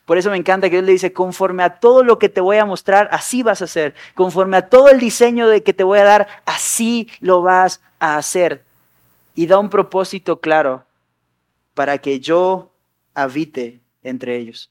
Por 0.04 0.18
eso 0.18 0.28
me 0.28 0.36
encanta 0.36 0.68
que 0.68 0.76
Dios 0.76 0.84
le 0.84 0.92
dice, 0.92 1.14
conforme 1.14 1.62
a 1.62 1.80
todo 1.80 2.04
lo 2.04 2.18
que 2.18 2.28
te 2.28 2.42
voy 2.42 2.58
a 2.58 2.66
mostrar, 2.66 3.08
así 3.10 3.42
vas 3.42 3.62
a 3.62 3.64
hacer. 3.64 3.94
Conforme 4.14 4.58
a 4.58 4.68
todo 4.68 4.90
el 4.90 5.00
diseño 5.00 5.48
de 5.48 5.62
que 5.62 5.72
te 5.72 5.84
voy 5.84 6.00
a 6.00 6.04
dar, 6.04 6.28
así 6.44 7.08
lo 7.20 7.40
vas 7.40 7.80
a 8.00 8.18
hacer. 8.18 8.64
Y 9.34 9.46
da 9.46 9.58
un 9.58 9.70
propósito 9.70 10.40
claro 10.40 10.84
para 11.72 11.96
que 11.96 12.20
yo 12.20 12.70
habite 13.14 13.80
entre 14.02 14.36
ellos. 14.36 14.70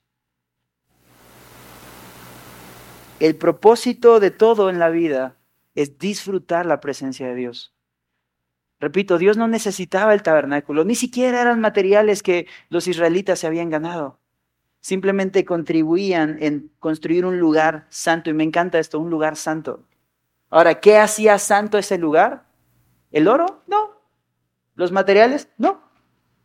El 3.19 3.35
propósito 3.35 4.19
de 4.19 4.31
todo 4.31 4.69
en 4.69 4.79
la 4.79 4.89
vida 4.89 5.35
es 5.75 5.97
disfrutar 5.97 6.65
la 6.65 6.79
presencia 6.79 7.27
de 7.27 7.35
Dios. 7.35 7.73
Repito, 8.79 9.17
Dios 9.17 9.35
no 9.35 9.47
necesitaba 9.47 10.13
el 10.13 10.23
tabernáculo, 10.23 10.85
ni 10.85 10.95
siquiera 10.95 11.41
eran 11.41 11.59
materiales 11.59 12.23
que 12.23 12.47
los 12.69 12.87
israelitas 12.87 13.39
se 13.39 13.47
habían 13.47 13.69
ganado 13.69 14.19
simplemente 14.81 15.45
contribuían 15.45 16.37
en 16.41 16.71
construir 16.79 17.25
un 17.25 17.39
lugar 17.39 17.85
santo. 17.89 18.29
Y 18.29 18.33
me 18.33 18.43
encanta 18.43 18.79
esto, 18.79 18.99
un 18.99 19.09
lugar 19.09 19.35
santo. 19.35 19.83
Ahora, 20.49 20.79
¿qué 20.79 20.97
hacía 20.97 21.37
santo 21.37 21.77
ese 21.77 21.97
lugar? 21.97 22.45
¿El 23.11 23.27
oro? 23.27 23.63
No. 23.67 23.91
¿Los 24.75 24.91
materiales? 24.91 25.49
No. 25.57 25.81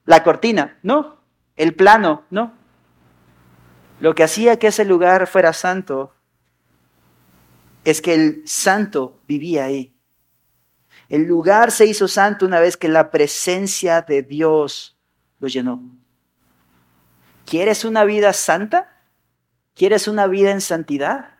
¿La 0.04 0.22
cortina? 0.22 0.78
No. 0.82 1.16
¿El 1.56 1.74
plano? 1.74 2.24
No. 2.30 2.52
Lo 4.00 4.14
que 4.14 4.24
hacía 4.24 4.58
que 4.58 4.68
ese 4.68 4.84
lugar 4.84 5.26
fuera 5.26 5.52
santo 5.52 6.13
es 7.84 8.00
que 8.00 8.14
el 8.14 8.42
santo 8.46 9.20
vivía 9.26 9.64
ahí. 9.64 9.94
El 11.08 11.24
lugar 11.24 11.70
se 11.70 11.86
hizo 11.86 12.08
santo 12.08 12.46
una 12.46 12.60
vez 12.60 12.76
que 12.76 12.88
la 12.88 13.10
presencia 13.10 14.02
de 14.02 14.22
Dios 14.22 14.98
lo 15.38 15.48
llenó. 15.48 15.82
¿Quieres 17.44 17.84
una 17.84 18.04
vida 18.04 18.32
santa? 18.32 18.90
¿Quieres 19.74 20.08
una 20.08 20.26
vida 20.26 20.50
en 20.50 20.60
santidad? 20.60 21.38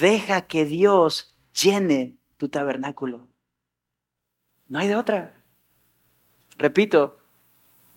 Deja 0.00 0.42
que 0.42 0.64
Dios 0.64 1.36
llene 1.52 2.18
tu 2.38 2.48
tabernáculo. 2.48 3.28
No 4.68 4.78
hay 4.80 4.88
de 4.88 4.96
otra. 4.96 5.42
Repito, 6.58 7.21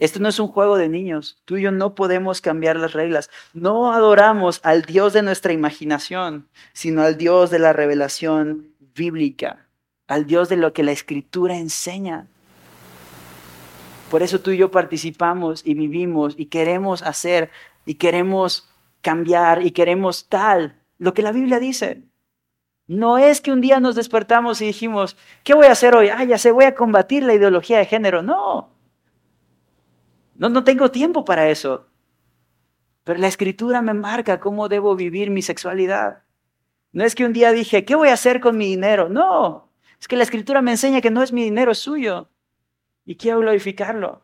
esto 0.06 0.20
no 0.20 0.30
es 0.30 0.40
un 0.40 0.48
juego 0.48 0.78
de 0.78 0.88
niños. 0.88 1.42
Tú 1.46 1.58
y 1.58 1.64
yo 1.64 1.72
no 1.72 1.96
podemos 1.96 2.40
cambiar 2.40 2.78
las 2.78 2.94
reglas. 2.94 3.30
No 3.54 3.92
adoramos 3.92 4.62
al 4.64 4.84
Dios 4.84 5.14
de 5.14 5.24
nuestra 5.24 5.52
imaginación, 5.52 6.48
sino 6.74 7.02
al 7.02 7.18
Dios 7.18 7.50
de 7.50 7.60
la 7.60 7.74
revelación 7.74 8.70
bíblica, 8.96 9.68
al 10.08 10.26
Dios 10.26 10.48
de 10.48 10.58
lo 10.58 10.74
que 10.74 10.84
la 10.84 10.92
escritura 10.92 11.58
enseña. 11.58 12.28
Por 14.12 14.22
eso 14.22 14.40
tú 14.40 14.52
y 14.52 14.58
yo 14.58 14.70
participamos 14.70 15.66
y 15.66 15.74
vivimos 15.74 16.36
y 16.38 16.46
queremos 16.46 17.02
hacer 17.02 17.50
y 17.86 17.96
queremos 17.96 18.70
cambiar 19.02 19.66
y 19.66 19.72
queremos 19.72 20.30
tal, 20.30 20.76
lo 21.00 21.14
que 21.14 21.24
la 21.24 21.32
Biblia 21.32 21.60
dice. 21.60 22.04
No 22.88 23.18
es 23.18 23.42
que 23.42 23.52
un 23.52 23.62
día 23.62 23.80
nos 23.80 23.96
despertamos 23.96 24.62
y 24.62 24.68
dijimos, 24.68 25.18
¿qué 25.44 25.56
voy 25.56 25.66
a 25.66 25.72
hacer 25.72 25.96
hoy? 25.96 26.10
Ah, 26.10 26.24
ya 26.24 26.38
sé, 26.38 26.52
voy 26.52 26.66
a 26.66 26.76
combatir 26.76 27.24
la 27.24 27.34
ideología 27.34 27.80
de 27.80 27.86
género. 27.86 28.22
No. 28.22 28.75
No, 30.36 30.50
no 30.50 30.64
tengo 30.64 30.92
tiempo 30.92 31.26
para 31.26 31.50
eso. 31.50 31.88
Pero 33.04 33.20
la 33.20 33.28
escritura 33.28 33.82
me 33.82 33.94
marca 33.94 34.40
cómo 34.40 34.70
debo 34.70 34.96
vivir 34.96 35.30
mi 35.30 35.42
sexualidad. 35.42 36.24
No 36.92 37.04
es 37.04 37.16
que 37.16 37.26
un 37.26 37.34
día 37.34 37.52
dije, 37.52 37.86
¿qué 37.86 37.96
voy 37.96 38.10
a 38.10 38.14
hacer 38.14 38.40
con 38.40 38.58
mi 38.58 38.68
dinero? 38.68 39.10
No. 39.10 39.72
Es 40.00 40.08
que 40.08 40.16
la 40.16 40.24
escritura 40.24 40.62
me 40.62 40.72
enseña 40.72 41.02
que 41.02 41.12
no 41.12 41.24
es 41.24 41.32
mi 41.32 41.44
dinero, 41.44 41.74
suyo 41.74 42.30
y 43.06 43.16
quiero 43.16 43.40
glorificarlo. 43.40 44.24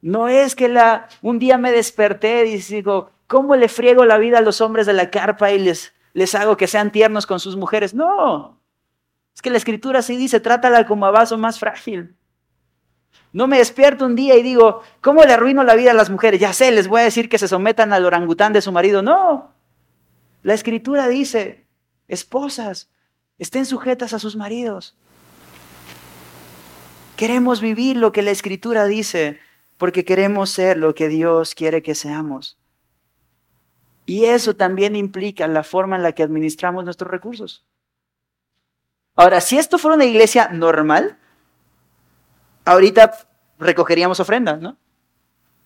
No 0.00 0.28
es 0.28 0.54
que 0.54 0.68
la, 0.68 1.08
un 1.22 1.38
día 1.38 1.58
me 1.58 1.72
desperté 1.72 2.46
y 2.46 2.58
digo, 2.58 3.10
¿cómo 3.26 3.56
le 3.56 3.68
friego 3.68 4.04
la 4.04 4.18
vida 4.18 4.38
a 4.38 4.42
los 4.42 4.60
hombres 4.60 4.86
de 4.86 4.92
la 4.92 5.10
carpa 5.10 5.50
y 5.52 5.58
les, 5.58 5.94
les 6.12 6.34
hago 6.34 6.56
que 6.56 6.66
sean 6.66 6.92
tiernos 6.92 7.26
con 7.26 7.40
sus 7.40 7.56
mujeres? 7.56 7.94
No. 7.94 8.60
Es 9.34 9.42
que 9.42 9.50
la 9.50 9.56
escritura 9.56 10.02
sí 10.02 10.16
dice, 10.16 10.40
trátala 10.40 10.86
como 10.86 11.06
a 11.06 11.10
vaso 11.10 11.36
más 11.38 11.58
frágil. 11.58 12.16
No 13.34 13.48
me 13.48 13.58
despierto 13.58 14.06
un 14.06 14.14
día 14.14 14.36
y 14.36 14.44
digo, 14.44 14.82
¿cómo 15.00 15.24
le 15.24 15.32
arruino 15.32 15.64
la 15.64 15.74
vida 15.74 15.90
a 15.90 15.94
las 15.94 16.08
mujeres? 16.08 16.38
Ya 16.38 16.52
sé, 16.52 16.70
les 16.70 16.86
voy 16.86 17.00
a 17.00 17.04
decir 17.04 17.28
que 17.28 17.36
se 17.36 17.48
sometan 17.48 17.92
al 17.92 18.06
orangután 18.06 18.52
de 18.52 18.62
su 18.62 18.70
marido. 18.70 19.02
No. 19.02 19.52
La 20.44 20.54
escritura 20.54 21.08
dice, 21.08 21.66
esposas, 22.06 22.90
estén 23.38 23.66
sujetas 23.66 24.12
a 24.12 24.20
sus 24.20 24.36
maridos. 24.36 24.96
Queremos 27.16 27.60
vivir 27.60 27.96
lo 27.96 28.12
que 28.12 28.22
la 28.22 28.30
escritura 28.30 28.86
dice 28.86 29.40
porque 29.78 30.04
queremos 30.04 30.50
ser 30.50 30.76
lo 30.76 30.94
que 30.94 31.08
Dios 31.08 31.56
quiere 31.56 31.82
que 31.82 31.96
seamos. 31.96 32.56
Y 34.06 34.26
eso 34.26 34.54
también 34.54 34.94
implica 34.94 35.48
la 35.48 35.64
forma 35.64 35.96
en 35.96 36.04
la 36.04 36.12
que 36.12 36.22
administramos 36.22 36.84
nuestros 36.84 37.10
recursos. 37.10 37.66
Ahora, 39.16 39.40
si 39.40 39.58
esto 39.58 39.76
fuera 39.76 39.96
una 39.96 40.04
iglesia 40.04 40.50
normal, 40.52 41.18
ahorita 42.64 43.12
recogeríamos 43.58 44.20
ofrendas, 44.20 44.60
¿no? 44.60 44.76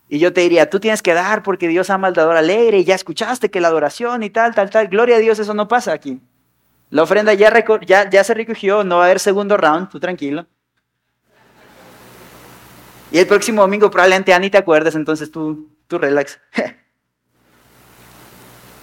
Y 0.09 0.18
yo 0.18 0.32
te 0.32 0.40
diría, 0.40 0.70
tú 0.70 0.80
tienes 0.80 1.03
que 1.03 1.12
dar 1.12 1.42
porque 1.42 1.68
Dios 1.68 1.90
ama 1.90 2.09
al 2.09 2.14
dador 2.14 2.36
alegre 2.36 2.78
y 2.78 2.84
ya 2.84 2.94
escuchaste 2.94 3.51
que 3.51 3.61
la 3.61 3.68
adoración 3.68 4.22
y 4.22 4.30
tal, 4.30 4.55
tal, 4.55 4.70
tal. 4.70 4.88
Gloria 4.88 5.16
a 5.16 5.18
Dios, 5.18 5.38
eso 5.38 5.53
no 5.53 5.68
pasa 5.68 5.92
aquí. 5.92 6.20
La 6.90 7.03
ofrenda 7.03 7.34
ya, 7.34 7.53
ya, 7.84 8.09
ya 8.09 8.24
se 8.24 8.32
recogió, 8.32 8.84
no 8.84 8.96
va 8.96 9.03
a 9.03 9.07
haber 9.07 9.20
segundo 9.20 9.59
round, 9.59 9.90
tú 9.90 10.01
tranquilo. 10.01 10.46
Y 13.11 13.18
el 13.18 13.26
próximo 13.26 13.61
domingo 13.62 13.90
probablemente 13.90 14.32
Ani 14.32 14.49
te 14.49 14.59
acuerdes, 14.59 14.94
entonces 14.94 15.30
tú, 15.30 15.68
tú 15.86 15.99
relax. 15.99 16.40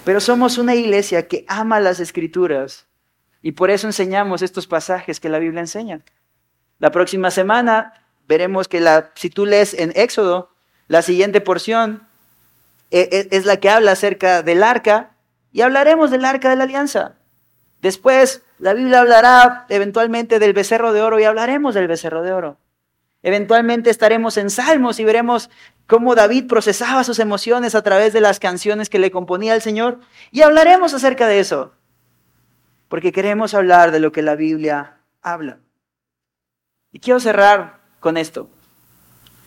Pero 0.05 0.19
somos 0.19 0.59
una 0.59 0.75
iglesia 0.75 1.27
que 1.27 1.45
ama 1.47 1.79
las 1.79 1.99
escrituras 1.99 2.87
y 3.41 3.53
por 3.53 3.71
eso 3.71 3.87
enseñamos 3.87 4.43
estos 4.43 4.67
pasajes 4.67 5.19
que 5.19 5.29
la 5.29 5.39
Biblia 5.39 5.61
enseña. 5.61 6.01
La 6.77 6.91
próxima 6.91 7.31
semana 7.31 8.04
veremos 8.27 8.67
que 8.67 8.79
la, 8.79 9.11
si 9.15 9.29
tú 9.29 9.45
lees 9.45 9.73
en 9.73 9.91
Éxodo, 9.95 10.49
la 10.87 11.01
siguiente 11.01 11.41
porción 11.41 12.07
e, 12.91 13.09
e, 13.11 13.35
es 13.35 13.45
la 13.45 13.57
que 13.57 13.69
habla 13.69 13.91
acerca 13.91 14.43
del 14.43 14.63
arca 14.63 15.11
y 15.51 15.61
hablaremos 15.61 16.11
del 16.11 16.25
arca 16.25 16.49
de 16.49 16.55
la 16.55 16.63
alianza. 16.63 17.15
Después 17.81 18.41
la 18.59 18.73
Biblia 18.73 19.01
hablará 19.01 19.65
eventualmente 19.69 20.39
del 20.39 20.53
becerro 20.53 20.93
de 20.93 21.01
oro 21.01 21.19
y 21.19 21.23
hablaremos 21.23 21.75
del 21.75 21.87
becerro 21.87 22.23
de 22.23 22.33
oro. 22.33 22.57
Eventualmente 23.21 23.89
estaremos 23.89 24.37
en 24.37 24.49
Salmos 24.49 24.99
y 24.99 25.03
veremos 25.03 25.49
cómo 25.87 26.13
David 26.13 26.47
procesaba 26.47 27.03
sus 27.03 27.19
emociones 27.19 27.73
a 27.73 27.81
través 27.81 28.13
de 28.13 28.21
las 28.21 28.39
canciones 28.39 28.89
que 28.89 28.99
le 28.99 29.11
componía 29.11 29.55
el 29.55 29.61
Señor 29.61 29.99
y 30.31 30.43
hablaremos 30.43 30.93
acerca 30.93 31.27
de 31.27 31.39
eso, 31.39 31.73
porque 32.87 33.11
queremos 33.11 33.53
hablar 33.53 33.91
de 33.91 33.99
lo 33.99 34.11
que 34.11 34.21
la 34.21 34.35
Biblia 34.35 34.97
habla. 35.21 35.57
Y 36.91 36.99
quiero 36.99 37.19
cerrar 37.19 37.79
con 38.05 38.17
esto. 38.17 38.47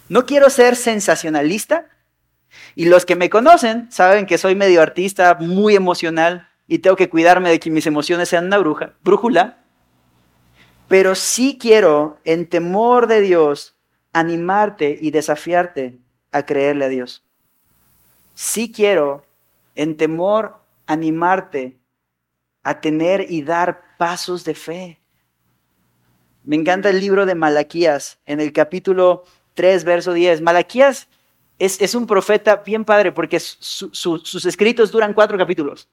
No 0.08 0.26
quiero 0.26 0.50
ser 0.50 0.74
sensacionalista 0.74 1.86
y 2.74 2.86
los 2.86 3.06
que 3.06 3.14
me 3.14 3.30
conocen 3.30 3.86
saben 3.92 4.26
que 4.26 4.36
soy 4.36 4.56
medio 4.56 4.82
artista, 4.82 5.36
muy 5.38 5.76
emocional 5.76 6.48
y 6.66 6.80
tengo 6.80 6.96
que 6.96 7.08
cuidarme 7.08 7.50
de 7.50 7.60
que 7.60 7.70
mis 7.70 7.86
emociones 7.86 8.28
sean 8.28 8.46
una 8.46 8.58
bruja, 8.58 8.94
brújula. 9.04 9.58
Pero 10.88 11.14
sí 11.14 11.56
quiero, 11.60 12.18
en 12.24 12.48
temor 12.48 13.06
de 13.06 13.20
Dios, 13.20 13.76
animarte 14.12 14.98
y 15.00 15.12
desafiarte 15.12 16.00
a 16.32 16.44
creerle 16.44 16.86
a 16.86 16.88
Dios. 16.88 17.22
Sí 18.34 18.72
quiero, 18.72 19.24
en 19.76 19.96
temor, 19.96 20.56
animarte 20.88 21.78
a 22.64 22.80
tener 22.80 23.30
y 23.30 23.42
dar 23.42 23.96
pasos 23.98 24.42
de 24.42 24.56
fe. 24.56 24.97
Me 26.48 26.56
encanta 26.56 26.88
el 26.88 26.98
libro 26.98 27.26
de 27.26 27.34
Malaquías, 27.34 28.20
en 28.24 28.40
el 28.40 28.54
capítulo 28.54 29.24
3, 29.52 29.84
verso 29.84 30.14
10. 30.14 30.40
Malaquías 30.40 31.06
es, 31.58 31.94
un 31.94 32.06
profeta 32.06 32.62
bien 32.64 32.86
padre 32.86 33.12
porque 33.12 33.38
sus 33.38 34.46
escritos 34.46 34.90
duran 34.90 35.12
cuatro 35.12 35.36
capítulos. 35.36 35.90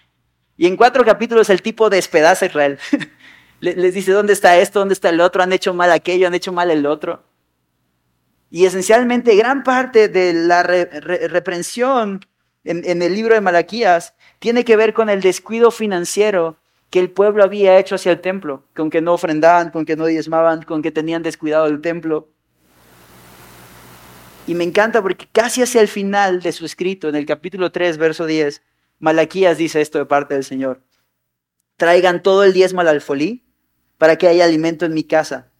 y 0.56 0.66
en 0.66 0.76
cuatro 0.76 1.04
capítulos 1.04 1.50
el 1.50 1.62
tipo 1.62 1.88
despedaza 1.88 2.44
a 2.44 2.48
Israel. 2.48 2.80
Les 3.60 3.94
dice, 3.94 4.10
¿dónde 4.10 4.32
está 4.32 4.58
esto? 4.58 4.80
¿Dónde 4.80 4.94
está 4.94 5.08
el 5.08 5.20
otro? 5.20 5.40
Han 5.40 5.52
hecho 5.52 5.72
mal 5.72 5.92
aquello, 5.92 6.26
han 6.26 6.34
hecho 6.34 6.52
mal 6.52 6.72
el 6.72 6.84
otro. 6.84 7.22
Y 8.50 8.66
esencialmente 8.66 9.36
gran 9.36 9.62
parte 9.62 10.08
de 10.08 10.32
la 10.32 10.64
reprensión 10.64 12.26
en, 12.64 12.82
en, 12.84 13.02
el 13.02 13.14
libro 13.14 13.34
de 13.36 13.40
Malaquías 13.40 14.14
tiene 14.40 14.64
que 14.64 14.74
ver 14.74 14.94
con 14.94 15.08
el 15.08 15.20
descuido 15.20 15.70
financiero 15.70 16.56
que 16.92 17.00
el 17.00 17.10
pueblo 17.10 17.42
había 17.42 17.78
hecho 17.78 17.94
hacia 17.94 18.12
el 18.12 18.20
templo, 18.20 18.64
con 18.76 18.90
que 18.90 19.00
no 19.00 19.14
ofrendaban, 19.14 19.70
con 19.70 19.86
que 19.86 19.96
no 19.96 20.04
diezmaban, 20.04 20.60
con 20.60 20.82
que 20.82 20.90
tenían 20.90 21.22
descuidado 21.22 21.64
el 21.64 21.80
templo. 21.80 22.28
Y 24.46 24.54
me 24.54 24.64
encanta 24.64 25.00
porque 25.00 25.26
casi 25.32 25.62
hacia 25.62 25.80
el 25.80 25.88
final 25.88 26.42
de 26.42 26.52
su 26.52 26.66
escrito, 26.66 27.08
en 27.08 27.14
el 27.14 27.24
capítulo 27.24 27.72
3, 27.72 27.96
verso 27.96 28.26
10, 28.26 28.60
Malaquías 28.98 29.56
dice 29.56 29.80
esto 29.80 29.96
de 29.96 30.04
parte 30.04 30.34
del 30.34 30.44
Señor. 30.44 30.82
Traigan 31.78 32.22
todo 32.22 32.44
el 32.44 32.52
diezmo 32.52 32.82
al 32.82 32.88
alfolí 32.88 33.42
para 33.96 34.16
que 34.16 34.28
haya 34.28 34.44
alimento 34.44 34.84
en 34.84 34.92
mi 34.92 35.04
casa 35.04 35.50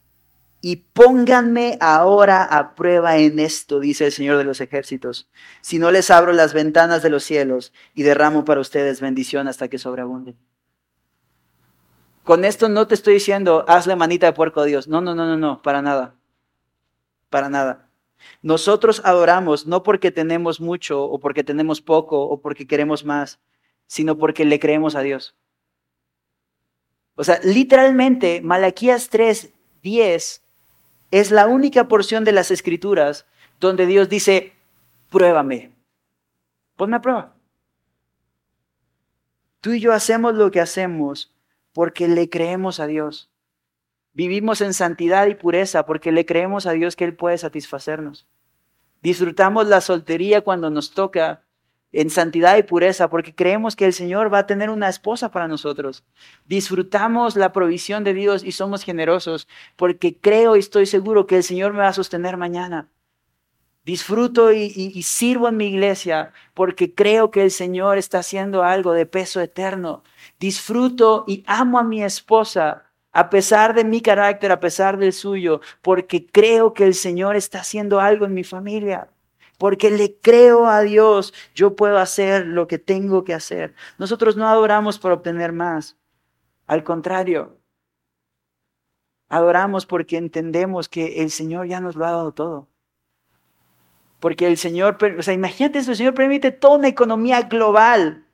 y 0.61 0.77
pónganme 0.93 1.79
ahora 1.81 2.45
a 2.45 2.75
prueba 2.75 3.17
en 3.17 3.39
esto, 3.39 3.81
dice 3.81 4.05
el 4.05 4.13
Señor 4.13 4.37
de 4.37 4.45
los 4.45 4.61
ejércitos, 4.61 5.31
si 5.63 5.79
no 5.79 5.91
les 5.93 6.11
abro 6.11 6.35
las 6.35 6.53
ventanas 6.53 7.03
de 7.03 7.09
los 7.09 7.25
cielos 7.25 7.73
y 7.95 8.03
derramo 8.03 8.45
para 8.45 8.61
ustedes 8.61 9.01
bendición 9.01 9.49
hasta 9.49 9.69
que 9.69 9.79
sobreabunden. 9.79 10.37
Con 12.25 12.45
esto 12.45 12.69
no 12.69 12.87
te 12.87 12.95
estoy 12.95 13.15
diciendo, 13.15 13.65
hazle 13.67 13.97
manita 13.97 14.27
de 14.27 14.33
puerco 14.33 14.61
a 14.61 14.65
Dios. 14.65 14.87
No, 14.87 15.01
no, 15.01 15.15
no, 15.15 15.27
no, 15.27 15.37
no, 15.37 15.63
para 15.63 15.83
nada. 15.83 16.15
Para 17.31 17.49
nada. 17.49 17.89
Nosotros 18.43 19.03
adoramos 19.05 19.67
no 19.67 19.83
porque 19.83 20.11
tenemos 20.13 20.61
mucho 20.61 21.03
o 21.05 21.19
porque 21.19 21.43
tenemos 21.43 21.81
poco 21.81 22.23
o 22.23 22.41
porque 22.41 22.67
queremos 22.67 23.05
más, 23.05 23.41
sino 23.87 24.17
porque 24.17 24.45
le 24.45 24.61
creemos 24.61 24.95
a 24.95 25.01
Dios. 25.01 25.35
O 27.15 27.25
sea, 27.25 27.41
literalmente, 27.43 28.41
Malaquías 28.41 29.09
3, 29.11 29.53
10 29.83 30.43
es 31.11 31.31
la 31.31 31.47
única 31.47 31.89
porción 31.89 32.25
de 32.25 32.33
las 32.33 32.51
escrituras 32.51 33.27
donde 33.61 33.87
Dios 33.87 34.09
dice, 34.09 34.53
pruébame, 35.11 35.73
ponme 36.77 36.97
a 36.97 37.03
prueba. 37.03 37.35
Tú 39.61 39.73
y 39.73 39.81
yo 39.81 39.93
hacemos 39.93 40.35
lo 40.35 40.51
que 40.51 40.61
hacemos 40.61 41.33
porque 41.73 42.09
le 42.09 42.29
creemos 42.29 42.81
a 42.81 42.87
Dios. 42.87 43.31
Vivimos 44.13 44.61
en 44.61 44.75
santidad 44.75 45.27
y 45.27 45.35
pureza 45.35 45.87
porque 45.87 46.13
le 46.13 46.27
creemos 46.27 46.67
a 46.67 46.73
Dios 46.73 46.97
que 46.97 47.05
Él 47.05 47.15
puede 47.15 47.39
satisfacernos. 47.39 48.27
Disfrutamos 49.03 49.67
la 49.67 49.81
soltería 49.81 50.43
cuando 50.43 50.71
nos 50.71 50.93
toca 50.93 51.43
en 51.93 52.09
santidad 52.09 52.57
y 52.57 52.63
pureza, 52.63 53.11
porque 53.11 53.35
creemos 53.35 53.77
que 53.77 53.85
el 53.85 53.93
Señor 53.93 54.33
va 54.33 54.39
a 54.39 54.47
tener 54.47 54.71
una 54.71 54.89
esposa 54.89 55.31
para 55.31 55.47
nosotros. 55.47 56.05
Disfrutamos 56.47 57.37
la 57.37 57.53
provisión 57.53 58.03
de 58.03 58.15
Dios 58.15 58.43
y 58.45 58.53
somos 58.53 58.83
generosos, 58.83 59.47
porque 59.77 60.17
creo 60.17 60.57
y 60.57 60.61
estoy 60.61 60.87
seguro 60.87 61.27
que 61.27 61.37
el 61.37 61.43
Señor 61.43 61.73
me 61.73 61.81
va 61.81 61.89
a 61.89 61.93
sostener 61.93 62.37
mañana. 62.37 62.89
Disfruto 63.85 64.53
y, 64.53 64.73
y, 64.77 65.03
sirvo 65.03 65.49
en 65.49 65.57
mi 65.57 65.67
iglesia 65.67 66.33
porque 66.55 66.95
creo 66.95 67.33
que 67.33 67.43
el 67.43 67.51
Señor 67.51 67.99
está 67.99 68.21
haciendo 68.21 68.63
algo 68.63 68.93
de 68.93 69.07
peso 69.07 69.41
eterno. 69.41 70.05
Disfruto 70.43 71.23
y 71.29 71.45
amo 71.47 71.79
a 71.79 71.85
mi 71.85 72.03
esposa 72.03 72.91
a 73.13 73.31
pesar 73.31 73.75
de 73.75 73.85
mi 73.85 74.01
carácter, 74.01 74.51
a 74.51 74.59
pesar 74.59 74.99
del 74.99 75.13
suyo, 75.13 75.61
porque 75.83 76.27
creo 76.27 76.75
que 76.75 76.83
el 76.83 76.95
Señor 76.95 77.37
está 77.37 77.61
haciendo 77.61 78.01
algo 78.01 78.27
en 78.27 78.35
mi 78.35 78.43
familia 78.43 79.09
porque 79.57 79.93
le 79.93 80.19
creo 80.19 80.67
a 80.67 80.81
Dios, 80.81 81.33
yo 81.55 81.77
puedo 81.77 81.99
hacer 81.99 82.47
lo 82.49 82.67
que 82.67 82.81
tengo 82.81 83.23
que 83.23 83.33
hacer. 83.33 83.77
Nosotros 83.97 84.37
no 84.37 84.49
adoramos 84.49 84.99
por 84.99 85.13
obtener 85.13 85.53
más, 85.53 85.97
al 86.67 86.83
contrario, 86.83 87.61
adoramos 89.29 89.87
porque 89.87 90.17
entendemos 90.17 90.89
que 90.89 91.23
el 91.23 91.31
Señor 91.31 91.69
ya 91.69 91.81
nos 91.81 91.95
lo 91.95 92.07
ha 92.07 92.11
dado 92.11 92.33
todo. 92.33 92.67
Porque 94.19 94.49
el 94.49 94.57
Señor, 94.57 94.99
o 95.17 95.23
sea, 95.23 95.35
imagínate 95.35 95.79
el 95.79 95.85
Señor 95.85 96.15
permite 96.15 96.51
toda 96.51 96.79
una 96.79 96.89
economía 96.89 97.43
global, 97.43 98.27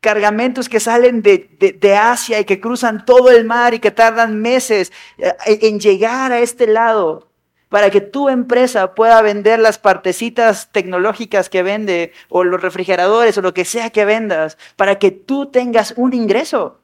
cargamentos 0.00 0.68
que 0.68 0.80
salen 0.80 1.22
de, 1.22 1.76
de, 1.80 1.96
Asia 1.96 2.38
y 2.38 2.44
que 2.44 2.60
cruzan 2.60 3.04
todo 3.04 3.30
el 3.30 3.44
mar 3.44 3.74
y 3.74 3.80
que 3.80 3.90
tardan 3.90 4.40
meses 4.40 4.92
eh, 5.18 5.34
en 5.46 5.80
llegar 5.80 6.32
a 6.32 6.40
este 6.40 6.66
lado 6.66 7.28
para 7.68 7.90
que 7.90 8.00
tu 8.00 8.28
empresa 8.28 8.94
pueda 8.94 9.20
vender 9.22 9.58
las 9.58 9.78
partecitas 9.78 10.70
tecnológicas 10.70 11.48
que 11.48 11.62
vende 11.62 12.12
o 12.28 12.44
los 12.44 12.62
refrigeradores 12.62 13.36
o 13.38 13.42
lo 13.42 13.54
que 13.54 13.64
sea 13.64 13.90
que 13.90 14.04
vendas, 14.04 14.56
para 14.76 14.98
que 14.98 15.10
tú 15.10 15.46
tengas 15.46 15.92
un 15.96 16.14
ingreso. 16.14 16.80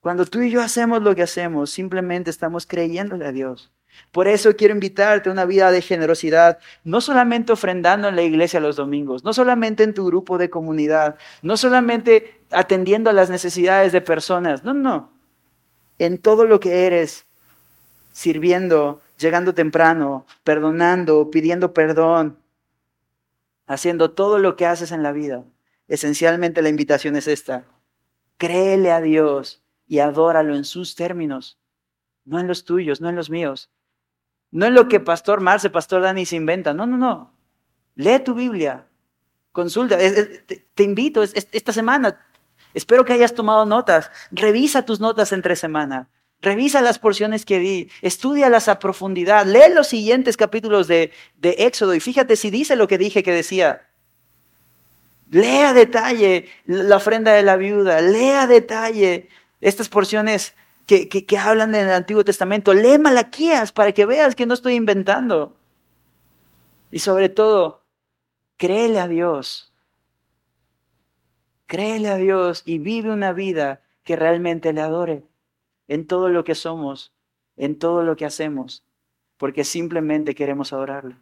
Cuando 0.00 0.26
tú 0.26 0.42
y 0.42 0.50
yo 0.50 0.62
hacemos 0.62 1.02
lo 1.02 1.14
que 1.14 1.22
hacemos, 1.22 1.70
simplemente 1.70 2.30
estamos 2.30 2.66
creyéndole 2.66 3.26
a 3.26 3.32
Dios. 3.32 3.72
Por 4.12 4.28
eso 4.28 4.54
quiero 4.56 4.74
invitarte 4.74 5.28
a 5.28 5.32
una 5.32 5.44
vida 5.44 5.70
de 5.70 5.82
generosidad, 5.82 6.58
no 6.84 7.00
solamente 7.00 7.52
ofrendando 7.52 8.08
en 8.08 8.16
la 8.16 8.22
iglesia 8.22 8.60
los 8.60 8.76
domingos, 8.76 9.24
no 9.24 9.32
solamente 9.32 9.82
en 9.82 9.94
tu 9.94 10.06
grupo 10.06 10.38
de 10.38 10.50
comunidad, 10.50 11.16
no 11.42 11.56
solamente 11.56 12.40
atendiendo 12.50 13.10
a 13.10 13.12
las 13.12 13.30
necesidades 13.30 13.92
de 13.92 14.00
personas, 14.00 14.64
no, 14.64 14.74
no, 14.74 15.10
en 15.98 16.18
todo 16.18 16.44
lo 16.44 16.60
que 16.60 16.86
eres, 16.86 17.26
sirviendo, 18.12 19.00
llegando 19.18 19.54
temprano, 19.54 20.26
perdonando, 20.44 21.30
pidiendo 21.30 21.74
perdón, 21.74 22.38
haciendo 23.66 24.12
todo 24.12 24.38
lo 24.38 24.56
que 24.56 24.66
haces 24.66 24.92
en 24.92 25.02
la 25.02 25.12
vida. 25.12 25.44
Esencialmente 25.88 26.62
la 26.62 26.68
invitación 26.68 27.16
es 27.16 27.26
esta. 27.26 27.64
Créele 28.38 28.90
a 28.90 29.00
Dios 29.00 29.62
y 29.86 29.98
adóralo 29.98 30.56
en 30.56 30.64
sus 30.64 30.94
términos, 30.94 31.58
no 32.24 32.40
en 32.40 32.46
los 32.46 32.64
tuyos, 32.64 33.00
no 33.00 33.08
en 33.08 33.16
los 33.16 33.30
míos. 33.30 33.70
No 34.54 34.66
en 34.66 34.74
lo 34.74 34.88
que 34.88 35.00
Pastor 35.00 35.40
Marce, 35.40 35.68
Pastor 35.68 36.00
Dani 36.00 36.24
se 36.26 36.36
inventa. 36.36 36.72
No, 36.72 36.86
no, 36.86 36.96
no. 36.96 37.32
Lee 37.96 38.20
tu 38.20 38.34
Biblia. 38.34 38.86
Consulta. 39.50 39.98
Te 39.98 40.82
invito 40.84 41.24
esta 41.24 41.72
semana. 41.72 42.24
Espero 42.72 43.04
que 43.04 43.12
hayas 43.12 43.34
tomado 43.34 43.66
notas. 43.66 44.12
Revisa 44.30 44.84
tus 44.84 45.00
notas 45.00 45.32
entre 45.32 45.56
semana. 45.56 46.08
Revisa 46.40 46.82
las 46.82 47.00
porciones 47.00 47.44
que 47.44 47.58
di, 47.58 47.90
estudialas 48.00 48.68
a 48.68 48.78
profundidad, 48.78 49.44
lee 49.44 49.74
los 49.74 49.88
siguientes 49.88 50.36
capítulos 50.36 50.86
de, 50.86 51.10
de 51.38 51.56
Éxodo 51.58 51.94
y 51.94 52.00
fíjate 52.00 52.36
si 52.36 52.50
dice 52.50 52.76
lo 52.76 52.86
que 52.86 52.98
dije 52.98 53.22
que 53.22 53.32
decía. 53.32 53.88
Lea 55.30 55.70
a 55.70 55.74
detalle 55.74 56.48
la 56.66 56.96
ofrenda 56.96 57.32
de 57.32 57.42
la 57.42 57.56
viuda, 57.56 58.00
lea 58.02 58.42
a 58.42 58.46
detalle 58.46 59.28
estas 59.60 59.88
porciones 59.88 60.54
que, 60.86 61.08
que, 61.08 61.38
hablan 61.38 61.72
del 61.72 61.90
Antiguo 61.90 62.24
Testamento. 62.24 62.74
Lee 62.74 62.98
Malaquías 62.98 63.72
para 63.72 63.92
que 63.92 64.06
veas 64.06 64.34
que 64.34 64.46
no 64.46 64.54
estoy 64.54 64.74
inventando. 64.74 65.56
Y 66.90 67.00
sobre 67.00 67.28
todo, 67.28 67.82
créele 68.56 69.00
a 69.00 69.08
Dios. 69.08 69.72
Créele 71.66 72.08
a 72.08 72.16
Dios 72.16 72.62
y 72.66 72.78
vive 72.78 73.10
una 73.10 73.32
vida 73.32 73.82
que 74.04 74.16
realmente 74.16 74.72
le 74.72 74.82
adore 74.82 75.24
en 75.88 76.06
todo 76.06 76.28
lo 76.28 76.44
que 76.44 76.54
somos, 76.54 77.12
en 77.56 77.78
todo 77.78 78.02
lo 78.02 78.16
que 78.16 78.26
hacemos, 78.26 78.84
porque 79.38 79.64
simplemente 79.64 80.34
queremos 80.34 80.72
adorarle. 80.72 81.16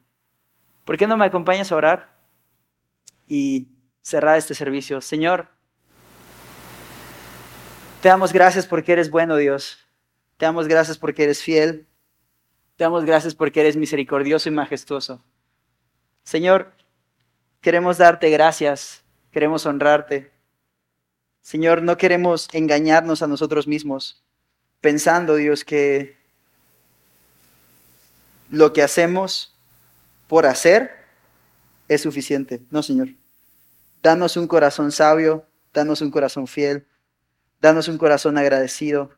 ¿Por 0.84 0.96
qué 0.96 1.06
no 1.06 1.16
me 1.16 1.24
acompañas 1.24 1.70
a 1.70 1.76
orar 1.76 2.18
y 3.28 3.68
cerrar 4.02 4.36
este 4.36 4.54
servicio? 4.54 5.00
Señor, 5.00 5.48
Te 8.02 8.08
damos 8.08 8.32
gracias 8.32 8.66
porque 8.66 8.90
eres 8.90 9.10
bueno, 9.10 9.36
Dios. 9.36 9.78
Te 10.36 10.44
damos 10.44 10.66
gracias 10.66 10.98
porque 10.98 11.22
eres 11.22 11.40
fiel. 11.40 11.86
Te 12.74 12.82
damos 12.82 13.04
gracias 13.04 13.32
porque 13.32 13.60
eres 13.60 13.76
misericordioso 13.76 14.48
y 14.48 14.52
majestuoso. 14.52 15.22
Señor, 16.24 16.72
queremos 17.60 17.98
darte 17.98 18.28
gracias, 18.30 19.04
queremos 19.30 19.66
honrarte. 19.66 20.32
Señor, 21.42 21.82
no 21.82 21.96
queremos 21.96 22.48
engañarnos 22.52 23.22
a 23.22 23.28
nosotros 23.28 23.68
mismos, 23.68 24.24
pensando, 24.80 25.36
Dios, 25.36 25.64
que 25.64 26.16
lo 28.50 28.72
que 28.72 28.82
hacemos 28.82 29.54
por 30.26 30.46
hacer 30.46 30.90
es 31.86 32.00
suficiente. 32.00 32.62
No, 32.72 32.82
Señor. 32.82 33.10
Danos 34.02 34.36
un 34.36 34.48
corazón 34.48 34.90
sabio, 34.90 35.46
danos 35.72 36.00
un 36.00 36.10
corazón 36.10 36.48
fiel, 36.48 36.88
danos 37.62 37.86
un 37.86 37.96
corazón 37.96 38.36
agradecido. 38.36 39.10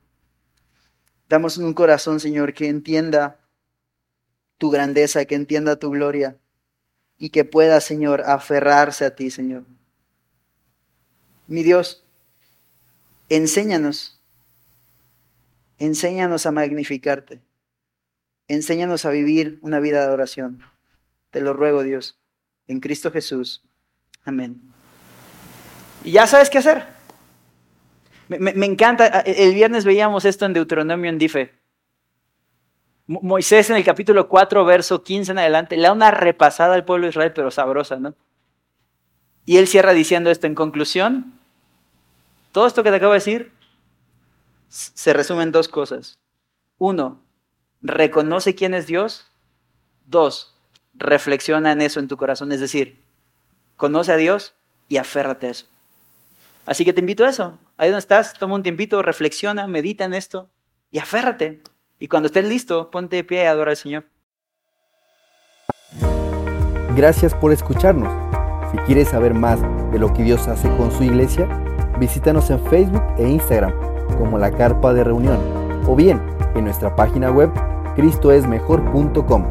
Damos 1.28 1.56
un 1.56 1.72
corazón, 1.72 2.20
Señor, 2.20 2.52
que 2.52 2.68
entienda 2.68 3.40
tu 4.58 4.70
grandeza, 4.70 5.24
que 5.24 5.34
entienda 5.34 5.76
tu 5.76 5.90
gloria 5.90 6.36
y 7.18 7.30
que 7.30 7.44
pueda, 7.44 7.80
Señor, 7.80 8.20
aferrarse 8.20 9.06
a 9.06 9.16
ti, 9.16 9.30
Señor. 9.30 9.64
Mi 11.46 11.62
Dios, 11.62 12.04
enséñanos, 13.30 14.20
enséñanos 15.78 16.44
a 16.44 16.52
magnificarte, 16.52 17.40
enséñanos 18.46 19.06
a 19.06 19.10
vivir 19.10 19.58
una 19.62 19.80
vida 19.80 20.06
de 20.06 20.12
oración. 20.12 20.62
Te 21.30 21.40
lo 21.40 21.54
ruego, 21.54 21.82
Dios, 21.82 22.18
en 22.68 22.80
Cristo 22.80 23.10
Jesús. 23.10 23.64
Amén. 24.22 24.60
Y 26.04 26.12
ya 26.12 26.26
sabes 26.26 26.50
qué 26.50 26.58
hacer. 26.58 26.93
Me, 28.28 28.66
encanta, 28.66 29.20
el 29.20 29.54
viernes 29.54 29.84
veíamos 29.84 30.24
esto 30.24 30.46
en 30.46 30.52
Deuteronomio 30.54 31.10
en 31.10 31.18
Dife. 31.18 31.52
Moisés 33.06 33.68
en 33.68 33.76
el 33.76 33.84
capítulo 33.84 34.28
4, 34.28 34.64
verso 34.64 35.02
15 35.02 35.32
en 35.32 35.38
adelante, 35.38 35.76
le 35.76 35.82
da 35.82 35.92
una 35.92 36.10
repasada 36.10 36.74
al 36.74 36.86
pueblo 36.86 37.04
de 37.04 37.10
Israel, 37.10 37.32
pero 37.34 37.50
sabrosa, 37.50 37.96
¿no? 37.96 38.14
Y 39.44 39.58
él 39.58 39.68
cierra 39.68 39.92
diciendo 39.92 40.30
esto 40.30 40.46
en 40.46 40.54
conclusión. 40.54 41.34
Todo 42.52 42.66
esto 42.66 42.82
que 42.82 42.90
te 42.90 42.96
acabo 42.96 43.12
de 43.12 43.18
decir 43.18 43.52
se 44.68 45.12
resume 45.12 45.42
en 45.42 45.52
dos 45.52 45.68
cosas. 45.68 46.18
Uno, 46.78 47.20
reconoce 47.82 48.54
quién 48.54 48.72
es 48.72 48.86
Dios. 48.86 49.30
Dos, 50.06 50.56
reflexiona 50.94 51.72
en 51.72 51.82
eso 51.82 52.00
en 52.00 52.08
tu 52.08 52.16
corazón. 52.16 52.52
Es 52.52 52.60
decir, 52.60 53.02
conoce 53.76 54.12
a 54.12 54.16
Dios 54.16 54.54
y 54.88 54.96
aférrate 54.96 55.48
a 55.48 55.50
eso. 55.50 55.66
Así 56.66 56.84
que 56.84 56.92
te 56.92 57.00
invito 57.00 57.24
a 57.24 57.30
eso. 57.30 57.58
Ahí 57.76 57.88
donde 57.88 58.00
estás, 58.00 58.34
toma 58.34 58.54
un 58.54 58.62
tiempito, 58.62 59.02
reflexiona, 59.02 59.66
medita 59.66 60.04
en 60.04 60.14
esto 60.14 60.50
y 60.90 60.98
aférrate. 60.98 61.62
Y 61.98 62.08
cuando 62.08 62.26
estés 62.26 62.44
listo, 62.44 62.90
ponte 62.90 63.16
de 63.16 63.24
pie 63.24 63.44
y 63.44 63.46
adora 63.46 63.72
al 63.72 63.76
Señor. 63.76 64.04
Gracias 66.96 67.34
por 67.34 67.52
escucharnos. 67.52 68.12
Si 68.70 68.78
quieres 68.78 69.08
saber 69.08 69.34
más 69.34 69.60
de 69.92 69.98
lo 69.98 70.12
que 70.12 70.22
Dios 70.22 70.46
hace 70.48 70.68
con 70.76 70.90
su 70.92 71.02
iglesia, 71.02 71.46
visítanos 71.98 72.50
en 72.50 72.64
Facebook 72.66 73.02
e 73.18 73.28
Instagram 73.28 73.72
como 74.18 74.38
la 74.38 74.50
Carpa 74.50 74.94
de 74.94 75.04
Reunión 75.04 75.38
o 75.86 75.96
bien 75.96 76.20
en 76.54 76.64
nuestra 76.64 76.94
página 76.94 77.30
web 77.30 77.50
cristoesmejor.com. 77.96 79.44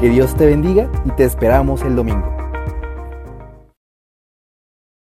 Que 0.00 0.08
Dios 0.08 0.34
te 0.36 0.46
bendiga 0.46 0.90
y 1.04 1.10
te 1.10 1.24
esperamos 1.24 1.82
el 1.82 1.96
domingo. 1.96 2.35